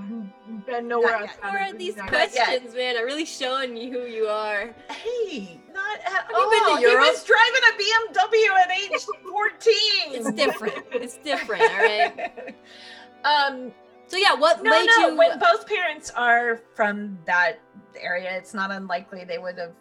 been 0.66 0.88
nowhere 0.88 1.11
Not 1.11 1.22
yet. 1.22 1.30
outside. 1.30 1.53
What 1.53 1.70
of 1.70 1.76
are 1.76 1.78
these 1.78 1.95
United 1.95 2.11
quest- 2.14 2.36
questions, 2.36 2.76
man? 2.76 2.97
Are 2.97 3.05
really 3.05 3.24
showing 3.26 3.78
you 3.78 3.89
who 3.91 4.05
you 4.05 4.26
are. 4.26 4.74
Hey, 4.89 5.61
not 5.74 5.99
at 5.99 6.26
you 6.30 6.49
been 6.49 6.59
to 6.59 6.66
all. 6.72 6.80
Europe? 6.82 7.05
He 7.05 7.11
was 7.11 7.24
driving 7.24 7.61
a 7.70 7.74
BMW 7.80 8.64
at 8.64 8.72
age 8.72 9.01
14. 9.32 9.74
It's 10.09 10.32
different. 10.34 10.76
It's 10.91 11.18
different, 11.18 11.61
all 11.61 11.78
right? 11.78 12.55
um 13.24 13.72
So 14.08 14.18
yeah, 14.18 14.34
what 14.36 14.64
no, 14.64 14.70
made 14.72 14.88
no, 14.97 15.10
you 15.10 15.18
when 15.18 15.39
both 15.39 15.68
parents 15.68 16.12
are 16.12 16.62
from 16.76 17.18
that 17.26 17.60
area, 17.99 18.36
it's 18.38 18.54
not 18.54 18.72
unlikely 18.72 19.24
they 19.24 19.38
would 19.38 19.58
have 19.58 19.74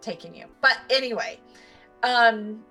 taken 0.00 0.34
you. 0.34 0.46
But 0.60 0.78
anyway, 0.90 1.40
um 2.02 2.64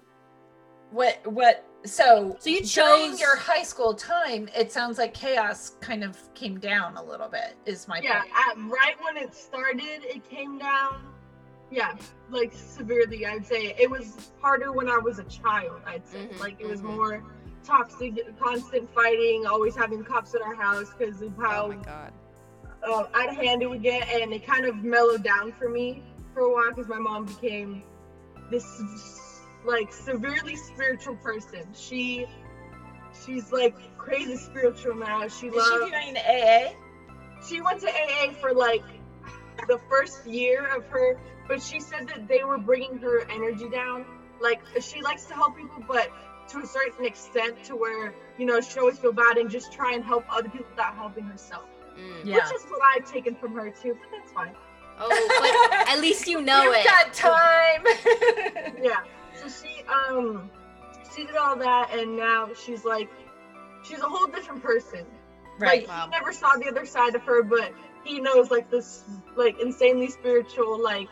what 0.91 1.19
what 1.25 1.65
so 1.85 2.35
So 2.39 2.49
you 2.49 2.61
during 2.61 3.11
chose- 3.11 3.19
your 3.21 3.37
high 3.37 3.63
school 3.63 3.93
time, 3.93 4.49
it 4.55 4.71
sounds 4.71 4.97
like 4.97 5.13
chaos 5.13 5.77
kind 5.79 6.03
of 6.03 6.17
came 6.33 6.59
down 6.59 6.97
a 6.97 7.03
little 7.03 7.29
bit, 7.29 7.55
is 7.65 7.87
my 7.87 7.99
Yeah, 8.01 8.23
at, 8.49 8.57
right 8.57 8.95
when 9.01 9.15
it 9.15 9.33
started, 9.33 10.03
it 10.03 10.27
came 10.29 10.57
down. 10.57 11.01
Yeah, 11.71 11.95
like 12.31 12.51
severely, 12.51 13.25
I'd 13.27 13.45
say. 13.45 13.75
It 13.79 13.89
was 13.89 14.31
harder 14.41 14.71
when 14.73 14.89
I 14.89 14.97
was 14.97 15.19
a 15.19 15.23
child, 15.25 15.81
I'd 15.85 16.05
say. 16.07 16.27
Mhm, 16.27 16.39
like, 16.39 16.59
it 16.59 16.65
was 16.67 16.81
mhm. 16.81 16.95
more 16.95 17.23
toxic, 17.63 18.37
constant 18.39 18.93
fighting, 18.93 19.45
always 19.45 19.75
having 19.75 20.03
cops 20.03 20.35
at 20.35 20.41
our 20.41 20.55
house 20.55 20.91
because 20.97 21.21
of 21.21 21.33
Oh 21.37 21.41
how 21.41 21.67
my 21.67 21.75
god. 21.75 22.13
uh, 22.87 23.03
out 23.13 23.29
of 23.29 23.35
hand 23.35 23.61
it 23.61 23.69
would 23.69 23.83
get. 23.83 24.07
And 24.09 24.33
it 24.33 24.45
kind 24.45 24.65
of 24.65 24.83
mellowed 24.83 25.23
down 25.23 25.51
for 25.53 25.69
me 25.69 26.03
for 26.33 26.41
a 26.41 26.51
while 26.53 26.69
because 26.69 26.87
my 26.87 26.99
mom 26.99 27.25
became 27.25 27.83
this, 28.51 28.81
like, 29.65 29.91
severely 29.93 30.55
spiritual 30.55 31.15
person. 31.17 31.67
She. 31.75 32.25
She's 33.25 33.51
like 33.51 33.75
crazy 33.97 34.37
spiritual 34.37 34.95
now. 34.95 35.27
She 35.27 35.47
Is 35.47 35.55
loves 35.55 35.69
she 35.85 35.89
doing 35.91 36.17
AA? 36.17 36.73
she 37.45 37.59
went 37.59 37.81
to 37.81 37.87
AA 37.89 38.31
for 38.39 38.53
like 38.53 38.83
the 39.67 39.79
first 39.89 40.25
year 40.27 40.67
of 40.75 40.85
her, 40.85 41.19
but 41.47 41.61
she 41.61 41.79
said 41.79 42.07
that 42.09 42.27
they 42.27 42.43
were 42.43 42.59
bringing 42.59 42.97
her 42.99 43.21
energy 43.29 43.67
down. 43.67 44.05
Like 44.39 44.61
she 44.79 45.01
likes 45.01 45.25
to 45.25 45.33
help 45.33 45.57
people, 45.57 45.83
but 45.87 46.09
to 46.49 46.59
a 46.59 46.65
certain 46.65 47.05
extent, 47.05 47.63
to 47.65 47.75
where 47.75 48.13
you 48.37 48.45
know 48.45 48.59
she 48.61 48.79
always 48.79 48.97
feel 48.99 49.13
bad 49.13 49.37
and 49.37 49.49
just 49.49 49.71
try 49.73 49.93
and 49.93 50.03
help 50.03 50.23
other 50.31 50.49
people 50.49 50.67
without 50.69 50.95
helping 50.95 51.23
herself. 51.25 51.65
Mm. 51.97 52.25
Yeah. 52.25 52.35
which 52.35 52.55
is 52.55 52.63
what 52.69 52.79
I've 52.95 53.09
taken 53.11 53.35
from 53.35 53.53
her 53.55 53.69
too. 53.69 53.97
But 53.99 54.09
that's 54.17 54.31
fine. 54.31 54.55
Oh, 55.01 55.07
but 55.79 55.89
at 55.95 56.01
least 56.01 56.27
you 56.27 56.41
know 56.41 56.63
You've 56.63 56.75
it. 56.75 56.85
got 56.85 57.13
time. 57.13 57.83
Yeah. 58.83 58.99
So 59.35 59.47
she 59.47 59.83
um 59.87 60.49
she 61.15 61.25
did 61.25 61.35
all 61.35 61.55
that, 61.57 61.91
and 61.93 62.17
now 62.17 62.49
she's 62.53 62.83
like 62.85 63.09
she's 63.83 63.99
a 63.99 64.05
whole 64.09 64.27
different 64.27 64.61
person. 64.61 65.05
right. 65.59 65.81
Like 65.81 65.87
Wow. 65.87 66.05
he 66.05 66.09
never 66.11 66.33
saw 66.33 66.55
the 66.57 66.67
other 66.67 66.85
side 66.85 67.15
of 67.15 67.21
her, 67.23 67.43
but 67.43 67.71
he 68.03 68.19
knows 68.19 68.49
like 68.51 68.69
this 68.69 69.03
like 69.37 69.59
insanely 69.61 70.09
spiritual 70.09 70.81
like 70.81 71.07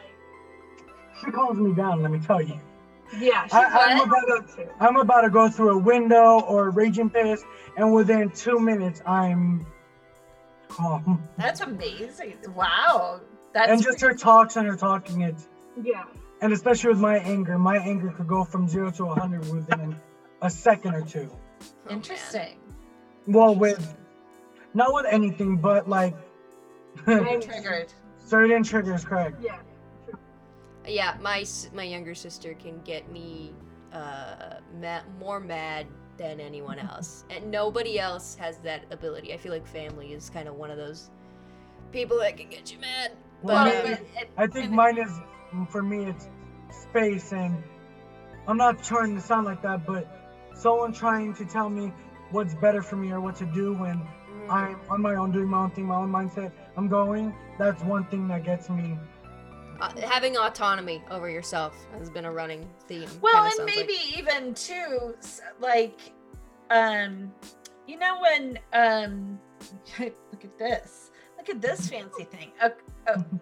She 1.24 1.32
calms 1.32 1.60
me 1.60 1.74
down, 1.74 2.02
let 2.02 2.12
me 2.12 2.20
tell 2.20 2.42
you. 2.42 2.60
Yeah. 3.20 3.44
She's 3.46 3.54
I- 3.54 3.66
I'm 3.92 4.02
about 4.02 4.48
to. 4.56 4.68
I'm 4.80 4.96
about 4.98 5.22
to 5.22 5.30
go 5.30 5.50
through 5.50 5.72
a 5.72 5.78
window 5.78 6.40
or 6.42 6.68
a 6.68 6.70
raging 6.70 7.10
piss, 7.10 7.44
and 7.78 7.94
within 7.94 8.30
two 8.32 8.60
minutes, 8.60 9.02
I'm 9.06 9.66
calm. 10.70 11.24
That's 11.38 11.62
amazing. 11.62 12.36
Wow. 12.56 13.22
That's 13.54 13.72
and 13.72 13.82
just 13.82 14.02
her 14.02 14.14
talks 14.14 14.56
and 14.56 14.68
her 14.68 14.76
talking, 14.76 15.22
it. 15.22 15.36
Yeah. 15.82 16.04
and 16.42 16.52
especially 16.54 16.90
with 16.90 17.00
my 17.00 17.18
anger, 17.20 17.58
my 17.58 17.78
anger 17.78 18.10
could 18.12 18.28
go 18.28 18.44
from 18.44 18.68
zero 18.68 18.92
to 18.92 19.06
a 19.06 19.16
hundred 19.20 19.48
within 19.52 19.96
a 20.42 20.50
second 20.50 20.94
or 20.96 21.02
two. 21.02 21.30
Oh, 21.88 21.92
interesting. 21.92 22.58
Well, 23.26 23.56
with 23.56 23.96
not 24.74 24.94
with 24.94 25.06
anything, 25.10 25.58
but 25.58 25.88
like 25.90 26.16
And- 27.08 27.42
Triggered. 27.42 27.92
certain 28.26 28.64
triggers, 28.64 29.04
correct? 29.06 29.38
Yeah. 29.42 29.60
Yeah, 30.88 31.18
my 31.22 31.46
my 31.74 31.84
younger 31.84 32.16
sister 32.16 32.54
can 32.56 32.82
get 32.82 33.12
me 33.12 33.54
uh 33.94 34.56
ma- 34.82 35.02
more 35.20 35.40
mad 35.40 35.88
than 36.18 36.40
anyone 36.40 36.80
else, 36.92 37.26
and 37.30 37.52
nobody 37.52 38.00
else 38.00 38.36
has 38.36 38.58
that 38.60 38.86
ability. 38.92 39.34
I 39.34 39.38
feel 39.38 39.52
like 39.52 39.68
family 39.68 40.14
is 40.14 40.30
kind 40.30 40.48
of 40.48 40.56
one 40.56 40.72
of 40.72 40.78
those 40.78 41.10
people 41.92 42.20
that 42.20 42.38
can 42.38 42.50
get 42.50 42.72
you 42.72 42.80
mad. 42.80 43.12
Well, 43.42 43.64
But, 43.64 43.68
I 43.68 43.84
mean, 43.84 43.94
it- 43.94 44.30
I 44.38 44.48
think 44.48 44.72
mine 44.72 44.98
is 44.98 45.12
for 45.70 45.84
me 45.84 46.06
it's 46.06 46.28
space 46.70 47.32
and 47.34 47.64
I'm 48.48 48.58
not 48.58 48.84
trying 48.84 49.16
to 49.16 49.22
sound 49.22 49.46
like 49.46 49.62
that, 49.62 49.86
but 49.86 50.08
someone 50.54 50.94
trying 50.94 51.34
to 51.36 51.46
tell 51.46 51.70
me 51.70 51.92
what's 52.32 52.54
better 52.56 52.82
for 52.82 52.96
me 52.96 53.12
or 53.12 53.22
what 53.22 53.36
to 53.38 53.46
do 53.46 53.74
when 53.74 53.98
mm, 53.98 54.50
I'm 54.50 54.80
on 54.90 55.02
my 55.02 55.16
own 55.16 55.32
doing 55.32 55.48
my 55.48 55.60
own 55.60 55.72
thing, 55.72 55.86
my 55.86 55.96
own 55.96 56.12
mindset. 56.12 56.52
I'm 56.76 56.88
going. 56.88 57.34
That's 57.58 57.82
one 57.84 58.06
thing 58.06 58.28
that 58.30 58.44
gets 58.44 58.70
me. 58.70 58.98
Uh, 59.80 59.92
having 60.02 60.38
autonomy 60.38 61.04
over 61.12 61.30
yourself 61.30 61.76
has 61.98 62.10
been 62.10 62.26
a 62.26 62.32
running 62.32 62.68
theme. 62.88 63.10
Well, 63.22 63.44
and 63.46 63.54
sounds 63.54 63.68
like. 63.70 63.76
maybe 63.76 63.98
even 64.18 64.54
too, 64.54 65.16
like, 65.60 66.00
um, 66.70 67.32
you 67.88 67.98
know 67.98 68.20
when 68.22 68.60
um, 68.74 69.40
look 70.00 70.44
at 70.44 70.58
this, 70.60 71.12
look 71.38 71.50
at 71.50 71.62
this 71.62 71.90
fancy 71.90 72.24
thing. 72.26 72.52
Okay, 72.64 72.76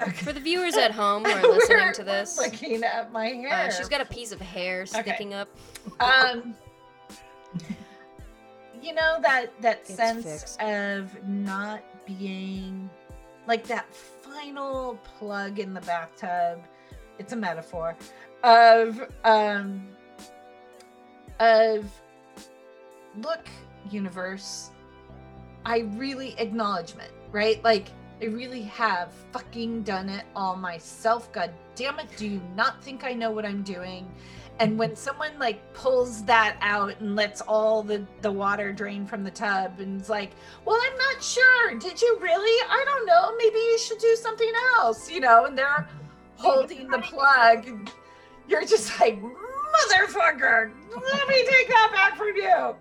okay. 0.02 0.12
For 0.24 0.34
the 0.34 0.40
viewers 0.40 0.76
at 0.76 0.92
home 0.92 1.24
who 1.26 1.32
are 1.32 1.42
listening 1.54 1.94
to 1.94 2.04
this, 2.04 2.38
looking 2.38 2.84
at 2.84 3.12
my 3.12 3.28
hair. 3.30 3.68
uh, 3.68 3.72
she's 3.72 3.90
got 3.90 4.02
a 4.02 4.06
piece 4.06 4.32
of 4.32 4.40
hair 4.42 4.86
sticking 4.86 5.34
up. 5.34 5.50
um 6.00 6.54
you 8.82 8.94
know 8.94 9.18
that 9.22 9.60
that 9.62 9.80
It's 9.82 9.96
sense 9.96 10.24
fixed. 10.26 10.62
of 10.62 11.12
not 11.28 11.82
being 12.06 12.90
like 13.48 13.66
that 13.68 13.86
final 14.36 15.00
plug 15.18 15.60
in 15.60 15.74
the 15.74 15.82
bathtub. 15.82 16.64
It's 17.20 17.32
a 17.34 17.36
metaphor 17.36 17.96
of 18.44 19.02
um 19.24 19.88
of 21.40 21.90
look 23.22 23.48
universe 23.90 24.72
i 25.66 25.80
really 25.96 26.36
acknowledgement 26.38 27.12
right? 27.32 27.64
Like 27.64 27.88
i 28.22 28.26
really 28.26 28.64
have 28.64 29.12
fucking 29.32 29.84
done 29.84 30.10
it 30.10 30.26
all 30.36 30.56
myself. 30.56 31.32
God 31.32 31.52
damn 31.76 32.00
it 32.00 32.08
do 32.18 32.28
you 32.28 32.42
not 32.56 32.84
think 32.84 33.04
i 33.04 33.14
know 33.14 33.32
what 33.32 33.46
i'm 33.46 33.62
doing 33.64 34.10
and 34.60 34.78
when 34.78 34.96
someone 34.96 35.38
like 35.38 35.74
pulls 35.74 36.24
that 36.24 36.58
out 36.62 37.00
and 37.00 37.16
lets 37.16 37.42
all 37.42 37.84
the 37.84 38.06
the 38.22 38.32
water 38.32 38.72
drain 38.72 39.06
from 39.06 39.24
the 39.24 39.32
tub 39.32 39.80
and 39.80 40.00
it's 40.00 40.10
like 40.10 40.32
well 40.64 40.80
i'm 40.82 40.98
not 40.98 41.24
sure. 41.24 41.78
Did 41.78 42.02
you 42.02 42.18
really? 42.22 42.68
I 42.70 42.84
don't 42.86 43.06
know. 43.06 43.36
Maybe 43.38 43.58
you 43.58 43.78
should 43.80 44.00
do 44.00 44.16
something 44.16 44.52
else 44.78 45.10
you 45.12 45.20
know 45.20 45.46
and 45.46 45.58
they're 45.58 45.88
holding 46.38 46.90
the 46.90 47.00
plug 47.00 47.90
you're 48.48 48.66
just 48.66 49.00
like 49.00 49.22
motherfucker 49.22 50.72
let 50.96 51.28
me 51.28 51.46
take 51.48 51.68
that 51.68 51.92
back 51.94 52.18
from 52.18 52.36
you. 52.36 52.76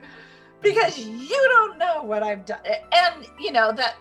Because 0.63 0.99
you 0.99 1.29
don't 1.29 1.79
know 1.79 2.03
what 2.03 2.23
i've 2.23 2.47
done. 2.47 2.61
And 2.93 3.27
you 3.39 3.53
know 3.53 3.73
that 3.73 3.97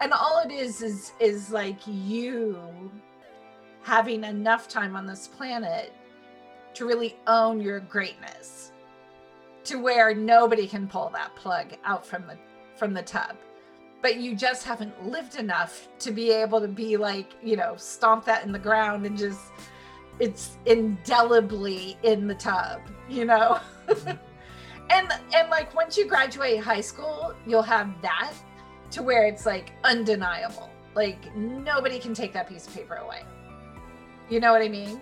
and 0.00 0.12
all 0.12 0.42
it 0.44 0.52
is 0.52 0.82
is 0.82 1.12
is 1.20 1.50
like 1.50 1.78
you 1.86 2.58
having 3.82 4.24
enough 4.24 4.68
time 4.68 4.96
on 4.96 5.06
this 5.06 5.26
planet 5.26 5.92
to 6.74 6.86
really 6.86 7.16
own 7.26 7.60
your 7.60 7.80
greatness 7.80 8.72
to 9.64 9.76
where 9.76 10.14
nobody 10.14 10.66
can 10.66 10.88
pull 10.88 11.10
that 11.10 11.34
plug 11.36 11.74
out 11.84 12.04
from 12.04 12.26
the 12.26 12.36
from 12.76 12.92
the 12.94 13.02
tub. 13.02 13.36
But 14.00 14.16
you 14.16 14.34
just 14.34 14.64
haven't 14.64 15.08
lived 15.08 15.36
enough 15.36 15.88
to 16.00 16.10
be 16.10 16.32
able 16.32 16.60
to 16.60 16.68
be 16.68 16.96
like 16.96 17.32
you 17.42 17.56
know 17.56 17.74
stomp 17.76 18.24
that 18.24 18.44
in 18.44 18.52
the 18.52 18.58
ground 18.58 19.06
and 19.06 19.16
just 19.16 19.52
it's 20.18 20.58
indelibly 20.66 21.96
in 22.02 22.26
the 22.26 22.34
tub 22.34 22.80
you 23.08 23.24
know? 23.24 23.60
Mm-hmm. 23.88 24.16
And 24.90 25.10
and 25.34 25.48
like 25.48 25.74
once 25.74 25.96
you 25.96 26.06
graduate 26.06 26.60
high 26.60 26.82
school 26.82 27.34
you'll 27.46 27.62
have 27.62 27.88
that 28.02 28.34
to 28.90 29.02
where 29.02 29.24
it's 29.24 29.46
like 29.46 29.72
undeniable. 29.84 30.68
Like 30.94 31.34
nobody 31.34 31.98
can 31.98 32.12
take 32.12 32.34
that 32.34 32.46
piece 32.46 32.66
of 32.66 32.74
paper 32.74 32.96
away. 32.96 33.22
You 34.28 34.38
know 34.40 34.52
what 34.52 34.60
i 34.60 34.68
mean 34.68 35.00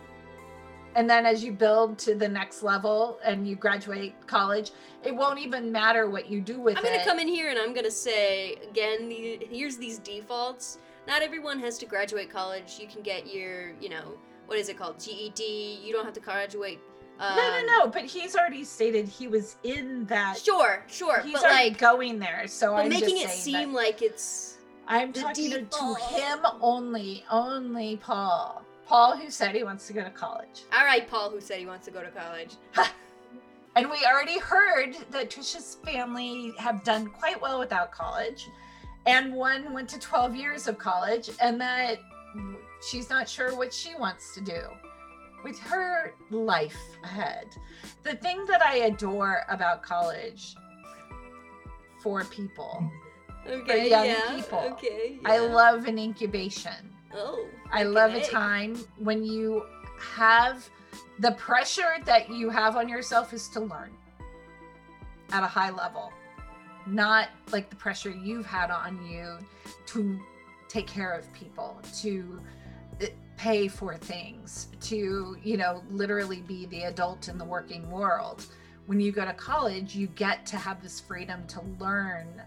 and 0.95 1.09
then 1.09 1.27
as 1.27 1.43
you 1.45 1.53
build 1.53 1.99
to 1.99 2.15
the 2.15 2.29
next 2.29 2.63
level 2.63 3.19
and 3.25 3.47
you 3.47 3.55
graduate 3.55 4.15
college 4.27 4.73
it 5.03 5.15
won't 5.15 5.39
even 5.39 5.73
matter 5.73 6.09
what 6.11 6.29
you 6.29 6.41
do 6.41 6.61
with 6.61 6.77
I'm 6.79 6.85
it 6.85 6.89
gonna 6.91 7.05
come 7.05 7.19
in 7.19 7.29
here 7.29 7.49
and 7.51 7.59
I'm 7.59 7.73
gonna 7.73 7.91
say 7.91 8.57
again. 8.71 9.09
The, 9.09 9.47
here's 9.51 9.77
these 9.77 9.99
defaults. 9.99 10.79
Not 11.09 11.23
everyone 11.23 11.59
has 11.61 11.79
to 11.79 11.87
graduate 11.87 12.31
college. 12.31 12.79
You 12.79 12.87
can 12.87 13.03
get 13.03 13.33
your, 13.33 13.73
you 13.81 13.89
know, 13.89 14.19
what 14.47 14.59
is 14.59 14.69
it 14.69 14.77
called, 14.77 14.99
GED. 15.01 15.81
You 15.83 15.93
don't 15.93 16.05
have 16.05 16.15
to 16.15 16.21
graduate. 16.21 16.81
Um, 17.19 17.37
no 17.37 17.61
no 17.61 17.67
no 17.67 17.87
but 17.87 18.07
he's 18.07 18.35
already 18.35 18.65
stated 18.65 19.07
he 19.07 19.29
was 19.29 19.57
in 19.63 20.07
that 20.07 20.39
Sure, 20.39 20.83
sure, 20.87 21.21
he's 21.21 21.35
but 21.35 21.45
already 21.45 21.69
like, 21.69 21.79
going 21.79 22.19
there 22.19 22.47
so 22.47 22.73
but 22.73 22.85
i'm 22.85 22.89
making 22.89 23.19
it 23.19 23.29
seem 23.29 23.75
like 23.75 24.01
it's 24.01 24.57
i'm 24.89 25.13
talking 25.13 25.51
to, 25.51 25.61
to 25.61 25.95
him 26.15 26.39
only 26.63 27.23
only 27.31 27.99
paul 27.99 28.65
paul 28.91 29.17
who 29.17 29.31
said 29.31 29.55
he 29.55 29.65
wants 29.65 29.87
to 29.87 29.93
go 29.93 30.03
to 30.05 30.11
college 30.11 30.65
all 30.77 30.85
right. 30.85 31.09
Paul, 31.09 31.31
who 31.31 31.41
said 31.41 31.59
he 31.59 31.67
wants 31.67 31.85
to 31.87 31.93
go 31.93 32.03
to 32.03 32.11
college. 32.11 32.53
And 33.77 33.89
we 33.89 33.99
already 34.05 34.39
heard 34.41 34.97
that 35.13 35.31
Trisha's 35.31 35.77
family 35.85 36.53
have 36.59 36.83
done 36.83 37.07
quite 37.07 37.41
well 37.41 37.61
without 37.61 37.93
college. 37.93 38.49
And 39.07 39.33
one 39.33 39.73
went 39.73 39.89
to 39.91 39.99
12 39.99 40.35
years 40.35 40.67
of 40.67 40.77
college, 40.77 41.31
and 41.41 41.61
that 41.61 41.99
she's 42.87 43.09
not 43.09 43.29
sure 43.29 43.57
what 43.57 43.73
she 43.73 43.95
wants 43.95 44.35
to 44.35 44.41
do 44.41 44.61
with 45.45 45.57
her 45.61 46.15
life 46.31 46.77
ahead. 47.05 47.47
The 48.03 48.17
thing 48.17 48.45
that 48.47 48.61
I 48.61 48.75
adore 48.91 49.45
about 49.49 49.83
college 49.85 50.57
for 52.03 52.25
people, 52.25 52.91
Okay, 53.49 53.89
young 53.89 54.07
yeah. 54.07 54.35
people. 54.35 54.59
Okay. 54.73 55.21
I 55.25 55.39
love 55.39 55.87
an 55.87 55.97
incubation. 55.99 56.91
Oh. 57.15 57.47
I 57.73 57.83
love 57.83 58.13
a 58.13 58.19
okay. 58.19 58.31
time 58.31 58.77
when 58.99 59.25
you 59.25 59.65
have 59.99 60.69
the 61.19 61.33
pressure 61.33 61.97
that 62.05 62.31
you 62.31 62.51
have 62.51 62.77
on 62.77 62.89
yourself 62.89 63.33
is 63.33 63.49
to 63.49 63.61
learn 63.61 63.91
at 65.33 65.43
a 65.43 65.47
high 65.47 65.71
level, 65.71 66.13
not 66.87 67.29
like 67.53 67.71
the 67.71 67.77
pressure 67.77 68.11
you've 68.11 68.47
had 68.47 68.71
on 68.71 69.05
you 69.05 69.39
to 69.87 70.19
take 70.69 70.87
care 70.87 71.13
of 71.13 71.33
people, 71.33 71.81
to 72.01 72.41
uh, 73.03 73.07
pay 73.37 73.69
for 73.69 73.97
things, 73.97 74.69
to, 74.81 75.37
you 75.43 75.57
know, 75.57 75.83
literally 75.91 76.41
be 76.41 76.67
the 76.67 76.85
adult 76.85 77.29
in 77.29 77.39
the 77.39 77.45
working 77.45 77.91
world. 77.91 78.47
When 78.87 78.99
you 79.01 79.13
go 79.13 79.25
to 79.25 79.33
college, 79.35 79.95
you 79.95 80.07
get 80.09 80.47
to 80.47 80.57
have 80.57 80.83
this 80.83 81.01
freedom 81.01 81.47
to 81.49 81.61
learn 81.79 82.43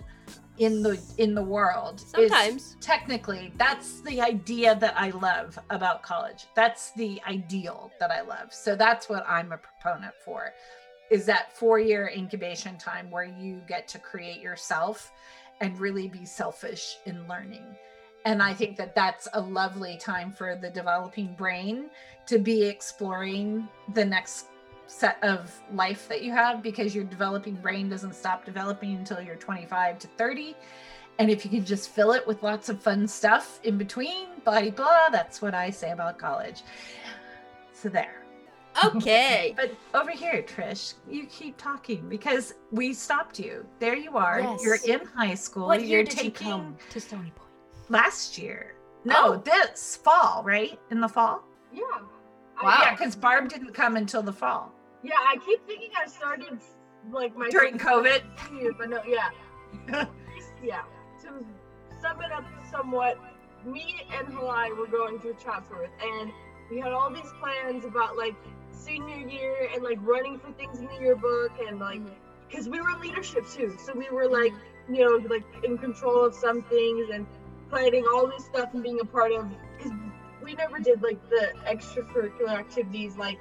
in 0.57 0.83
the 0.83 1.01
in 1.17 1.33
the 1.33 1.41
world 1.41 1.99
Sometimes. 1.99 2.77
technically 2.79 3.51
that's 3.57 4.01
the 4.01 4.21
idea 4.21 4.75
that 4.75 4.93
i 4.95 5.09
love 5.09 5.57
about 5.69 6.03
college. 6.03 6.45
That's 6.55 6.91
the 6.91 7.19
ideal 7.27 7.91
that 7.99 8.11
i 8.11 8.21
love. 8.21 8.53
So 8.53 8.75
that's 8.75 9.09
what 9.09 9.25
i'm 9.27 9.51
a 9.51 9.57
proponent 9.57 10.13
for 10.23 10.53
is 11.09 11.25
that 11.25 11.55
four 11.55 11.79
year 11.79 12.11
incubation 12.15 12.77
time 12.77 13.09
where 13.09 13.23
you 13.23 13.61
get 13.67 13.87
to 13.89 13.99
create 13.99 14.41
yourself 14.41 15.11
and 15.59 15.79
really 15.79 16.07
be 16.07 16.25
selfish 16.25 16.97
in 17.05 17.27
learning. 17.27 17.65
And 18.25 18.41
i 18.41 18.53
think 18.53 18.77
that 18.77 18.93
that's 18.93 19.27
a 19.33 19.41
lovely 19.41 19.97
time 19.97 20.31
for 20.31 20.55
the 20.55 20.69
developing 20.69 21.33
brain 21.35 21.89
to 22.27 22.37
be 22.37 22.63
exploring 22.63 23.67
the 23.93 24.05
next 24.05 24.47
set 24.93 25.17
of 25.23 25.51
life 25.73 26.07
that 26.07 26.21
you 26.21 26.31
have 26.31 26.61
because 26.61 26.93
your 26.93 27.03
developing 27.03 27.55
brain 27.55 27.89
doesn't 27.89 28.13
stop 28.15 28.45
developing 28.45 28.95
until 28.95 29.19
you're 29.21 29.35
25 29.35 29.99
to 29.99 30.07
30 30.07 30.55
And 31.19 31.29
if 31.29 31.43
you 31.45 31.51
can 31.51 31.65
just 31.65 31.89
fill 31.89 32.11
it 32.13 32.25
with 32.25 32.41
lots 32.43 32.69
of 32.69 32.81
fun 32.81 33.07
stuff 33.07 33.59
in 33.63 33.77
between, 33.77 34.27
blah, 34.43 34.61
blah, 34.61 34.69
blah, 34.71 35.09
that's 35.11 35.41
what 35.41 35.53
I 35.53 35.69
say 35.69 35.91
about 35.91 36.17
college. 36.17 36.63
So 37.73 37.89
there. 37.89 38.23
Okay. 38.85 39.53
But 39.61 39.71
over 39.93 40.09
here, 40.11 40.43
Trish, 40.43 40.95
you 41.09 41.25
keep 41.27 41.57
talking 41.57 42.07
because 42.09 42.55
we 42.71 42.93
stopped 42.93 43.39
you. 43.39 43.65
There 43.79 43.95
you 43.95 44.17
are. 44.17 44.41
Yes. 44.41 44.63
You're 44.63 44.79
in 44.99 45.05
high 45.07 45.35
school. 45.35 45.67
what 45.67 45.81
You're 45.81 45.89
year 45.89 46.03
did 46.03 46.13
you 46.17 46.23
taking 46.31 46.47
come 46.47 46.77
to 46.91 46.99
Stony 46.99 47.31
Point? 47.35 47.49
last 47.89 48.37
year. 48.37 48.73
No, 49.05 49.33
Oh. 49.33 49.37
this 49.37 49.97
fall, 49.97 50.41
right? 50.43 50.79
In 50.91 50.99
the 51.01 51.09
fall? 51.09 51.43
Yeah. 51.73 51.81
Wow. 52.63 52.77
Yeah, 52.81 52.91
because 52.95 53.15
Barb 53.15 53.49
didn't 53.49 53.73
come 53.73 53.97
until 53.97 54.23
the 54.23 54.33
fall 54.33 54.71
yeah, 55.03 55.15
I 55.15 55.37
keep 55.45 55.65
thinking 55.67 55.89
I 56.01 56.07
started 56.07 56.59
like 57.11 57.35
my 57.37 57.49
during 57.49 57.77
COVID. 57.77 58.21
but 58.77 58.89
no, 58.89 59.01
yeah. 59.05 59.29
yeah. 60.63 60.81
To 61.21 61.45
sum 62.01 62.21
it 62.21 62.31
up 62.31 62.45
somewhat, 62.71 63.17
me 63.65 64.07
and 64.17 64.27
Halai 64.27 64.75
were 64.77 64.87
going 64.87 65.19
through 65.19 65.35
Chatsworth, 65.43 65.91
and 66.01 66.31
we 66.71 66.79
had 66.79 66.91
all 66.91 67.09
these 67.09 67.31
plans 67.39 67.85
about 67.85 68.17
like 68.17 68.35
senior 68.71 69.27
year 69.27 69.69
and 69.73 69.83
like 69.83 69.99
running 70.01 70.39
for 70.39 70.51
things 70.53 70.79
in 70.79 70.87
the 70.87 70.99
yearbook, 70.99 71.51
and 71.67 71.79
like 71.79 71.99
mm-hmm. 71.99 72.13
because 72.49 72.69
we 72.69 72.81
were 72.81 72.89
in 72.91 73.01
leadership 73.01 73.45
too, 73.49 73.75
so 73.83 73.93
we 73.93 74.09
were 74.09 74.23
mm-hmm. 74.23 74.33
like 74.33 74.53
you 74.89 74.99
know 74.99 75.27
like 75.29 75.43
in 75.63 75.77
control 75.77 76.25
of 76.25 76.33
some 76.33 76.61
things 76.63 77.09
and 77.11 77.25
planning 77.69 78.05
all 78.13 78.27
this 78.27 78.45
stuff 78.45 78.73
and 78.73 78.83
being 78.83 78.99
a 79.01 79.05
part 79.05 79.31
of 79.31 79.49
because 79.77 79.91
we 80.43 80.53
never 80.53 80.79
did 80.79 81.01
like 81.01 81.17
the 81.29 81.53
extracurricular 81.65 82.49
activities 82.49 83.17
like 83.17 83.39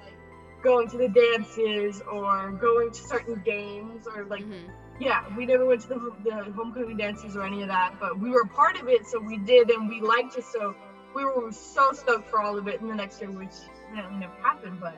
going 0.63 0.89
to 0.89 0.97
the 0.99 1.09
dances 1.09 2.03
or 2.11 2.51
going 2.53 2.91
to 2.91 3.01
certain 3.03 3.41
games 3.45 4.07
or 4.07 4.25
like 4.27 4.45
Mhm. 4.45 4.71
yeah, 5.01 5.25
we 5.37 5.47
never 5.47 5.65
went 5.67 5.81
to 5.83 5.89
the, 5.89 6.13
the 6.25 6.53
homecoming 6.53 6.97
dances 6.97 7.37
or 7.37 7.43
any 7.45 7.63
of 7.63 7.69
that, 7.69 7.95
but 7.99 8.19
we 8.21 8.31
were 8.31 8.45
part 8.45 8.81
of 8.81 8.89
it, 8.89 9.05
so 9.07 9.19
we 9.19 9.37
did, 9.39 9.71
and 9.71 9.89
we 9.89 10.01
liked 10.01 10.37
it. 10.37 10.45
So 10.45 10.75
we 11.15 11.25
were 11.25 11.51
so 11.51 11.93
stoked 11.93 12.29
for 12.29 12.41
all 12.41 12.57
of 12.57 12.69
it 12.69 12.81
in 12.81 12.89
the 12.89 12.95
next 12.95 13.21
year, 13.21 13.31
which 13.31 13.55
you 13.91 13.97
know, 13.97 14.09
never 14.11 14.33
happened. 14.43 14.79
But 14.81 14.97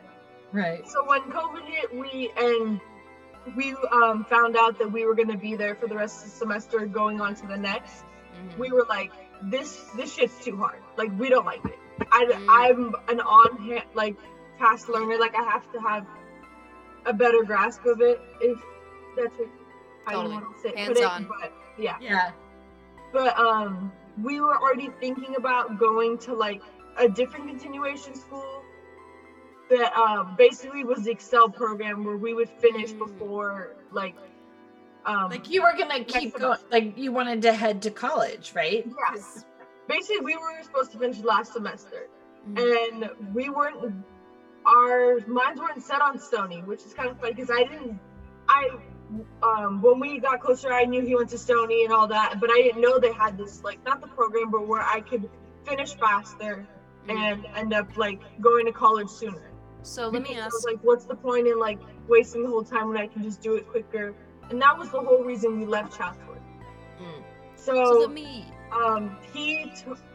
Right. 0.52 0.86
so 0.86 1.04
when 1.06 1.22
COVID 1.22 1.64
hit, 1.64 1.94
we 1.96 2.30
and 2.36 2.80
we 3.56 3.74
um, 3.92 4.24
found 4.24 4.56
out 4.56 4.78
that 4.78 4.90
we 4.90 5.04
were 5.06 5.14
going 5.14 5.28
to 5.30 5.36
be 5.36 5.54
there 5.54 5.74
for 5.74 5.86
the 5.86 5.96
rest 5.96 6.18
of 6.24 6.30
the 6.30 6.36
semester, 6.36 6.86
going 6.86 7.20
on 7.20 7.34
to 7.36 7.46
the 7.46 7.56
next. 7.56 8.04
Mhm. 8.04 8.58
We 8.58 8.70
were 8.72 8.84
like, 8.88 9.12
this 9.42 9.90
this 9.96 10.14
shit's 10.14 10.44
too 10.44 10.56
hard. 10.56 10.80
Like 10.96 11.10
we 11.18 11.28
don't 11.28 11.46
like 11.46 11.64
it. 11.64 11.78
I, 12.10 12.24
Mm. 12.24 12.46
I'm 12.48 12.94
an 13.08 13.20
on 13.20 13.56
hand 13.58 13.84
like 13.94 14.16
fast 14.64 14.88
learner. 14.88 15.18
Like 15.18 15.34
I 15.34 15.42
have 15.54 15.70
to 15.72 15.78
have 15.80 16.06
a 17.06 17.12
better 17.12 17.42
grasp 17.44 17.84
of 17.84 18.00
it 18.00 18.20
if 18.40 18.58
that's 19.16 19.36
what 19.38 19.48
how 20.06 20.12
Totally. 20.12 20.34
you 20.34 20.40
want 20.42 20.56
to 20.56 20.62
say, 20.62 20.68
put 20.70 20.78
Hands 20.78 20.98
it. 20.98 21.04
on. 21.04 21.26
But 21.40 21.52
yeah, 21.78 21.96
Yeah. 22.00 22.30
but 23.12 23.38
um, 23.38 23.92
we 24.22 24.40
were 24.40 24.56
already 24.56 24.90
thinking 25.00 25.36
about 25.36 25.78
going 25.78 26.18
to 26.26 26.34
like 26.34 26.62
a 26.98 27.08
different 27.08 27.48
continuation 27.48 28.14
school 28.14 28.62
that 29.70 29.92
um 29.96 30.34
basically 30.36 30.84
was 30.84 31.04
the 31.04 31.10
Excel 31.10 31.48
program 31.48 32.04
where 32.04 32.16
we 32.26 32.32
would 32.34 32.50
finish 32.64 32.92
Mm. 32.92 32.98
before 33.06 33.76
like 33.92 34.14
um 35.06 35.30
Like 35.30 35.48
you 35.50 35.62
were 35.62 35.74
gonna 35.76 36.04
keep 36.04 36.38
going. 36.38 36.58
Like 36.70 36.96
you 36.98 37.12
wanted 37.12 37.40
to 37.42 37.52
head 37.52 37.80
to 37.82 37.90
college, 37.90 38.52
right? 38.54 38.84
Yes. 39.08 39.44
basically 39.88 40.22
we 40.24 40.36
were 40.36 40.62
supposed 40.62 40.90
to 40.92 40.98
finish 40.98 41.18
last 41.32 41.52
semester 41.58 42.00
Mhm. 42.48 42.56
and 42.76 43.34
we 43.34 43.48
weren't 43.56 43.80
our 44.66 45.20
minds 45.26 45.60
weren't 45.60 45.82
set 45.82 46.00
on 46.00 46.18
Stony, 46.18 46.62
which 46.62 46.84
is 46.84 46.94
kind 46.94 47.10
of 47.10 47.20
funny 47.20 47.34
because 47.34 47.50
I 47.50 47.64
didn't 47.64 47.98
I 48.48 48.70
um 49.42 49.82
when 49.82 50.00
we 50.00 50.18
got 50.18 50.40
closer 50.40 50.72
I 50.72 50.84
knew 50.84 51.02
he 51.04 51.14
went 51.14 51.28
to 51.30 51.38
Stony 51.38 51.84
and 51.84 51.92
all 51.92 52.06
that, 52.08 52.40
but 52.40 52.50
I 52.50 52.62
didn't 52.62 52.80
know 52.80 52.98
they 52.98 53.12
had 53.12 53.36
this 53.36 53.62
like 53.62 53.84
not 53.84 54.00
the 54.00 54.06
program 54.08 54.50
but 54.50 54.66
where 54.66 54.82
I 54.82 55.00
could 55.00 55.28
finish 55.64 55.94
faster 55.94 56.66
Mhm. 57.06 57.16
and 57.16 57.46
end 57.54 57.74
up 57.74 57.96
like 57.96 58.20
going 58.40 58.64
to 58.66 58.72
college 58.72 59.08
sooner. 59.10 59.50
So 59.82 60.08
let 60.08 60.22
me 60.22 60.30
Because 60.30 60.42
I 60.42 60.46
ask. 60.46 60.66
like, 60.66 60.78
what's 60.82 61.04
the 61.04 61.14
point 61.14 61.46
in 61.46 61.58
like 61.58 61.78
wasting 62.08 62.42
the 62.44 62.48
whole 62.48 62.64
time 62.64 62.88
when 62.88 62.96
I 62.96 63.06
can 63.06 63.22
just 63.22 63.42
do 63.42 63.56
it 63.56 63.68
quicker? 63.68 64.14
And 64.48 64.60
that 64.62 64.78
was 64.78 64.90
the 64.90 65.00
whole 65.00 65.22
reason 65.22 65.58
we 65.60 65.66
left 65.66 65.94
Chatsworth. 65.96 66.38
Mm. 66.98 67.22
So, 67.56 67.74
So 67.74 67.98
let 68.00 68.10
me. 68.10 68.46
Um 68.74 69.16
he 69.32 69.72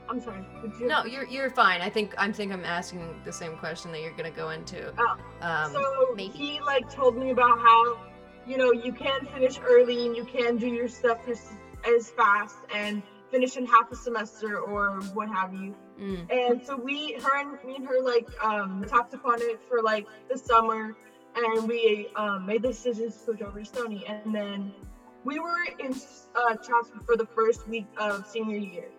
I'm 0.09 0.19
sorry. 0.19 0.43
you- 0.79 0.87
No, 0.87 1.05
you're 1.05 1.25
you're 1.27 1.49
fine. 1.51 1.81
I 1.81 1.89
think 1.89 2.13
I 2.17 2.31
think 2.31 2.51
I'm 2.51 2.65
asking 2.65 3.21
the 3.23 3.31
same 3.31 3.55
question 3.57 3.91
that 3.91 4.01
you're 4.01 4.13
gonna 4.15 4.31
go 4.31 4.49
into. 4.49 4.91
Oh, 4.97 5.17
Um, 5.41 5.71
so 5.71 6.13
maybe. 6.15 6.31
he 6.35 6.59
like 6.61 6.89
told 6.91 7.15
me 7.17 7.29
about 7.31 7.59
how 7.59 7.97
you 8.47 8.57
know 8.57 8.71
you 8.71 8.91
can 8.91 9.25
finish 9.27 9.59
early 9.63 10.05
and 10.07 10.15
you 10.15 10.25
can 10.25 10.57
do 10.57 10.67
your 10.67 10.87
stuff 10.87 11.19
as, 11.27 11.51
as 11.87 12.09
fast 12.09 12.55
and 12.73 13.03
finish 13.29 13.57
in 13.57 13.65
half 13.67 13.91
a 13.91 13.95
semester 13.95 14.59
or 14.59 14.99
what 15.13 15.29
have 15.29 15.53
you 15.53 15.75
mm, 16.01 16.25
and 16.31 16.65
so 16.65 16.75
we 16.75 17.13
her 17.21 17.37
and 17.39 17.63
me 17.63 17.75
and 17.75 17.85
her 17.87 18.01
like 18.01 18.27
um 18.43 18.83
talked 18.87 19.13
upon 19.13 19.39
it 19.39 19.59
for 19.69 19.83
like 19.83 20.07
the 20.31 20.35
summer 20.37 20.95
and 21.35 21.67
we 21.67 22.07
um, 22.15 22.43
made 22.47 22.63
the 22.63 22.69
decision 22.69 23.11
to 23.11 23.11
switch 23.11 23.41
over 23.43 23.59
to 23.59 23.65
stony 23.65 24.03
and 24.07 24.33
then 24.33 24.73
we 25.29 25.39
were 25.39 25.63
in 25.85 25.93
uh 26.35 26.55
Chatsworth 26.55 27.05
for 27.05 27.15
the 27.15 27.25
first 27.37 27.67
week 27.67 27.85
of 27.97 28.25
senior 28.25 28.57
year 28.57 28.89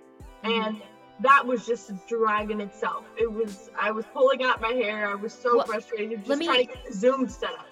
and 0.45 0.81
that 1.21 1.45
was 1.45 1.67
just 1.67 1.91
a 1.91 1.97
drag 2.09 2.51
in 2.51 2.61
itself 2.61 3.05
it 3.19 3.31
was 3.31 3.71
i 3.79 3.91
was 3.91 4.05
pulling 4.17 4.43
out 4.45 4.61
my 4.61 4.75
hair 4.83 5.09
i 5.09 5.15
was 5.15 5.33
so 5.33 5.57
Well, 5.57 5.67
frustrated 5.67 6.19
just 6.19 6.29
let 6.31 6.39
me- 6.39 6.47
trying 6.47 6.67
to 6.67 6.73
get 6.75 6.85
the 6.87 6.95
zoom 6.95 7.29
set 7.29 7.51
up 7.51 7.67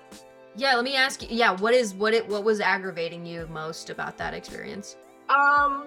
yeah, 0.57 0.75
let 0.75 0.83
me 0.83 0.97
ask 0.97 1.23
you. 1.23 1.29
Yeah, 1.31 1.53
what 1.53 1.73
is 1.73 1.95
what 1.95 2.13
it 2.15 2.27
what 2.29 2.43
was 2.43 2.59
aggravating 2.61 3.25
you 3.25 3.47
most 3.49 3.91
about 3.91 4.17
that 4.19 4.35
experience? 4.35 4.97
Um, 5.29 5.87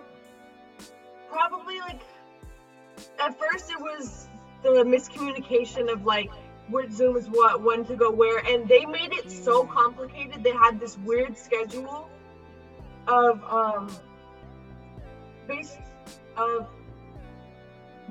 probably 1.30 1.78
like 1.82 2.00
at 3.20 3.38
first 3.38 3.70
it 3.70 3.80
was 3.82 4.30
the 4.64 4.70
miscommunication 4.86 5.92
of 5.92 6.06
like 6.06 6.32
what 6.70 6.90
Zoom 6.90 7.18
is 7.18 7.28
what, 7.28 7.62
when 7.62 7.84
to 7.86 7.98
go 7.98 8.10
where, 8.12 8.38
and 8.48 8.66
they 8.70 8.86
made 8.86 9.12
it 9.12 9.30
so 9.30 9.66
complicated. 9.66 10.42
They 10.42 10.54
had 10.54 10.80
this 10.80 10.98
weird 11.00 11.38
schedule 11.38 12.10
of 13.12 13.44
um, 13.44 13.90
base 15.48 15.78
of 16.38 16.68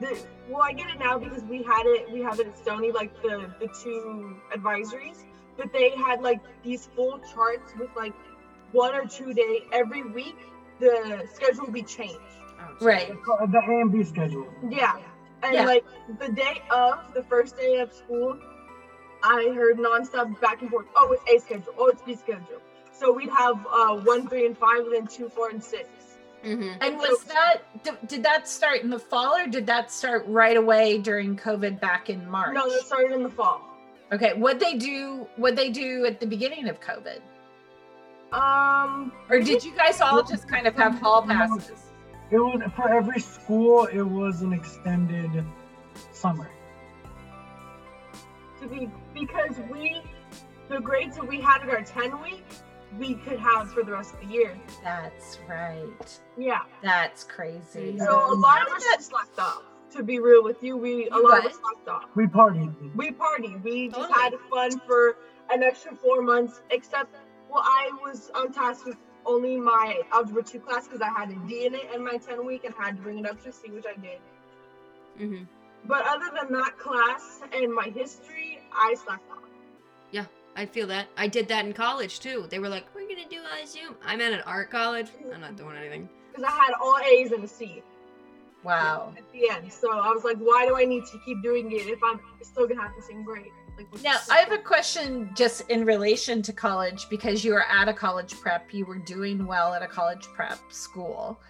the. 0.01 0.19
Well, 0.49 0.63
I 0.63 0.73
get 0.73 0.91
it 0.91 0.99
now 0.99 1.19
because 1.19 1.43
we 1.45 1.63
had 1.63 1.87
it. 1.87 2.11
We 2.11 2.21
have 2.21 2.39
it 2.41 2.47
at 2.49 2.59
Stony, 2.59 2.93
like 2.93 3.13
the 3.23 3.51
the 3.61 3.69
two 3.83 4.37
advisories, 4.55 5.25
but 5.57 5.73
they 5.73 5.91
had 5.91 6.21
like 6.23 6.41
these 6.63 6.89
full 6.95 7.19
charts 7.33 7.73
with 7.79 7.91
like 7.97 8.15
one 8.73 8.95
or 8.95 9.07
two 9.07 9.33
day 9.33 9.65
every 9.73 10.03
week. 10.03 10.37
The 10.81 11.27
schedule 11.35 11.65
would 11.65 11.75
be 11.75 11.83
changed. 11.83 12.19
Right. 12.81 13.09
The 13.09 13.63
A 13.69 13.81
and 13.81 13.93
B 13.93 14.03
schedule. 14.05 14.47
Yeah. 14.69 14.97
And 15.43 15.55
Yeah. 15.55 15.65
like 15.65 15.85
the 16.19 16.29
day 16.33 16.63
of 16.71 17.13
the 17.15 17.23
first 17.23 17.57
day 17.57 17.81
of 17.81 17.93
school, 17.93 18.39
I 19.23 19.53
heard 19.55 19.79
nonstop 19.79 20.41
back 20.41 20.61
and 20.63 20.71
forth. 20.71 20.87
Oh, 20.97 21.13
it's 21.13 21.23
A 21.31 21.39
schedule. 21.47 21.75
Oh, 21.79 21.89
it's 21.89 22.03
B 22.03 22.15
schedule. 22.15 22.61
So 23.01 23.11
we'd 23.11 23.31
have 23.31 23.67
uh, 23.73 23.97
one, 23.97 24.29
three, 24.29 24.45
and 24.45 24.57
five, 24.57 24.81
and 24.81 24.93
then 24.95 25.07
two, 25.07 25.31
four, 25.31 25.49
and 25.49 25.65
six. 25.65 25.89
Mm-hmm. 26.45 26.83
And 26.83 26.97
was 26.97 27.25
that 27.25 27.57
did, 27.83 27.95
did 28.07 28.23
that 28.23 28.47
start 28.47 28.83
in 28.83 28.91
the 28.91 28.99
fall 28.99 29.37
or 29.37 29.47
did 29.47 29.67
that 29.67 29.91
start 29.91 30.25
right 30.27 30.57
away 30.57 30.99
during 30.99 31.35
COVID 31.37 31.81
back 31.81 32.11
in 32.11 32.29
March? 32.29 32.55
No, 32.55 32.69
that 32.71 32.83
started 32.83 33.13
in 33.13 33.23
the 33.23 33.31
fall. 33.31 33.63
Okay, 34.13 34.35
what 34.35 34.61
they 34.61 34.75
do? 34.75 35.27
What 35.37 35.57
they 35.57 35.71
do 35.71 36.05
at 36.05 36.21
the 36.21 36.27
beginning 36.27 36.69
of 36.69 36.79
COVID, 36.81 37.21
Um, 38.33 39.13
or 39.31 39.41
did 39.41 39.65
you 39.65 39.75
guys 39.75 40.01
all 40.01 40.23
just 40.23 40.47
kind 40.47 40.67
of 40.67 40.75
have 40.77 40.99
hall 40.99 41.23
passes? 41.23 41.91
It 42.31 42.39
was 42.39 42.61
for 42.77 42.89
every 42.93 43.21
school. 43.21 43.87
It 43.87 44.03
was 44.03 44.43
an 44.43 44.53
extended 44.53 45.31
summer. 46.13 46.51
to 48.61 48.69
be 48.69 48.91
because 49.15 49.57
we, 49.71 50.03
the 50.69 50.81
grades 50.81 51.17
that 51.17 51.27
we 51.27 51.41
had 51.41 51.63
at 51.63 51.71
our 51.71 51.83
ten 51.83 52.21
week, 52.23 52.45
we 52.99 53.15
could 53.15 53.39
have 53.39 53.73
for 53.73 53.83
the 53.83 53.93
rest 53.93 54.15
of 54.15 54.21
the 54.21 54.27
year. 54.27 54.57
That's 54.83 55.39
right. 55.49 56.21
Yeah. 56.37 56.61
That's 56.83 57.25
crazy. 57.25 57.99
So 57.99 58.33
a 58.33 58.35
lot 58.35 58.67
of 58.67 58.73
us 58.75 58.85
just 58.85 59.11
slacked 59.11 59.39
off. 59.39 59.63
To 59.93 60.03
be 60.05 60.21
real 60.21 60.45
with 60.45 60.63
you, 60.63 60.77
we 60.77 61.09
a 61.09 61.17
You 61.17 61.29
lot 61.29 61.41
of 61.41 61.47
us 61.47 61.59
slacked 61.59 61.89
off. 61.89 62.11
We 62.15 62.27
partied. 62.27 62.95
we 62.95 63.11
partied. 63.11 63.63
We 63.63 63.89
just 63.89 63.99
Totally. 64.01 64.21
had 64.21 64.35
fun 64.49 64.81
for 64.87 65.17
an 65.51 65.63
extra 65.65 65.95
four 65.97 66.23
months. 66.23 66.63
Except, 66.71 67.13
well, 67.51 67.63
I 67.65 67.91
was 68.03 68.31
on 68.35 68.53
task 68.53 68.87
with 68.87 68.97
only 69.27 69.57
my 69.57 70.01
algebra 70.13 70.45
two 70.45 70.61
class 70.61 70.87
because 70.87 71.01
I 71.01 71.09
had 71.09 71.31
a 71.31 71.35
D 71.49 71.67
in 71.67 71.75
it 71.75 71.89
in 71.95 72.05
my 72.05 72.19
ten 72.19 72.47
week 72.47 72.65
and 72.65 72.73
had 72.79 72.97
to 72.97 73.03
bring 73.03 73.19
it 73.19 73.27
up 73.27 73.43
to 73.43 73.53
C, 73.53 73.69
which 73.71 73.85
I 73.87 74.01
did. 74.01 74.19
Mm-hmm. 75.21 75.45
But 75.87 76.07
other 76.07 76.31
than 76.41 76.53
that 76.53 76.79
class 76.79 77.41
and 77.53 77.75
my 77.75 77.85
history, 77.95 78.61
I 78.73 78.95
slacked 78.95 79.29
off. 79.31 79.39
I 80.61 80.67
feel 80.67 80.87
that. 80.89 81.07
I 81.17 81.27
did 81.27 81.49
that 81.49 81.65
in 81.65 81.73
college 81.73 82.21
too. 82.21 82.47
They 82.51 82.59
were 82.59 82.69
like, 82.69 82.85
"We're 82.95 83.09
gonna 83.09 83.27
do 83.31 83.39
a 83.41 83.67
Zoom." 83.67 83.97
I'm 84.05 84.21
at 84.21 84.35
an 84.35 84.43
art 84.43 84.71
college. 84.71 85.07
I'm 85.33 85.41
not 85.41 85.57
doing 85.57 85.75
anything. 85.75 86.07
Because 86.31 86.45
I 86.45 86.51
had 86.51 86.75
all 86.79 86.99
A's 86.99 87.33
and 87.33 87.43
a 87.43 87.49
C 87.49 87.83
Wow. 88.63 89.15
at 89.17 89.25
the 89.33 89.49
end. 89.49 89.73
So 89.73 89.91
I 89.91 90.11
was 90.11 90.23
like, 90.23 90.37
why 90.37 90.67
do 90.67 90.77
I 90.77 90.85
need 90.85 91.07
to 91.07 91.19
keep 91.25 91.43
doing 91.43 91.73
it 91.73 91.87
if 91.89 91.99
I'm 92.05 92.21
still 92.43 92.69
gonna 92.69 92.83
have 92.83 92.95
the 92.95 93.01
same 93.03 93.23
grade? 93.23 93.47
Like, 93.79 94.03
Now, 94.03 94.19
I 94.31 94.37
have 94.41 94.53
a 94.53 94.59
question 94.59 95.31
just 95.35 95.63
in 95.71 95.87
relation 95.87 96.43
to 96.43 96.53
college 96.53 97.09
because 97.09 97.43
you 97.43 97.53
were 97.55 97.65
at 97.65 97.89
a 97.89 97.95
college 97.95 98.39
prep, 98.39 98.75
you 98.75 98.85
were 98.85 98.99
doing 98.99 99.47
well 99.47 99.73
at 99.73 99.81
a 99.83 99.87
college 99.89 100.27
prep 100.35 100.59
school. 100.69 101.41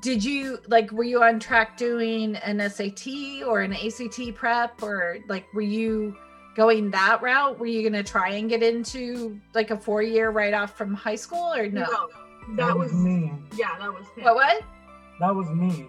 did 0.00 0.24
you 0.24 0.58
like 0.66 0.90
were 0.90 1.04
you 1.04 1.22
on 1.22 1.38
track 1.38 1.76
doing 1.76 2.34
an 2.36 2.58
SAT 2.68 3.06
or 3.46 3.60
an 3.60 3.72
ACT 3.74 4.34
prep 4.34 4.82
or 4.82 5.18
like 5.28 5.46
were 5.54 5.60
you 5.78 6.16
going 6.54 6.90
that 6.92 7.22
route? 7.22 7.58
Were 7.58 7.66
you 7.66 7.82
going 7.88 8.02
to 8.04 8.08
try 8.08 8.30
and 8.30 8.48
get 8.48 8.62
into 8.62 9.40
like 9.54 9.70
a 9.70 9.76
four 9.76 10.02
year 10.02 10.30
right 10.30 10.54
off 10.54 10.76
from 10.76 10.94
high 10.94 11.16
school 11.16 11.52
or 11.54 11.68
no? 11.68 11.86
No, 12.48 12.56
that 12.56 12.76
was 12.76 12.92
me. 12.92 13.32
yeah, 13.56 13.76
that 13.78 13.92
was 13.92 14.06
him. 14.16 14.24
What 14.24 14.34
what? 14.36 14.62
That 15.20 15.34
was 15.34 15.48
me. 15.50 15.86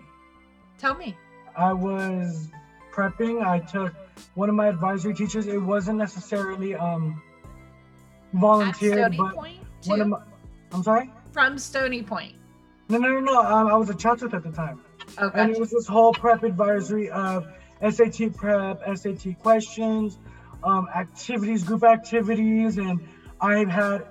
Tell 0.78 0.96
me. 0.96 1.16
I 1.58 1.74
was 1.74 2.50
prepping. 2.94 3.46
I 3.46 3.60
took 3.60 3.94
one 4.36 4.50
of 4.50 4.56
my 4.56 4.68
advisory 4.68 5.14
teachers. 5.14 5.48
It 5.48 5.58
wasn't 5.58 5.98
necessarily 5.98 6.76
um 6.76 7.22
At 8.34 8.40
volunteered, 8.40 8.94
Stony 9.14 9.18
but 9.18 9.34
Point 9.36 9.60
one 9.86 10.02
of 10.02 10.08
my. 10.08 10.20
I'm 10.72 10.84
sorry. 10.84 11.12
From 11.32 11.58
Stony 11.58 12.02
Point. 12.04 12.36
No, 12.88 12.98
no, 12.98 13.10
no, 13.10 13.20
no. 13.20 13.42
Um, 13.44 13.68
I 13.68 13.76
was 13.76 13.90
a 13.90 13.96
Chatsworth 13.96 14.34
at 14.34 14.44
the 14.44 14.52
time, 14.52 14.80
Oh, 15.18 15.32
and 15.34 15.50
it 15.52 15.60
was 15.60 15.72
this 15.72 15.88
whole 15.88 16.14
prep 16.14 16.44
advisory 16.44 17.10
of 17.10 17.48
SAT 17.82 18.34
prep, 18.36 18.82
SAT 18.96 19.40
questions, 19.42 20.20
um, 20.66 20.88
activities, 20.94 21.64
group 21.64 21.84
activities, 21.84 22.78
and 22.78 23.00
I've 23.40 23.70
had 23.70 24.06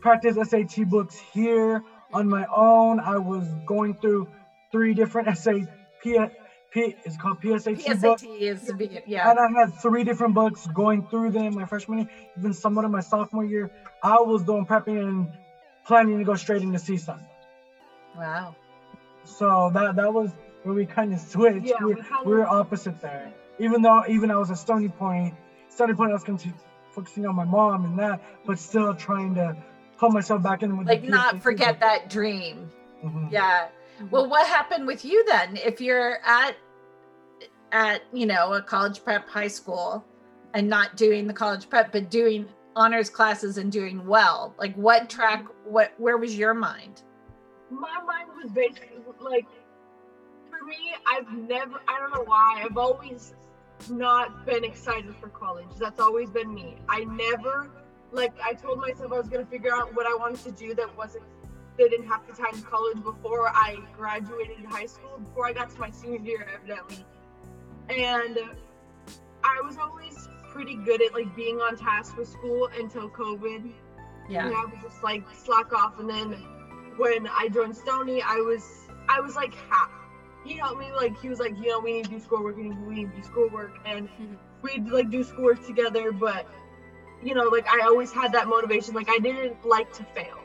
practice 0.00 0.36
SAT 0.48 0.88
books 0.88 1.18
here 1.32 1.82
on 2.12 2.28
my 2.28 2.44
own. 2.54 2.98
I 3.00 3.18
was 3.18 3.46
going 3.66 3.94
through 3.94 4.28
three 4.72 4.92
different 4.94 5.36
SAT. 5.38 5.68
P, 6.02 6.18
P, 6.72 6.96
it's 7.04 7.16
called 7.16 7.40
PSAT 7.40 8.00
books. 8.00 8.22
PSAT 8.22 8.40
is 8.40 8.62
to 8.64 9.02
yeah. 9.06 9.30
And 9.30 9.38
I 9.38 9.60
had 9.60 9.74
three 9.80 10.04
different 10.04 10.34
books 10.34 10.66
going 10.68 11.06
through 11.06 11.32
them 11.32 11.54
my 11.54 11.66
freshman 11.66 11.98
year, 12.00 12.08
even 12.38 12.54
somewhat 12.54 12.84
in 12.84 12.90
my 12.90 13.00
sophomore 13.00 13.44
year. 13.44 13.70
I 14.02 14.20
was 14.20 14.42
doing 14.44 14.66
prepping 14.66 14.98
and 14.98 15.28
planning 15.86 16.18
to 16.18 16.24
go 16.24 16.34
straight 16.34 16.62
into 16.62 16.78
CSUN. 16.78 17.20
Wow. 18.16 18.56
So 19.24 19.70
that 19.74 19.96
that 19.96 20.12
was 20.12 20.30
where 20.62 20.74
we 20.74 20.86
kind 20.86 21.12
of 21.12 21.20
switched. 21.20 21.66
Yeah, 21.66 21.84
we, 21.84 21.94
we 21.94 22.02
we 22.24 22.32
were 22.32 22.46
opposite 22.46 23.00
there. 23.00 23.32
Even 23.58 23.82
though 23.82 24.04
even 24.08 24.30
I 24.30 24.38
was 24.38 24.50
at 24.50 24.58
Stony 24.58 24.88
Point, 24.88 25.34
Stony 25.70 25.94
Point 25.94 26.10
I 26.10 26.14
was 26.14 26.24
conti- 26.24 26.52
focusing 26.90 27.24
on 27.26 27.34
my 27.34 27.44
mom 27.44 27.84
and 27.86 27.98
that, 27.98 28.20
but 28.46 28.58
still 28.58 28.94
trying 28.94 29.34
to 29.36 29.56
pull 29.98 30.10
myself 30.10 30.42
back 30.42 30.62
in 30.62 30.76
with 30.76 30.86
Like 30.86 31.02
the 31.02 31.08
not 31.08 31.42
forget 31.42 31.74
book. 31.74 31.80
that 31.80 32.10
dream. 32.10 32.70
Mhm. 33.02 33.30
Yeah. 33.32 33.68
Well, 34.10 34.28
what 34.28 34.46
happened 34.46 34.86
with 34.86 35.04
you 35.04 35.24
then? 35.26 35.56
If 35.56 35.80
you're 35.80 36.18
at 36.24 36.56
at 37.72 38.02
you 38.12 38.26
know 38.26 38.52
a 38.54 38.62
college 38.62 39.02
prep 39.04 39.28
high 39.28 39.48
school 39.48 40.04
and 40.54 40.68
not 40.68 40.96
doing 40.96 41.26
the 41.26 41.32
college 41.32 41.68
prep, 41.70 41.92
but 41.92 42.10
doing 42.10 42.48
honors 42.76 43.08
classes 43.10 43.58
and 43.58 43.70
doing 43.70 44.06
well, 44.06 44.54
like 44.58 44.74
what 44.74 45.08
track? 45.08 45.44
What 45.64 45.92
where 45.98 46.16
was 46.16 46.36
your 46.36 46.54
mind? 46.54 47.02
my 47.72 48.02
mind 48.04 48.28
was 48.42 48.50
basically 48.50 48.98
like 49.20 49.46
for 50.50 50.64
me 50.66 50.92
i've 51.06 51.30
never 51.48 51.80
i 51.86 52.00
don't 52.00 52.12
know 52.12 52.24
why 52.24 52.60
i've 52.64 52.76
always 52.76 53.32
not 53.88 54.44
been 54.44 54.64
excited 54.64 55.14
for 55.16 55.28
college 55.28 55.68
that's 55.78 56.00
always 56.00 56.28
been 56.30 56.52
me 56.52 56.76
i 56.88 57.04
never 57.04 57.70
like 58.12 58.32
i 58.44 58.52
told 58.52 58.78
myself 58.80 59.12
i 59.12 59.16
was 59.18 59.28
going 59.28 59.44
to 59.44 59.50
figure 59.50 59.72
out 59.74 59.94
what 59.94 60.06
i 60.06 60.14
wanted 60.14 60.42
to 60.42 60.50
do 60.52 60.74
that 60.74 60.94
wasn't 60.96 61.22
that 61.78 61.88
didn't 61.88 62.06
have 62.06 62.26
to 62.26 62.32
time 62.34 62.60
college 62.62 63.02
before 63.02 63.48
i 63.48 63.76
graduated 63.96 64.64
high 64.68 64.86
school 64.86 65.18
before 65.24 65.46
i 65.46 65.52
got 65.52 65.70
to 65.70 65.78
my 65.80 65.88
senior 65.90 66.18
year 66.20 66.46
evidently 66.54 67.04
and 67.88 68.38
i 69.44 69.60
was 69.64 69.78
always 69.78 70.28
pretty 70.52 70.74
good 70.84 71.00
at 71.00 71.14
like 71.14 71.34
being 71.36 71.56
on 71.60 71.76
task 71.76 72.16
with 72.18 72.28
school 72.28 72.68
until 72.78 73.08
covid 73.08 73.72
Yeah. 74.28 74.46
and 74.46 74.54
I 74.54 74.64
was 74.64 74.74
just 74.82 75.02
like 75.02 75.24
slack 75.34 75.72
off. 75.72 75.98
And 75.98 76.08
then 76.08 76.32
when 76.96 77.26
I 77.28 77.48
joined 77.48 77.76
Stony, 77.76 78.20
I 78.22 78.36
was 78.36 78.64
I 79.08 79.20
was 79.20 79.34
like 79.34 79.54
half. 79.54 79.90
He 80.44 80.54
helped 80.54 80.78
me 80.78 80.90
like 80.92 81.20
he 81.20 81.28
was 81.28 81.38
like, 81.38 81.56
you 81.58 81.68
know, 81.68 81.80
we 81.80 81.92
need 81.92 82.04
to 82.04 82.10
do 82.10 82.20
schoolwork, 82.20 82.56
we 82.56 82.64
need, 82.64 82.86
we 82.86 82.94
need 82.94 83.10
to 83.10 83.16
do 83.16 83.22
schoolwork, 83.22 83.72
and 83.84 84.08
we'd 84.62 84.88
like 84.88 85.10
do 85.10 85.22
schoolwork 85.22 85.64
together. 85.66 86.12
But 86.12 86.46
you 87.22 87.34
know, 87.34 87.44
like 87.44 87.68
I 87.68 87.86
always 87.86 88.12
had 88.12 88.32
that 88.32 88.48
motivation. 88.48 88.94
Like 88.94 89.10
I 89.10 89.18
didn't 89.18 89.64
like 89.66 89.92
to 89.94 90.04
fail. 90.14 90.38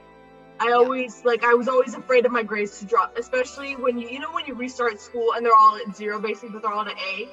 I 0.60 0.72
always 0.72 1.24
like 1.26 1.44
I 1.44 1.54
was 1.54 1.68
always 1.68 1.96
afraid 1.96 2.26
of 2.26 2.32
my 2.32 2.44
grades 2.44 2.80
to 2.80 2.86
drop, 2.86 3.18
especially 3.18 3.76
when 3.76 3.98
you 3.98 4.10
you 4.10 4.20
know 4.20 4.32
when 4.32 4.46
you 4.46 4.54
restart 4.54 5.00
school 5.02 5.34
and 5.34 5.46
they're 5.46 5.56
all 5.56 5.78
at 5.78 5.96
zero 5.96 6.20
basically, 6.20 6.50
but 6.50 6.62
they're 6.62 6.72
all 6.72 6.82
at 6.82 6.92
an 6.92 6.98
A. 6.98 7.30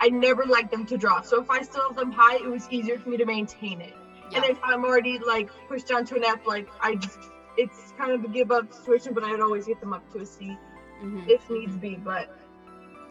I 0.00 0.08
never 0.08 0.44
liked 0.46 0.70
them 0.70 0.86
to 0.86 0.96
drop. 0.96 1.26
So 1.26 1.42
if 1.42 1.50
I 1.50 1.60
still 1.62 1.88
have 1.88 1.96
them 1.96 2.10
high, 2.10 2.36
it 2.36 2.50
was 2.50 2.66
easier 2.70 2.98
for 2.98 3.10
me 3.10 3.18
to 3.18 3.26
maintain 3.26 3.82
it. 3.82 3.92
And 4.34 4.44
if 4.44 4.58
I'm 4.62 4.84
already 4.84 5.18
like 5.18 5.50
pushed 5.68 5.88
down 5.88 6.06
to 6.06 6.16
an 6.16 6.24
F, 6.24 6.46
like 6.46 6.68
I 6.80 6.94
just, 6.94 7.18
it's 7.58 7.92
kind 7.98 8.12
of 8.12 8.24
a 8.24 8.28
give 8.28 8.50
up 8.50 8.72
situation, 8.72 9.12
but 9.12 9.24
I'd 9.24 9.40
always 9.40 9.66
get 9.66 9.80
them 9.80 9.92
up 9.92 10.10
to 10.12 10.20
a 10.20 10.26
C 10.26 10.56
Mhm. 11.02 11.28
if 11.28 11.48
needs 11.50 11.76
be. 11.76 11.96
But 11.96 12.36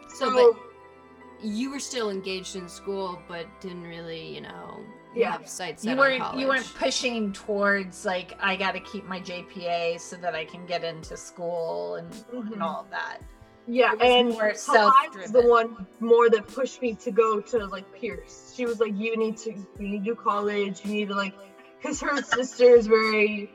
So, 0.08 0.30
so, 0.30 0.52
but 0.52 1.44
you 1.44 1.70
were 1.70 1.80
still 1.80 2.10
engaged 2.10 2.56
in 2.56 2.68
school, 2.68 3.20
but 3.28 3.46
didn't 3.60 3.84
really, 3.84 4.34
you 4.34 4.40
know, 4.42 4.80
Yeah. 5.14 5.32
have 5.32 5.48
sights 5.48 5.84
You 5.84 5.96
weren't 5.96 6.22
you 6.38 6.46
weren't 6.48 6.72
pushing 6.74 7.32
towards 7.32 8.04
like 8.04 8.36
I 8.40 8.56
got 8.56 8.72
to 8.72 8.80
keep 8.80 9.04
my 9.06 9.20
GPA 9.20 9.98
so 9.98 10.16
that 10.16 10.34
I 10.34 10.44
can 10.44 10.66
get 10.66 10.84
into 10.84 11.16
school 11.16 11.94
and, 11.96 12.12
and 12.32 12.44
Mhm. 12.52 12.60
all 12.62 12.82
of 12.82 12.90
that. 12.90 13.18
yeah, 13.66 13.92
and 14.00 14.30
more 14.30 14.50
Halai 14.52 15.14
was 15.16 15.30
the 15.32 15.42
one 15.42 15.86
more 16.00 16.28
that 16.30 16.46
pushed 16.48 16.82
me 16.82 16.94
to 16.96 17.10
go 17.12 17.40
to 17.40 17.66
like 17.66 17.90
Pierce. 17.94 18.52
She 18.56 18.66
was 18.66 18.80
like, 18.80 18.96
you 18.96 19.16
need 19.16 19.36
to, 19.38 19.52
you 19.52 19.88
need 19.88 20.04
to 20.06 20.14
college. 20.16 20.84
You 20.84 20.92
need 20.92 21.08
to 21.08 21.14
like, 21.14 21.34
because 21.76 22.00
her 22.00 22.20
sister 22.22 22.64
is 22.74 22.86
very 22.88 23.50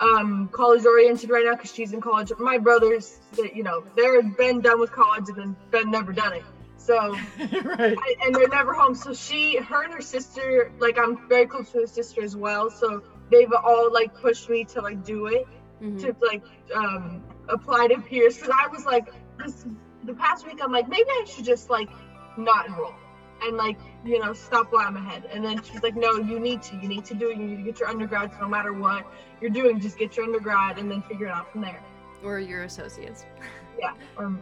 um 0.00 0.48
college 0.52 0.84
oriented 0.84 1.30
right 1.30 1.44
now 1.44 1.54
because 1.54 1.72
she's 1.72 1.92
in 1.92 2.00
college. 2.00 2.32
My 2.38 2.58
brothers, 2.58 3.20
that 3.36 3.54
you 3.54 3.62
know, 3.62 3.84
they're 3.96 4.22
been 4.22 4.60
done 4.60 4.80
with 4.80 4.92
college 4.92 5.28
and 5.28 5.36
then 5.36 5.56
been 5.70 5.90
never 5.90 6.12
done 6.12 6.32
it. 6.34 6.42
So 6.76 7.12
right. 7.38 7.96
I, 7.98 8.14
and 8.24 8.34
they're 8.34 8.48
never 8.48 8.74
home. 8.74 8.94
So 8.94 9.14
she, 9.14 9.56
her 9.56 9.84
and 9.84 9.94
her 9.94 10.02
sister, 10.02 10.72
like 10.78 10.98
I'm 10.98 11.28
very 11.28 11.46
close 11.46 11.70
to 11.72 11.80
her 11.80 11.86
sister 11.86 12.22
as 12.22 12.36
well. 12.36 12.70
So 12.70 13.02
they've 13.30 13.52
all 13.52 13.92
like 13.92 14.14
pushed 14.14 14.50
me 14.50 14.64
to 14.66 14.80
like 14.80 15.04
do 15.04 15.26
it, 15.26 15.46
Mhm. 15.80 16.00
to 16.00 16.16
like 16.26 16.42
um 16.74 17.22
apply 17.48 17.88
to 17.88 18.00
Pierce. 18.00 18.38
Cause 18.40 18.50
I 18.52 18.68
was 18.68 18.84
like, 18.84 19.08
this 19.38 19.66
the 20.04 20.14
past 20.14 20.46
week, 20.46 20.60
I'm 20.62 20.72
like, 20.72 20.88
maybe 20.88 21.08
I 21.08 21.24
should 21.26 21.44
just 21.44 21.70
like 21.70 21.88
not 22.36 22.66
enroll 22.66 22.94
and 23.42 23.56
like 23.56 23.78
you 24.04 24.18
know 24.18 24.32
stop 24.32 24.72
while 24.72 24.86
I'm 24.86 24.96
ahead. 24.96 25.24
And 25.32 25.44
then 25.44 25.62
she's 25.62 25.82
like, 25.82 25.96
no, 25.96 26.16
you 26.16 26.38
need 26.38 26.62
to, 26.64 26.76
you 26.76 26.88
need 26.88 27.04
to 27.06 27.14
do 27.14 27.30
it. 27.30 27.36
You 27.36 27.44
need 27.44 27.56
to 27.56 27.62
get 27.62 27.80
your 27.80 27.88
undergrad. 27.88 28.32
So 28.32 28.40
no 28.42 28.48
matter 28.48 28.72
what 28.72 29.06
you're 29.40 29.50
doing, 29.50 29.80
just 29.80 29.98
get 29.98 30.16
your 30.16 30.26
undergrad 30.26 30.78
and 30.78 30.90
then 30.90 31.02
figure 31.02 31.26
it 31.26 31.30
out 31.32 31.50
from 31.52 31.60
there. 31.62 31.82
or 32.22 32.38
your 32.40 32.62
associates. 32.64 33.24
Yeah. 33.78 33.92
Um, 34.16 34.40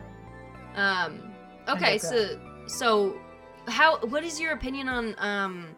Um. 0.77 1.33
Okay, 1.69 1.97
so 1.99 2.39
so 2.67 3.17
how? 3.67 3.99
What 4.01 4.25
is 4.25 4.39
your 4.39 4.53
opinion 4.53 4.89
on 4.89 5.15
um? 5.19 5.69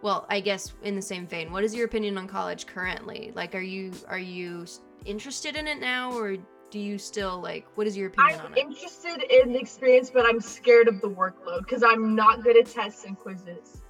Well, 0.00 0.26
I 0.30 0.40
guess 0.40 0.72
in 0.82 0.94
the 0.96 1.02
same 1.02 1.26
vein, 1.26 1.52
what 1.52 1.64
is 1.64 1.74
your 1.74 1.84
opinion 1.84 2.16
on 2.16 2.26
college 2.28 2.66
currently? 2.66 3.32
Like, 3.34 3.54
are 3.54 3.60
you 3.60 3.92
are 4.08 4.18
you 4.18 4.64
interested 5.04 5.54
in 5.54 5.66
it 5.68 5.80
now, 5.80 6.12
or 6.16 6.36
do 6.70 6.78
you 6.78 6.98
still 6.98 7.40
like? 7.40 7.66
What 7.76 7.86
is 7.86 7.96
your 7.96 8.08
opinion 8.08 8.40
I'm 8.40 8.46
on 8.46 8.52
it? 8.54 8.58
interested 8.60 9.22
in 9.30 9.52
the 9.52 9.58
experience, 9.58 10.10
but 10.10 10.26
I'm 10.26 10.40
scared 10.40 10.88
of 10.88 11.00
the 11.00 11.08
workload 11.08 11.60
because 11.60 11.82
I'm 11.82 12.14
not 12.14 12.42
good 12.42 12.56
at 12.56 12.66
tests 12.66 13.04
and 13.04 13.18
quizzes. 13.18 13.82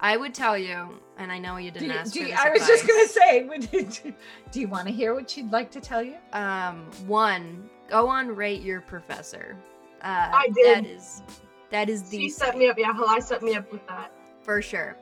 I 0.00 0.16
would 0.16 0.34
tell 0.34 0.58
you, 0.58 1.00
and 1.16 1.30
I 1.30 1.38
know 1.38 1.56
you 1.58 1.70
didn't 1.70 1.90
you- 1.90 1.94
ask 1.94 2.12
do 2.12 2.20
for 2.20 2.26
you- 2.26 2.32
this 2.32 2.40
I 2.40 2.50
was 2.50 2.66
just 2.66 2.86
gonna 2.88 3.06
say, 3.08 3.48
you, 4.04 4.14
do 4.50 4.60
you 4.60 4.68
want 4.68 4.86
to 4.88 4.92
hear 4.92 5.14
what 5.14 5.30
she'd 5.30 5.50
like 5.52 5.70
to 5.72 5.80
tell 5.80 6.02
you? 6.02 6.16
Um, 6.32 6.86
one, 7.06 7.68
go 7.88 8.08
on 8.08 8.34
rate 8.34 8.62
your 8.62 8.80
professor. 8.80 9.56
Uh, 10.02 10.30
I 10.32 10.48
did. 10.54 10.84
That 10.84 10.90
is, 10.90 11.22
that 11.70 11.88
is 11.88 12.02
the 12.10 12.18
She 12.18 12.28
set 12.28 12.56
me 12.58 12.68
up. 12.68 12.76
Yeah, 12.78 12.92
Halai 12.92 13.22
set 13.22 13.42
me 13.42 13.54
up 13.54 13.70
with 13.72 13.86
that. 13.86 14.12
for 14.42 14.60
sure. 14.60 14.96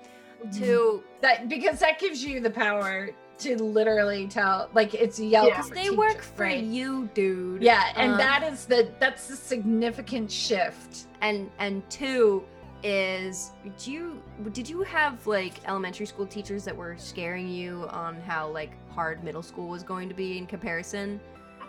Mm-hmm. 0.45 0.59
Two, 0.63 1.03
That 1.23 1.49
because 1.49 1.81
that 1.81 1.99
gives 1.99 2.23
you 2.25 2.41
the 2.41 2.51
power 2.51 3.11
to 3.41 3.63
literally 3.63 4.27
tell, 4.27 4.69
like 4.75 4.95
it's 4.95 5.19
Yelp. 5.19 5.49
Yeah. 5.49 5.63
they 5.63 5.83
teachers, 5.83 5.97
work 5.97 6.23
for 6.23 6.45
right? 6.45 6.63
you, 6.63 7.09
dude. 7.15 7.63
Yeah, 7.63 7.93
and 7.97 8.13
Um, 8.13 8.19
that 8.19 8.43
is 8.43 8.65
the 8.67 8.91
that's 8.99 9.27
the 9.29 9.37
significant 9.37 10.31
shift. 10.31 11.07
and 11.21 11.51
and 11.59 11.89
two 11.91 12.45
is 12.83 13.53
do 13.79 13.93
you 13.93 14.23
did 14.53 14.67
you 14.69 14.83
have 14.83 15.27
like 15.27 15.55
elementary 15.69 16.07
school 16.07 16.27
teachers 16.27 16.65
that 16.65 16.75
were 16.75 16.97
scaring 16.97 17.47
you 17.47 17.87
on 17.91 18.19
how 18.23 18.49
like 18.49 18.71
hard 18.91 19.23
middle 19.23 19.43
school 19.43 19.69
was 19.69 19.83
going 19.83 20.09
to 20.09 20.15
be 20.15 20.39
in 20.39 20.47
comparison 20.47 21.21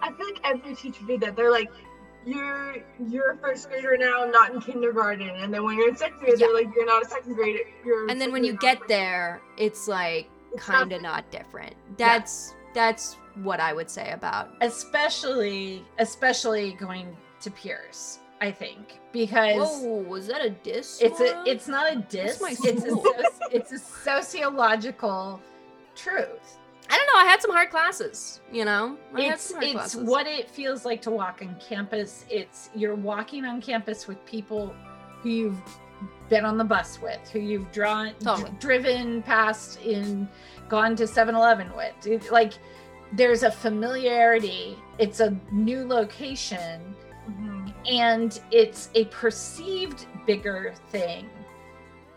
I 0.02 0.12
feel 0.14 0.26
like 0.28 0.40
every 0.46 0.74
teacher 0.76 1.04
did 1.06 1.20
that. 1.22 1.36
They're 1.36 1.52
like, 1.52 1.70
you're 2.26 2.78
you're 3.08 3.32
a 3.34 3.38
first 3.38 3.70
grader 3.70 3.96
now, 3.98 4.26
not 4.26 4.52
in 4.52 4.60
kindergarten, 4.62 5.30
and 5.30 5.54
then 5.54 5.64
when 5.64 5.78
you're 5.78 5.90
in 5.90 5.96
second 5.96 6.18
grade, 6.20 6.40
they're 6.40 6.54
like, 6.56 6.70
you're 6.76 6.88
not 6.88 7.04
a 7.06 7.10
second 7.10 7.36
grader. 7.36 7.60
You're. 7.86 8.10
and 8.10 8.20
then 8.20 8.32
when 8.32 8.44
you 8.44 8.54
get 8.58 8.80
there 8.88 9.42
it's 9.58 9.88
like 9.88 10.26
It's 10.26 10.31
kind 10.58 10.92
of 10.92 11.02
not 11.02 11.30
different 11.32 11.76
that's 11.98 12.54
that's 12.74 13.16
what 13.44 13.60
i 13.60 13.74
would 13.74 13.90
say 13.90 14.12
about 14.12 14.50
Especially 14.62 15.86
especially 16.00 16.74
going 16.74 17.16
to 17.42 17.52
Pierce, 17.52 18.20
I 18.40 18.52
think. 18.52 19.00
Because 19.12 19.58
whoa 19.58 20.02
was 20.04 20.28
that 20.28 20.46
a 20.46 20.50
diss 20.50 21.02
it's 21.02 21.20
a 21.20 21.44
it's 21.46 21.68
not 21.68 21.92
a 21.92 21.98
diss 21.98 22.42
it's 22.42 22.86
a 22.86 23.56
it's 23.56 23.72
a 23.72 23.80
sociological 23.80 25.42
truth 25.96 26.58
I 26.90 26.98
don't 26.98 27.08
know. 27.08 27.22
I 27.22 27.24
had 27.24 27.42
some 27.42 27.52
hard 27.52 27.70
classes. 27.70 28.42
You 28.52 28.66
know, 28.66 28.98
I 29.14 29.22
it's 29.22 29.52
it's 29.52 29.72
classes. 29.72 30.04
what 30.04 30.28
it 30.28 30.50
feels 30.50 30.84
like 30.84 31.02
to 31.04 31.12
walk 31.12 31.42
on 31.42 31.56
campus 31.66 32.26
it's 32.30 32.70
you're 32.76 32.96
walking 32.96 33.46
on 33.46 33.62
campus 33.62 34.10
with 34.10 34.24
people 34.26 34.76
who 35.22 35.30
you've 35.30 35.62
been 36.32 36.46
on 36.46 36.58
the 36.58 36.64
bus 36.64 37.00
with 37.02 37.20
who 37.32 37.40
you've 37.40 37.70
drawn 37.74 38.14
Totally. 38.24 38.44
dr- 38.52 38.60
driven 38.60 39.22
past 39.22 39.80
in 39.82 40.28
gone 40.70 40.96
to 40.96 41.04
7-eleven 41.04 41.70
with. 41.76 41.94
It- 42.08 42.32
like 42.32 42.54
there's 43.14 43.44
a 43.44 43.52
familiarity 43.52 44.78
it's 44.98 45.20
a 45.20 45.38
new 45.52 45.86
location 45.86 46.96
Mhm. 47.30 47.74
and 47.90 48.40
it's 48.52 48.90
a 48.96 49.04
perceived 49.06 50.06
bigger 50.26 50.74
thing. 50.90 51.30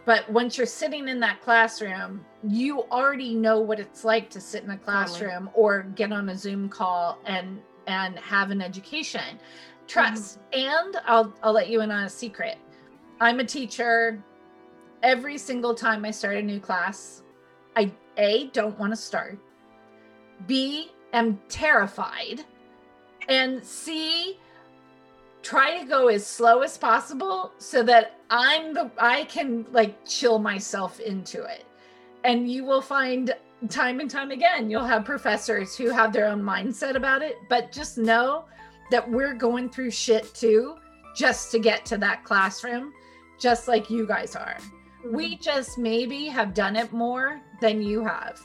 But 0.05 0.31
once 0.31 0.57
you're 0.57 0.67
sitting 0.67 1.09
in 1.09 1.19
that 1.21 1.41
classroom 1.43 2.25
you 2.47 2.83
already 2.93 3.35
know 3.35 3.59
what 3.59 3.81
it's 3.81 4.05
like 4.05 4.31
to 4.31 4.41
sit 4.41 4.63
in 4.63 4.71
a 4.71 4.77
classroom 4.79 5.51
or 5.55 5.83
get 5.97 6.13
on 6.13 6.29
a 6.29 6.37
zoom 6.37 6.69
call 6.69 7.19
and 7.27 7.61
and 7.89 8.17
have 8.19 8.51
an 8.53 8.63
education. 8.63 9.41
Trust. 9.89 10.39
And 10.53 10.97
i'll 11.07 11.35
i'll 11.43 11.53
let 11.53 11.69
you 11.69 11.81
in 11.81 11.91
on 11.91 12.05
a 12.05 12.09
secret 12.09 12.57
i'm 13.25 13.41
a 13.41 13.45
teacher. 13.45 14.23
Every 15.03 15.39
single 15.39 15.75
time 15.75 16.05
i 16.05 16.11
start 16.11 16.37
a 16.37 16.43
new 16.43 16.61
class 16.61 17.23
i 17.75 17.91
a 18.19 18.49
don't 18.49 18.79
want 18.79 18.93
to 18.93 18.97
start. 18.97 19.39
B 20.47 20.93
am 21.13 21.41
terrified. 21.49 22.45
And 23.29 23.65
c 23.65 24.39
try 25.43 25.81
to 25.81 25.87
go 25.87 26.09
as 26.09 26.27
slow 26.27 26.61
as 26.61 26.77
possible 26.77 27.53
so 27.59 27.83
that 27.83 28.19
I'm 28.29 28.75
the 28.75 28.91
I 28.99 29.25
can 29.25 29.67
like 29.73 30.07
chill 30.07 30.39
myself 30.39 31.01
into 31.01 31.45
it. 31.45 31.65
And 32.25 32.51
you 32.51 32.65
will 32.65 32.83
find 32.83 33.35
time 33.71 34.01
and 34.01 34.11
time 34.11 34.33
again 34.33 34.69
you'll 34.69 34.85
have 34.85 35.07
professors 35.07 35.75
who 35.75 35.89
have 35.89 36.13
their 36.13 36.27
own 36.27 36.43
mindset 36.43 36.95
about 36.95 37.23
it, 37.23 37.37
but 37.49 37.73
just 37.73 37.97
know 37.97 38.45
that 38.91 39.11
we're 39.11 39.33
going 39.33 39.71
through 39.71 39.91
shit 39.91 40.35
too 40.35 40.77
just 41.17 41.51
to 41.53 41.59
get 41.59 41.87
to 41.87 41.97
that 41.97 42.23
classroom 42.25 42.93
just 43.39 43.69
like 43.69 43.91
you 43.91 44.07
guys 44.07 44.37
are. 44.37 44.57
We 45.05 45.35
mm-hmm. 45.35 45.43
just 45.43 45.79
maybe 45.79 46.27
have 46.27 46.55
done 46.55 46.77
it 46.77 46.93
more 46.93 47.41
than 47.61 47.83
you 47.83 48.05
have. 48.05 48.41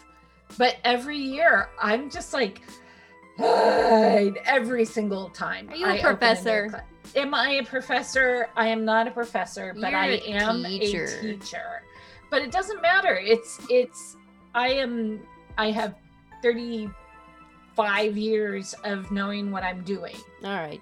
But 0.58 0.78
every 0.84 1.18
year 1.18 1.70
I'm 1.82 2.10
just 2.10 2.34
like 2.34 2.62
every 3.40 4.86
single 4.86 5.30
time. 5.30 5.70
Are 5.70 5.76
you 5.76 5.86
a 5.86 5.94
I 5.94 6.02
professor? 6.02 6.84
Am 7.16 7.34
I 7.34 7.52
a 7.52 7.64
professor? 7.64 8.50
I 8.56 8.68
am 8.68 8.86
not 8.86 9.08
a 9.08 9.12
professor, 9.12 9.74
but 9.80 9.92
You're 9.92 10.00
I 10.00 10.08
a 10.08 10.22
am 10.22 10.64
teacher. 10.64 11.06
a 11.06 11.22
teacher. 11.22 11.84
But 12.30 12.42
it 12.42 12.52
doesn't 12.52 12.82
matter. 12.82 13.16
It's 13.16 13.60
it's 13.70 14.18
I 14.54 14.70
am 14.70 15.22
I 15.58 15.72
have 15.72 15.96
35 16.42 18.18
years 18.18 18.76
of 18.84 19.12
knowing 19.12 19.52
what 19.52 19.64
I'm 19.64 19.84
doing. 19.84 20.16
All 20.44 20.52
right. 20.52 20.82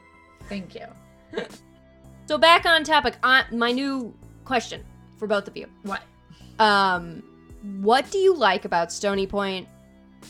Thank 0.50 0.76
you. 0.76 0.86
So 2.28 2.38
back 2.38 2.66
on 2.66 2.84
topic. 2.84 3.16
On 3.24 3.46
my 3.54 3.72
new 3.72 4.14
question 4.44 4.84
for 5.18 5.28
both 5.28 5.48
of 5.48 5.56
you. 5.56 5.68
What? 5.84 6.02
Um, 6.60 7.24
what 7.80 8.12
do 8.12 8.18
you 8.18 8.36
like 8.36 8.66
about 8.66 8.92
Stony 8.92 9.26
Point? 9.26 9.68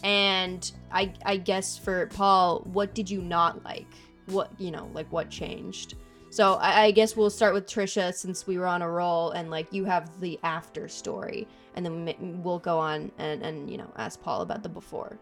And 0.04 0.72
I 0.92 1.12
I 1.26 1.38
guess 1.38 1.76
for 1.76 2.06
Paul, 2.08 2.62
what 2.72 2.94
did 2.94 3.10
you 3.10 3.22
not 3.22 3.66
like? 3.66 3.88
What 4.28 4.52
you 4.60 4.70
know, 4.70 4.92
like 4.94 5.12
what 5.12 5.32
changed? 5.32 5.96
So 6.30 6.54
I, 6.56 6.84
I 6.84 6.92
guess 6.92 7.16
we'll 7.16 7.32
start 7.32 7.56
with 7.56 7.66
Trisha 7.66 8.14
since 8.14 8.46
we 8.46 8.60
were 8.60 8.68
on 8.68 8.84
a 8.84 8.90
roll, 8.90 9.32
and 9.32 9.50
like 9.50 9.74
you 9.74 9.86
have 9.86 10.20
the 10.22 10.40
after 10.44 10.88
story, 10.88 11.48
and 11.74 11.84
then 11.84 12.44
we'll 12.44 12.60
go 12.60 12.78
on 12.78 13.12
and 13.18 13.42
and 13.42 13.72
you 13.72 13.78
know 13.78 13.92
ask 13.98 14.22
Paul 14.22 14.44
about 14.44 14.62
the 14.62 14.70
before. 14.70 15.18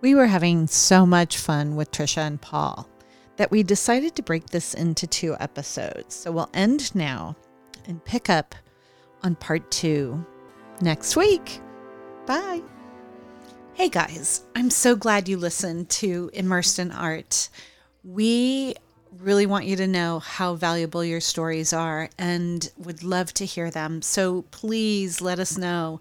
We 0.00 0.16
were 0.16 0.26
having 0.26 0.66
so 0.66 1.06
much 1.06 1.38
fun 1.38 1.76
with 1.76 1.92
Trisha 1.92 2.26
and 2.26 2.40
Paul 2.40 2.88
that 3.36 3.50
we 3.50 3.62
decided 3.62 4.14
to 4.16 4.22
break 4.22 4.46
this 4.46 4.74
into 4.74 5.06
two 5.06 5.36
episodes. 5.40 6.14
So 6.14 6.32
we'll 6.32 6.50
end 6.54 6.94
now 6.94 7.36
and 7.86 8.04
pick 8.04 8.30
up 8.30 8.54
on 9.22 9.34
part 9.34 9.70
two 9.70 10.24
next 10.80 11.16
week. 11.16 11.60
Bye. 12.26 12.62
Hey 13.74 13.88
guys, 13.88 14.44
I'm 14.54 14.70
so 14.70 14.94
glad 14.94 15.28
you 15.28 15.36
listened 15.36 15.88
to 15.90 16.30
Immersed 16.32 16.78
in 16.78 16.92
Art. 16.92 17.48
We 18.04 18.74
really 19.18 19.46
want 19.46 19.66
you 19.66 19.76
to 19.76 19.86
know 19.86 20.18
how 20.18 20.54
valuable 20.54 21.04
your 21.04 21.20
stories 21.20 21.72
are 21.72 22.08
and 22.18 22.70
would 22.76 23.02
love 23.02 23.32
to 23.34 23.44
hear 23.44 23.70
them. 23.70 24.02
So 24.02 24.42
please 24.50 25.20
let 25.20 25.38
us 25.38 25.58
know. 25.58 26.00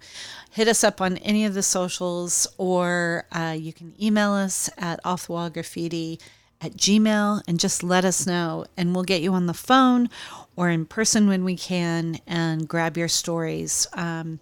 Hit 0.51 0.67
us 0.67 0.83
up 0.83 1.01
on 1.01 1.17
any 1.17 1.45
of 1.45 1.53
the 1.53 1.63
socials, 1.63 2.47
or 2.57 3.25
uh, 3.31 3.55
you 3.57 3.73
can 3.73 3.93
email 4.01 4.33
us 4.33 4.69
at 4.77 5.03
offthewallgraffiti 5.03 6.19
at 6.63 6.73
gmail 6.73 7.41
and 7.47 7.59
just 7.59 7.83
let 7.83 8.05
us 8.05 8.25
know. 8.25 8.65
And 8.77 8.95
we'll 8.95 9.03
get 9.03 9.21
you 9.21 9.33
on 9.33 9.47
the 9.47 9.53
phone 9.53 10.09
or 10.55 10.69
in 10.69 10.85
person 10.85 11.27
when 11.27 11.43
we 11.43 11.57
can 11.57 12.19
and 12.25 12.67
grab 12.67 12.97
your 12.97 13.07
stories. 13.07 13.87
Um, 13.93 14.39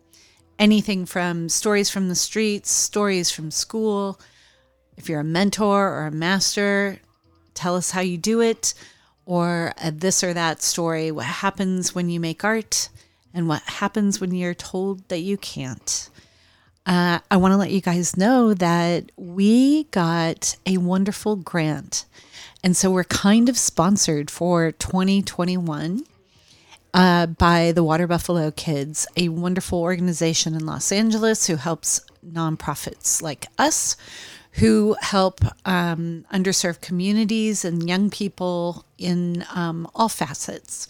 anything 0.59 1.05
from 1.05 1.49
stories 1.49 1.89
from 1.89 2.07
the 2.07 2.15
streets, 2.15 2.69
stories 2.69 3.31
from 3.31 3.49
school. 3.49 4.19
If 4.95 5.09
you're 5.09 5.21
a 5.21 5.25
mentor 5.25 5.89
or 5.89 6.05
a 6.05 6.11
master, 6.11 6.99
tell 7.55 7.75
us 7.75 7.91
how 7.91 8.01
you 8.01 8.17
do 8.17 8.41
it, 8.41 8.75
or 9.25 9.73
a 9.81 9.91
this 9.91 10.23
or 10.23 10.33
that 10.33 10.61
story. 10.61 11.11
What 11.11 11.25
happens 11.25 11.95
when 11.95 12.09
you 12.09 12.19
make 12.19 12.43
art, 12.43 12.89
and 13.33 13.47
what 13.47 13.63
happens 13.63 14.21
when 14.21 14.35
you're 14.35 14.53
told 14.53 15.07
that 15.09 15.21
you 15.21 15.37
can't. 15.37 16.09
Uh, 16.85 17.19
I 17.29 17.37
want 17.37 17.51
to 17.51 17.57
let 17.57 17.71
you 17.71 17.81
guys 17.81 18.17
know 18.17 18.53
that 18.55 19.11
we 19.15 19.85
got 19.85 20.55
a 20.65 20.77
wonderful 20.77 21.35
grant. 21.35 22.05
And 22.63 22.75
so 22.75 22.91
we're 22.91 23.03
kind 23.03 23.49
of 23.49 23.57
sponsored 23.57 24.29
for 24.31 24.71
2021 24.71 26.03
uh, 26.93 27.25
by 27.27 27.71
the 27.71 27.83
Water 27.83 28.07
Buffalo 28.07 28.51
Kids, 28.51 29.07
a 29.15 29.29
wonderful 29.29 29.79
organization 29.79 30.55
in 30.55 30.65
Los 30.65 30.91
Angeles 30.91 31.47
who 31.47 31.55
helps 31.55 32.01
nonprofits 32.25 33.21
like 33.21 33.45
us 33.57 33.95
who 34.53 34.95
help 34.99 35.39
um, 35.65 36.25
underserved 36.33 36.81
communities 36.81 37.63
and 37.63 37.87
young 37.87 38.09
people 38.09 38.85
in 38.97 39.45
um, 39.53 39.89
all 39.95 40.09
facets. 40.09 40.87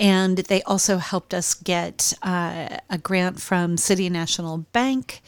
And 0.00 0.38
they 0.38 0.62
also 0.62 0.98
helped 0.98 1.34
us 1.34 1.54
get 1.54 2.12
uh, 2.22 2.78
a 2.88 2.98
grant 2.98 3.40
from 3.40 3.76
City 3.76 4.08
National 4.08 4.58
Bank. 4.58 5.22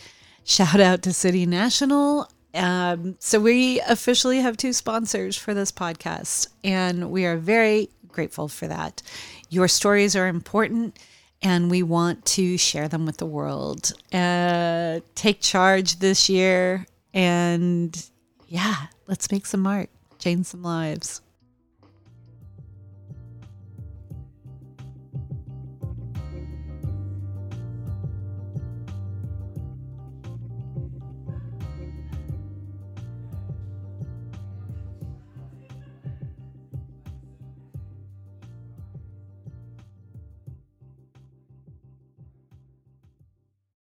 Shout 0.44 0.80
out 0.80 1.02
to 1.02 1.12
City 1.12 1.44
National. 1.46 2.28
Um, 2.54 3.16
so 3.18 3.40
we 3.40 3.80
officially 3.82 4.38
have 4.40 4.56
two 4.56 4.72
sponsors 4.72 5.36
for 5.36 5.54
this 5.54 5.70
podcast, 5.70 6.48
and 6.64 7.10
we 7.10 7.24
are 7.24 7.36
very 7.36 7.90
grateful 8.08 8.48
for 8.48 8.66
that. 8.66 9.02
Your 9.48 9.68
stories 9.68 10.16
are 10.16 10.26
important, 10.26 10.98
and 11.42 11.70
we 11.70 11.82
want 11.82 12.24
to 12.26 12.58
share 12.58 12.88
them 12.88 13.06
with 13.06 13.18
the 13.18 13.26
world. 13.26 13.92
Uh, 14.12 15.00
take 15.14 15.40
charge 15.40 16.00
this 16.00 16.28
year, 16.28 16.86
and 17.14 18.10
yeah, 18.48 18.86
let's 19.06 19.30
make 19.30 19.46
some 19.46 19.66
art, 19.66 19.90
change 20.18 20.46
some 20.46 20.62
lives. 20.62 21.20